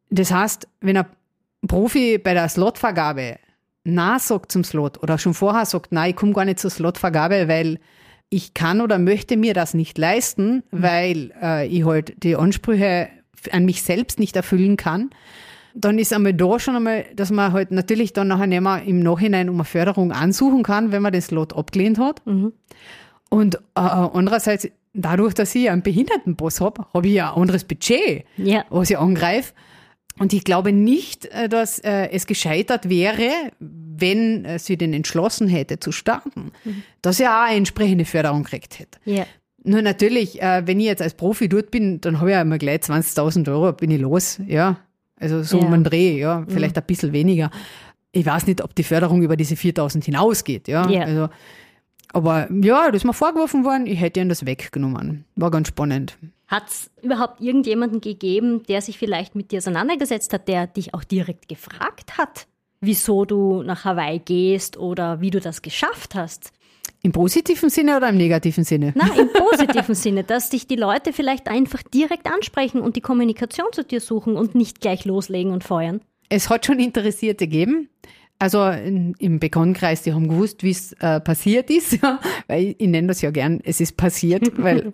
Das 0.09 0.29
heißt, 0.29 0.67
wenn 0.81 0.97
ein 0.97 1.05
Profi 1.65 2.17
bei 2.17 2.33
der 2.33 2.49
Slotvergabe 2.49 3.37
na 3.85 4.19
sagt 4.19 4.51
zum 4.51 4.65
Slot 4.65 5.01
oder 5.01 5.17
schon 5.17 5.33
vorher 5.33 5.65
sagt, 5.65 5.93
nein, 5.93 6.09
ich 6.09 6.17
komme 6.17 6.33
gar 6.33 6.43
nicht 6.43 6.59
zur 6.59 6.69
Slotvergabe, 6.69 7.47
weil 7.47 7.79
ich 8.29 8.53
kann 8.53 8.81
oder 8.81 8.99
möchte 8.99 9.37
mir 9.37 9.53
das 9.53 9.73
nicht 9.73 9.97
leisten, 9.97 10.63
weil 10.71 11.31
äh, 11.41 11.65
ich 11.67 11.85
halt 11.85 12.21
die 12.23 12.35
Ansprüche 12.35 13.07
an 13.53 13.63
mich 13.63 13.83
selbst 13.83 14.19
nicht 14.19 14.35
erfüllen 14.35 14.75
kann, 14.75 15.11
dann 15.79 15.99
ist 15.99 16.11
einmal 16.13 16.33
da 16.33 16.59
schon 16.59 16.75
einmal, 16.75 17.05
dass 17.15 17.29
man 17.31 17.53
halt 17.53 17.71
natürlich 17.71 18.11
dann 18.13 18.27
nachher 18.29 18.47
nicht 18.47 18.61
mehr 18.61 18.81
im 18.83 18.99
Nachhinein 18.99 19.49
um 19.49 19.55
eine 19.57 19.63
Förderung 19.65 20.11
ansuchen 20.11 20.63
kann, 20.63 20.91
wenn 20.91 21.01
man 21.03 21.11
den 21.13 21.21
Slot 21.21 21.55
abgelehnt 21.55 21.99
hat. 21.99 22.21
Und 23.29 23.55
äh, 23.55 23.59
andererseits, 23.75 24.67
dadurch, 24.93 25.33
dass 25.33 25.53
ich 25.55 25.69
einen 25.69 25.81
Behindertenpass 25.83 26.61
habe, 26.61 26.85
habe 26.93 27.07
ich 27.07 27.13
ja 27.13 27.33
ein 27.33 27.41
anderes 27.41 27.63
Budget, 27.63 28.25
Ja. 28.37 28.65
was 28.69 28.89
ich 28.89 28.97
angreife. 28.97 29.53
Und 30.19 30.33
ich 30.33 30.43
glaube 30.43 30.71
nicht, 30.71 31.25
äh, 31.27 31.47
dass 31.47 31.77
äh, 31.79 32.09
es 32.11 32.25
gescheitert 32.25 32.89
wäre, 32.89 33.29
wenn 33.59 34.45
äh, 34.45 34.57
sie 34.57 34.77
den 34.77 34.93
entschlossen 34.93 35.47
hätte 35.47 35.79
zu 35.79 35.91
starten, 35.91 36.51
dass 37.03 37.19
er 37.19 37.37
auch 37.37 37.45
eine 37.47 37.57
entsprechende 37.57 38.05
Förderung 38.05 38.43
gekriegt 38.43 38.79
hätte. 38.79 38.97
Ja. 39.05 39.25
Nur 39.63 39.81
natürlich, 39.83 40.41
äh, 40.41 40.63
wenn 40.65 40.79
ich 40.79 40.85
jetzt 40.87 41.01
als 41.01 41.13
Profi 41.13 41.49
dort 41.49 41.69
bin, 41.71 41.99
dann 42.01 42.19
habe 42.19 42.29
ich 42.31 42.33
ja 42.35 42.41
immer 42.41 42.57
gleich 42.57 42.79
20.000 42.81 43.47
Euro, 43.51 43.73
bin 43.73 43.91
ich 43.91 43.99
los, 44.01 44.39
ja. 44.47 44.77
Also 45.19 45.43
so 45.43 45.59
Ja. 45.59 45.65
um 45.65 45.73
einen 45.73 45.83
Dreh, 45.83 46.19
ja, 46.19 46.45
vielleicht 46.47 46.77
ein 46.77 46.83
bisschen 46.85 47.11
weniger. 47.13 47.49
Ich 48.11 48.25
weiß 48.25 48.47
nicht, 48.47 48.63
ob 48.63 48.73
die 48.75 48.83
Förderung 48.83 49.21
über 49.21 49.35
diese 49.35 49.55
4.000 49.55 50.03
hinausgeht, 50.05 50.67
ja. 50.67 50.89
Ja. 50.89 51.01
Also, 51.03 51.29
aber 52.13 52.47
ja, 52.51 52.87
das 52.87 52.97
ist 53.01 53.05
mir 53.05 53.13
vorgeworfen 53.13 53.65
worden, 53.65 53.85
ich 53.85 53.99
hätte 53.99 54.19
ihnen 54.19 54.29
das 54.29 54.45
weggenommen. 54.45 55.25
War 55.35 55.51
ganz 55.51 55.67
spannend. 55.69 56.17
Hat 56.47 56.69
es 56.69 56.89
überhaupt 57.01 57.41
irgendjemanden 57.41 57.99
gegeben, 57.99 58.63
der 58.63 58.81
sich 58.81 58.97
vielleicht 58.97 59.35
mit 59.35 59.51
dir 59.51 59.57
auseinandergesetzt 59.57 60.31
hat, 60.31 60.47
der 60.47 60.67
dich 60.67 60.93
auch 60.93 61.03
direkt 61.03 61.49
gefragt 61.49 62.17
hat, 62.17 62.47
wieso 62.79 63.25
du 63.25 63.63
nach 63.63 63.83
Hawaii 63.83 64.19
gehst 64.19 64.77
oder 64.77 65.19
wie 65.19 65.29
du 65.31 65.41
das 65.41 65.61
geschafft 65.61 66.15
hast? 66.15 66.51
Im 67.03 67.11
positiven 67.11 67.69
Sinne 67.69 67.97
oder 67.97 68.09
im 68.09 68.17
negativen 68.17 68.63
Sinne? 68.63 68.93
Na, 68.95 69.07
im 69.15 69.29
positiven 69.33 69.95
Sinne, 69.95 70.23
dass 70.23 70.49
dich 70.49 70.67
die 70.67 70.75
Leute 70.75 71.13
vielleicht 71.13 71.47
einfach 71.47 71.83
direkt 71.83 72.27
ansprechen 72.27 72.81
und 72.81 72.95
die 72.95 73.01
Kommunikation 73.01 73.67
zu 73.71 73.83
dir 73.83 74.01
suchen 74.01 74.35
und 74.35 74.55
nicht 74.55 74.81
gleich 74.81 75.05
loslegen 75.05 75.51
und 75.51 75.63
feuern. 75.63 76.01
Es 76.29 76.49
hat 76.49 76.65
schon 76.65 76.79
Interessierte 76.79 77.47
gegeben. 77.47 77.89
Also 78.39 78.65
in, 78.67 79.15
im 79.17 79.39
Bekanntenkreis, 79.39 80.03
die 80.03 80.13
haben 80.13 80.27
gewusst, 80.27 80.61
wie 80.63 80.69
es 80.69 80.93
äh, 80.99 81.19
passiert 81.19 81.69
ist. 81.69 81.93
Ja, 82.03 82.19
weil 82.47 82.63
ich, 82.63 82.75
ich 82.79 82.87
nenne 82.87 83.07
das 83.07 83.21
ja 83.21 83.31
gern, 83.31 83.59
es 83.63 83.81
ist 83.81 83.97
passiert, 83.97 84.51
weil 84.61 84.91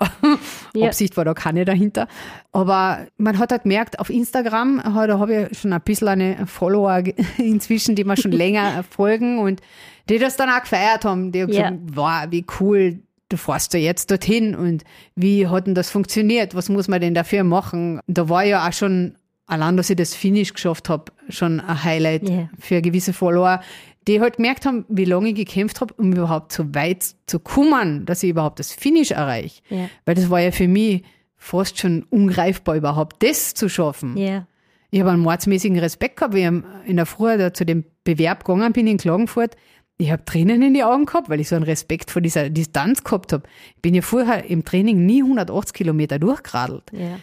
Ja. 0.74 0.88
Absicht 0.88 1.18
war 1.18 1.26
da 1.26 1.34
keine 1.34 1.66
dahinter. 1.66 2.08
Aber 2.52 3.06
man 3.18 3.38
hat 3.40 3.52
halt 3.52 3.64
gemerkt, 3.64 4.00
auf 4.00 4.10
Instagram, 4.10 4.82
da 4.84 5.20
habe 5.20 5.48
ich 5.52 5.60
schon 5.60 5.74
ein 5.74 5.82
bisschen 5.82 6.08
eine 6.08 6.48
Follower 6.48 7.04
inzwischen, 7.38 7.96
die 7.96 8.04
mir 8.06 8.16
schon 8.18 8.32
länger 8.32 8.84
folgen 8.90 9.40
und 9.40 9.62
die 10.10 10.20
das 10.20 10.36
dann 10.38 10.50
auch 10.50 10.62
gefeiert 10.62 11.04
haben. 11.06 11.32
Die 11.32 11.42
haben 11.44 11.52
Ja. 11.52 11.70
gesagt, 11.72 11.84
wow, 11.96 12.26
wie 12.32 12.46
cool, 12.60 13.00
du 13.30 13.38
fährst 13.38 13.74
da 13.74 13.78
jetzt 13.78 14.12
dorthin 14.12 14.54
und 14.56 14.84
wie 15.16 15.48
hat 15.48 15.66
denn 15.68 15.76
das 15.76 15.90
funktioniert? 15.90 16.56
Was 16.56 16.70
muss 16.70 16.88
man 16.88 17.02
denn 17.02 17.14
dafür 17.14 17.44
machen? 17.44 18.00
Da 18.08 18.30
war 18.30 18.44
ja 18.44 18.68
auch 18.68 18.74
schon, 18.74 19.16
allein, 19.54 19.78
dass 19.78 19.90
ich 19.90 19.96
das 19.96 20.14
Finish 20.16 20.54
geschafft 20.54 20.90
habe, 20.90 21.12
schon 21.30 21.60
ein 21.60 21.84
Highlight 21.84 22.28
Ja. 22.30 22.50
für 22.60 22.82
gewisse 22.82 23.14
Follower, 23.14 23.62
die 24.08 24.20
halt 24.20 24.36
gemerkt 24.38 24.66
haben, 24.66 24.86
wie 24.90 25.06
lange 25.06 25.30
ich 25.30 25.36
gekämpft 25.36 25.80
habe, 25.80 25.94
um 25.94 26.12
überhaupt 26.12 26.52
so 26.52 26.76
weit 26.76 27.06
zu 27.26 27.40
kommen, 27.40 28.06
dass 28.06 28.22
ich 28.24 28.32
überhaupt 28.32 28.60
das 28.60 28.72
Finish 28.74 29.12
erreiche. 29.12 29.62
Ja. 29.70 29.90
Weil 30.06 30.16
das 30.16 30.30
war 30.30 30.42
ja 30.42 30.52
für 30.52 30.68
mich 30.68 31.04
fast 31.38 31.80
schon 31.80 32.04
ungreifbar, 32.10 32.76
überhaupt 32.76 33.24
das 33.24 33.54
zu 33.54 33.70
schaffen. 33.70 34.18
Ja. 34.18 34.46
Ich 34.92 35.00
habe 35.00 35.12
einen 35.12 35.22
mordsmäßigen 35.24 35.80
Respekt 35.80 36.18
gehabt, 36.18 36.36
wie 36.36 36.42
ich 36.42 36.88
in 36.90 36.96
der 36.98 37.06
Früh 37.06 37.38
da 37.38 37.54
zu 37.54 37.66
dem 37.66 37.84
Bewerb 38.04 38.44
gegangen 38.46 38.74
bin 38.74 38.88
in 38.88 38.98
Klagenfurt. 38.98 39.56
Ich 39.98 40.12
habe 40.12 40.26
Tränen 40.26 40.62
in 40.62 40.74
die 40.74 40.84
Augen 40.84 41.06
gehabt, 41.06 41.30
weil 41.30 41.40
ich 41.40 41.48
so 41.50 41.56
einen 41.56 41.64
Respekt 41.64 42.12
vor 42.12 42.22
dieser 42.22 42.50
Distanz 42.50 43.04
gehabt 43.04 43.32
habe. 43.34 43.44
Ich 43.76 43.82
bin 43.82 43.94
ja 43.96 44.02
vorher 44.02 44.46
im 44.50 44.66
Training 44.66 45.06
nie 45.06 45.22
180 45.24 45.74
Kilometer 45.74 46.20
durchgeradelt. 46.20 46.84
Ja. 46.92 47.18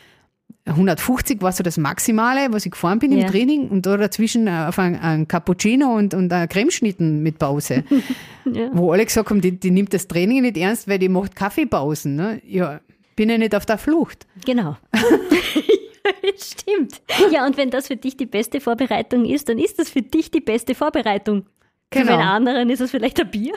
150 0.66 1.42
war 1.42 1.52
so 1.52 1.62
das 1.62 1.76
Maximale, 1.76 2.52
was 2.52 2.64
ich 2.66 2.72
gefahren 2.72 2.98
bin 2.98 3.12
Ja. 3.12 3.24
im 3.26 3.30
Training 3.30 3.68
und 3.68 3.86
da 3.86 3.96
dazwischen 3.96 4.46
äh, 4.46 4.66
auf 4.68 4.78
ein, 4.78 4.96
ein 5.00 5.26
Cappuccino 5.28 5.94
und, 5.94 6.14
und 6.14 6.32
ein 6.32 6.48
Cremeschnitten 6.48 7.22
mit 7.22 7.38
Pause. 7.38 7.84
Wo 8.72 8.92
alle 8.92 9.04
gesagt 9.04 9.30
haben, 9.30 9.40
die, 9.40 9.52
die 9.58 9.70
nimmt 9.70 9.92
das 9.94 10.08
Training 10.08 10.42
nicht 10.42 10.56
ernst, 10.56 10.88
weil 10.88 10.98
die 10.98 11.08
macht 11.08 11.36
Kaffeepausen. 11.36 12.16
Ne? 12.16 12.40
Ja, 12.46 12.80
bin 13.16 13.28
ja 13.30 13.38
nicht 13.38 13.54
auf 13.54 13.66
der 13.66 13.78
Flucht. 13.78 14.26
Genau. 14.44 14.76
Stimmt. 16.36 17.02
Ja, 17.30 17.46
und 17.46 17.56
wenn 17.56 17.70
das 17.70 17.86
für 17.88 17.96
dich 17.96 18.16
die 18.16 18.26
beste 18.26 18.60
Vorbereitung 18.60 19.24
ist, 19.24 19.48
dann 19.48 19.58
ist 19.58 19.78
das 19.78 19.90
für 19.90 20.02
dich 20.02 20.30
die 20.30 20.40
beste 20.40 20.74
Vorbereitung. 20.74 21.46
Genau. 21.90 22.06
Für 22.06 22.12
den 22.12 22.20
anderen 22.20 22.70
ist 22.70 22.80
es 22.80 22.90
vielleicht 22.90 23.20
ein 23.20 23.30
Bier. 23.30 23.52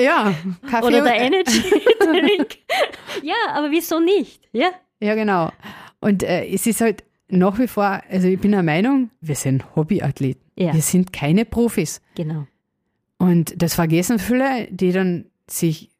Ja, 0.00 0.34
Kaffee. 0.68 0.86
Oder 0.86 1.02
der 1.02 1.16
Energy 1.20 1.62
Drink. 2.00 2.56
ja, 3.22 3.34
aber 3.52 3.70
wieso 3.70 4.00
nicht? 4.00 4.40
Ja, 4.52 4.70
ja 5.04 5.14
genau. 5.14 5.50
Und 6.00 6.22
äh, 6.22 6.46
es 6.46 6.66
ist 6.66 6.80
halt 6.80 7.04
nach 7.28 7.58
wie 7.58 7.68
vor, 7.68 8.02
also 8.10 8.28
ich 8.28 8.40
bin 8.40 8.52
der 8.52 8.62
Meinung, 8.62 9.10
wir 9.20 9.34
sind 9.34 9.76
Hobbyathleten. 9.76 10.42
Ja. 10.56 10.72
Wir 10.72 10.82
sind 10.82 11.12
keine 11.12 11.44
Profis. 11.44 12.00
Genau. 12.14 12.46
Und 13.18 13.60
das 13.62 13.74
vergessen 13.74 14.18
viele, 14.18 14.68
die 14.70 14.92
dann 14.92 15.26
sich, 15.48 15.90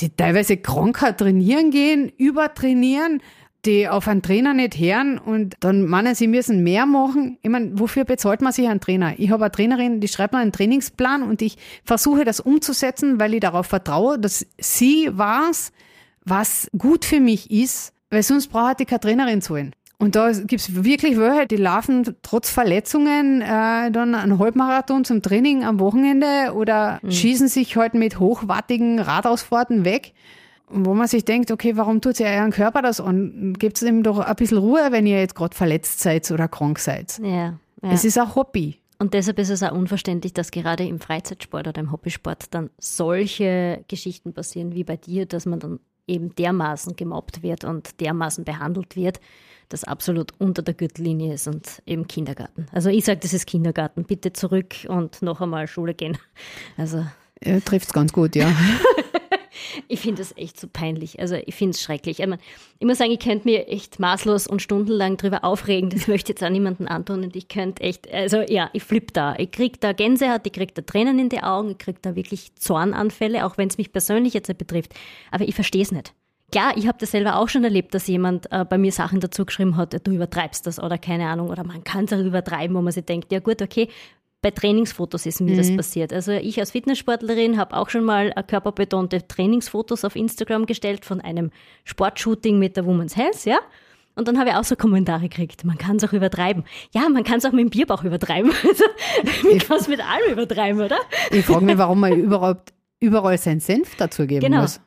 die 0.00 0.10
teilweise 0.10 0.56
kranker 0.56 1.16
trainieren 1.16 1.70
gehen, 1.70 2.12
übertrainieren, 2.16 3.20
die 3.64 3.88
auf 3.88 4.06
einen 4.06 4.22
Trainer 4.22 4.54
nicht 4.54 4.78
hören 4.78 5.18
und 5.18 5.56
dann 5.60 5.86
meinen, 5.86 6.14
sie 6.14 6.28
müssen 6.28 6.62
mehr 6.62 6.86
machen. 6.86 7.38
Ich 7.42 7.50
meine, 7.50 7.78
wofür 7.78 8.04
bezahlt 8.04 8.40
man 8.40 8.52
sich 8.52 8.68
einen 8.68 8.80
Trainer? 8.80 9.18
Ich 9.18 9.30
habe 9.30 9.44
eine 9.44 9.52
Trainerin, 9.52 10.00
die 10.00 10.08
schreibt 10.08 10.32
mir 10.32 10.38
einen 10.38 10.52
Trainingsplan 10.52 11.22
und 11.22 11.42
ich 11.42 11.56
versuche 11.84 12.24
das 12.24 12.40
umzusetzen, 12.40 13.18
weil 13.18 13.34
ich 13.34 13.40
darauf 13.40 13.66
vertraue, 13.66 14.18
dass 14.18 14.46
sie 14.58 15.10
weiß, 15.10 15.72
was 16.24 16.70
gut 16.76 17.04
für 17.04 17.20
mich 17.20 17.50
ist, 17.50 17.92
weil 18.16 18.22
sonst 18.22 18.46
brauche 18.48 18.74
ich 18.78 18.86
keine 18.86 19.00
Trainerin 19.00 19.42
zu 19.42 19.52
holen. 19.52 19.74
Und 19.98 20.16
da 20.16 20.32
gibt 20.32 20.62
es 20.62 20.84
wirklich 20.84 21.18
welche, 21.18 21.46
die 21.46 21.56
laufen 21.56 22.16
trotz 22.22 22.48
Verletzungen 22.48 23.42
äh, 23.42 23.90
dann 23.90 24.14
einen 24.14 24.38
Halbmarathon 24.38 25.04
zum 25.04 25.20
Training 25.20 25.64
am 25.64 25.80
Wochenende 25.80 26.54
oder 26.54 26.98
mhm. 27.02 27.10
schießen 27.10 27.48
sich 27.48 27.76
halt 27.76 27.92
mit 27.92 28.18
hochwattigen 28.18 29.00
Radausfahrten 29.00 29.84
weg 29.84 30.14
wo 30.68 30.94
man 30.94 31.06
sich 31.06 31.24
denkt, 31.24 31.52
okay, 31.52 31.76
warum 31.76 32.00
tut 32.00 32.18
ihr 32.18 32.26
euren 32.26 32.50
Körper 32.50 32.82
das 32.82 33.00
an? 33.00 33.54
Gebt 33.56 33.76
es 33.76 33.84
ihm 33.84 34.02
doch 34.02 34.18
ein 34.18 34.34
bisschen 34.34 34.58
Ruhe, 34.58 34.88
wenn 34.90 35.06
ihr 35.06 35.20
jetzt 35.20 35.36
gerade 35.36 35.54
verletzt 35.54 36.00
seid 36.00 36.28
oder 36.32 36.48
krank 36.48 36.80
seid. 36.80 37.20
Ja, 37.22 37.28
ja. 37.28 37.90
Es 37.92 38.04
ist 38.04 38.18
ein 38.18 38.34
Hobby. 38.34 38.80
Und 38.98 39.14
deshalb 39.14 39.38
ist 39.38 39.50
es 39.50 39.62
auch 39.62 39.70
unverständlich, 39.70 40.34
dass 40.34 40.50
gerade 40.50 40.84
im 40.84 40.98
Freizeitsport 40.98 41.68
oder 41.68 41.80
im 41.80 41.92
Hobbysport 41.92 42.46
dann 42.52 42.70
solche 42.78 43.84
Geschichten 43.86 44.32
passieren 44.32 44.74
wie 44.74 44.82
bei 44.82 44.96
dir, 44.96 45.26
dass 45.26 45.46
man 45.46 45.60
dann 45.60 45.78
eben 46.06 46.34
dermaßen 46.34 46.96
gemobbt 46.96 47.42
wird 47.42 47.64
und 47.64 48.00
dermaßen 48.00 48.44
behandelt 48.44 48.96
wird, 48.96 49.20
das 49.68 49.84
absolut 49.84 50.32
unter 50.38 50.62
der 50.62 50.74
Gürtellinie 50.74 51.34
ist 51.34 51.48
und 51.48 51.82
eben 51.86 52.06
Kindergarten. 52.06 52.66
Also 52.72 52.88
ich 52.88 53.04
sage, 53.04 53.20
das 53.20 53.32
ist 53.32 53.46
Kindergarten. 53.46 54.04
Bitte 54.04 54.32
zurück 54.32 54.74
und 54.88 55.22
noch 55.22 55.40
einmal 55.40 55.66
Schule 55.66 55.94
gehen. 55.94 56.18
Also 56.76 57.04
ja, 57.44 57.60
trifft 57.60 57.88
es 57.88 57.92
ganz 57.92 58.12
gut, 58.12 58.36
ja. 58.36 58.50
ich 59.88 60.00
finde 60.00 60.22
das 60.22 60.36
echt 60.36 60.58
so 60.58 60.68
peinlich. 60.68 61.20
Also 61.20 61.36
ich 61.44 61.54
finde 61.54 61.72
es 61.72 61.82
schrecklich. 61.82 62.20
Ich, 62.20 62.26
mein, 62.26 62.38
ich, 62.78 62.86
muss 62.86 62.98
sagen, 62.98 63.10
ich 63.10 63.18
könnte 63.18 63.46
mir 63.48 63.68
echt 63.68 63.98
maßlos 63.98 64.46
und 64.46 64.62
stundenlang 64.62 65.16
drüber 65.16 65.44
aufregen. 65.44 65.90
Das 65.90 66.06
möchte 66.08 66.32
jetzt 66.32 66.42
auch 66.42 66.50
niemanden 66.50 66.86
antun. 66.86 67.24
Und 67.24 67.36
ich 67.36 67.48
könnte 67.48 67.82
echt, 67.82 68.12
also 68.12 68.42
ja, 68.42 68.70
ich 68.72 68.82
flippe 68.82 69.12
da. 69.12 69.34
Ich 69.36 69.50
kriege 69.50 69.78
da 69.78 69.92
Gänsehaut, 69.92 70.42
ich 70.44 70.52
kriege 70.52 70.72
da 70.72 70.82
Tränen 70.82 71.18
in 71.18 71.28
die 71.28 71.42
Augen, 71.42 71.70
ich 71.70 71.78
kriege 71.78 71.98
da 72.00 72.14
wirklich 72.14 72.54
Zornanfälle, 72.56 73.46
auch 73.46 73.58
wenn 73.58 73.68
es 73.68 73.78
mich 73.78 73.92
persönlich 73.92 74.34
jetzt 74.34 74.48
nicht 74.48 74.58
betrifft. 74.58 74.94
Aber 75.30 75.46
ich 75.46 75.54
verstehe 75.54 75.82
es 75.82 75.92
nicht. 75.92 76.12
Klar, 76.52 76.76
ich 76.76 76.86
habe 76.86 76.96
das 77.00 77.10
selber 77.10 77.36
auch 77.36 77.48
schon 77.48 77.64
erlebt, 77.64 77.92
dass 77.92 78.06
jemand 78.06 78.50
äh, 78.52 78.64
bei 78.64 78.78
mir 78.78 78.92
Sachen 78.92 79.18
dazu 79.18 79.44
geschrieben 79.44 79.76
hat, 79.76 80.06
du 80.06 80.12
übertreibst 80.12 80.64
das 80.66 80.78
oder 80.78 80.96
keine 80.96 81.26
Ahnung, 81.26 81.50
oder 81.50 81.64
man 81.64 81.82
kann 81.82 82.04
es 82.04 82.12
auch 82.12 82.20
übertreiben, 82.20 82.76
wo 82.76 82.82
man 82.82 82.92
sich 82.92 83.04
denkt, 83.04 83.32
ja 83.32 83.40
gut, 83.40 83.60
okay, 83.62 83.88
bei 84.46 84.52
Trainingsfotos 84.52 85.26
ist 85.26 85.40
mir 85.40 85.54
mhm. 85.54 85.56
das 85.56 85.74
passiert. 85.74 86.12
Also 86.12 86.30
ich 86.30 86.60
als 86.60 86.70
Fitnesssportlerin 86.70 87.58
habe 87.58 87.76
auch 87.76 87.90
schon 87.90 88.04
mal 88.04 88.32
körperbetonte 88.46 89.26
Trainingsfotos 89.26 90.04
auf 90.04 90.14
Instagram 90.14 90.66
gestellt 90.66 91.04
von 91.04 91.20
einem 91.20 91.50
Sportshooting 91.82 92.56
mit 92.56 92.76
der 92.76 92.86
Women's 92.86 93.16
Health, 93.16 93.44
ja. 93.44 93.58
Und 94.14 94.28
dann 94.28 94.38
habe 94.38 94.50
ich 94.50 94.54
auch 94.54 94.62
so 94.62 94.76
Kommentare 94.76 95.22
gekriegt, 95.22 95.64
man 95.64 95.78
kann 95.78 95.96
es 95.96 96.04
auch 96.04 96.12
übertreiben. 96.12 96.62
Ja, 96.94 97.08
man 97.08 97.24
kann 97.24 97.38
es 97.38 97.44
auch 97.44 97.50
mit 97.50 97.64
dem 97.64 97.70
Bierbauch 97.70 98.04
übertreiben. 98.04 98.52
Also, 98.68 98.84
man 99.48 99.58
kann 99.58 99.78
es 99.78 99.88
mit 99.88 99.98
allem 100.00 100.32
übertreiben, 100.32 100.80
oder? 100.80 100.98
Ich 101.32 101.44
frage 101.44 101.64
mich, 101.64 101.76
warum 101.76 101.98
man 101.98 102.12
überhaupt 102.12 102.72
überall 103.00 103.38
seinen 103.38 103.58
Senf 103.58 103.96
dazu 103.96 104.28
geben 104.28 104.42
genau. 104.42 104.60
muss. 104.60 104.80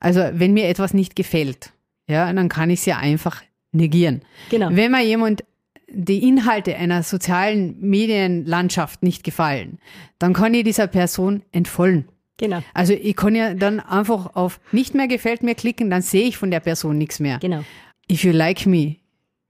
Also 0.00 0.20
wenn 0.32 0.52
mir 0.52 0.68
etwas 0.68 0.94
nicht 0.94 1.14
gefällt, 1.14 1.70
ja, 2.08 2.32
dann 2.32 2.48
kann 2.48 2.70
ich 2.70 2.80
es 2.80 2.86
ja 2.86 2.96
einfach 2.96 3.40
negieren. 3.70 4.22
Genau. 4.50 4.70
Wenn 4.72 4.90
mir 4.90 5.04
jemand 5.04 5.44
die 5.88 6.26
Inhalte 6.26 6.76
einer 6.76 7.02
sozialen 7.02 7.78
Medienlandschaft 7.80 9.02
nicht 9.02 9.24
gefallen, 9.24 9.78
dann 10.18 10.32
kann 10.32 10.54
ich 10.54 10.64
dieser 10.64 10.86
Person 10.86 11.42
entfolgen. 11.52 12.08
Genau. 12.38 12.62
Also 12.74 12.92
ich 12.92 13.16
kann 13.16 13.34
ja 13.34 13.54
dann 13.54 13.80
einfach 13.80 14.34
auf 14.34 14.60
nicht 14.72 14.94
mehr 14.94 15.08
gefällt 15.08 15.42
mir 15.42 15.54
klicken, 15.54 15.90
dann 15.90 16.02
sehe 16.02 16.28
ich 16.28 16.36
von 16.36 16.50
der 16.50 16.60
Person 16.60 16.98
nichts 16.98 17.18
mehr. 17.18 17.38
Genau. 17.38 17.64
If 18.10 18.24
you 18.24 18.32
like 18.32 18.66
me, 18.66 18.96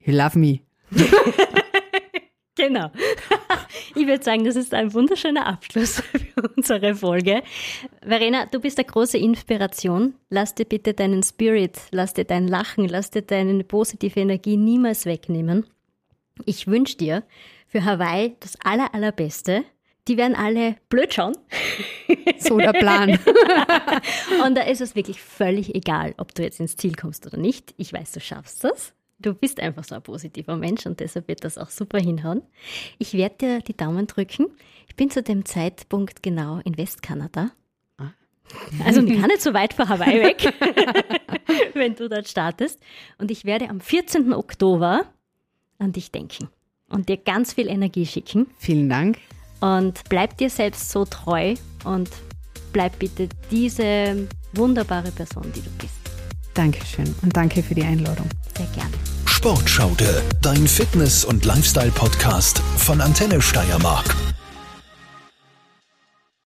you 0.01 0.15
love 0.15 0.39
me. 0.39 0.61
genau. 2.55 2.91
Ich 3.95 4.07
würde 4.07 4.23
sagen, 4.23 4.45
das 4.45 4.57
ist 4.57 4.73
ein 4.73 4.93
wunderschöner 4.95 5.47
Abschluss 5.47 6.01
für 6.01 6.43
unsere 6.57 6.95
Folge. 6.95 7.43
Verena, 8.03 8.47
du 8.47 8.61
bist 8.61 8.79
eine 8.79 8.87
große 8.87 9.19
Inspiration. 9.19 10.15
Lass 10.29 10.55
dir 10.55 10.67
bitte 10.67 10.95
deinen 10.95 11.23
Spirit, 11.23 11.79
lass 11.91 12.15
dir 12.15 12.25
dein 12.25 12.47
Lachen, 12.47 12.89
lass 12.89 13.11
dir 13.11 13.23
deine 13.23 13.65
positive 13.65 14.21
Energie 14.21 14.57
niemals 14.57 15.07
wegnehmen. 15.07 15.67
Ich 16.45 16.67
wünsche 16.67 16.97
dir 16.97 17.23
für 17.67 17.85
Hawaii 17.85 18.37
das 18.41 18.57
aller, 18.63 18.95
allerbeste. 18.95 19.65
Die 20.09 20.17
werden 20.17 20.37
alle 20.37 20.77
blöd 20.89 21.13
schauen. 21.15 21.37
So 22.39 22.59
der 22.59 22.73
Plan. 22.73 23.19
Und 24.45 24.57
da 24.57 24.63
ist 24.63 24.81
es 24.81 24.95
wirklich 24.95 25.21
völlig 25.21 25.75
egal, 25.75 26.15
ob 26.19 26.35
du 26.35 26.43
jetzt 26.43 26.61
ins 26.61 26.77
Ziel 26.77 26.95
kommst 26.95 27.27
oder 27.27 27.39
nicht. 27.39 27.73
Ich 27.77 27.93
weiß, 27.93 28.13
du 28.13 28.21
schaffst 28.21 28.63
das. 28.63 28.93
Du 29.19 29.33
bist 29.33 29.59
einfach 29.61 29.85
so 29.85 29.95
ein 29.95 30.03
positiver 30.03 30.57
Mensch 30.57 30.85
und 30.87 31.01
deshalb 31.01 31.29
wird 31.29 31.45
das 31.45 31.57
auch 31.57 31.71
super 31.71 31.99
hinhauen. 31.99 32.43
Ich 32.99 33.15
werde 33.15 33.37
dir 33.37 33.59
die 33.61 33.77
Daumen 33.77 34.07
drücken. 34.07 34.49
Ich 34.89 34.97
bin 34.97 35.11
zu 35.11 35.23
dem 35.23 35.47
Zeitpunkt 35.47 36.23
genau 36.23 36.61
in 36.65 36.77
Westkanada. 36.77 37.53
Ah. 37.97 38.13
Also 38.85 39.05
gar 39.07 39.27
nicht 39.27 39.41
so 39.41 39.55
weit 39.55 39.73
vor 39.73 39.89
Hawaii 39.89 40.23
weg, 40.23 40.53
wenn 41.75 41.95
du 41.95 42.09
dort 42.09 42.29
startest. 42.29 42.79
Und 43.19 43.31
ich 43.31 43.47
werde 43.47 43.71
am 43.71 43.81
14. 43.81 44.35
Oktober 44.35 45.07
an 45.79 45.93
dich 45.93 46.11
denken 46.11 46.49
und 46.89 47.09
dir 47.09 47.17
ganz 47.17 47.53
viel 47.53 47.69
Energie 47.69 48.07
schicken. 48.07 48.47
Vielen 48.59 48.89
Dank. 48.89 49.19
Und 49.61 50.03
bleib 50.09 50.37
dir 50.37 50.51
selbst 50.51 50.91
so 50.91 51.05
treu 51.05 51.55
und 51.85 52.11
bleib 52.73 52.99
bitte 52.99 53.29
diese 53.51 54.29
wunderbare 54.53 55.11
Person, 55.11 55.51
die 55.55 55.63
du 55.63 55.71
bist. 55.79 55.95
Dankeschön 56.55 57.15
und 57.23 57.37
danke 57.37 57.63
für 57.63 57.75
die 57.75 57.83
Einladung. 57.83 58.29
Sehr 58.57 58.67
gerne. 58.67 58.93
Sportschaude, 59.27 60.23
dein 60.43 60.67
Fitness- 60.67 61.25
und 61.25 61.45
Lifestyle-Podcast 61.45 62.59
von 62.79 63.01
Antenne 63.01 63.41
Steiermark. 63.41 64.15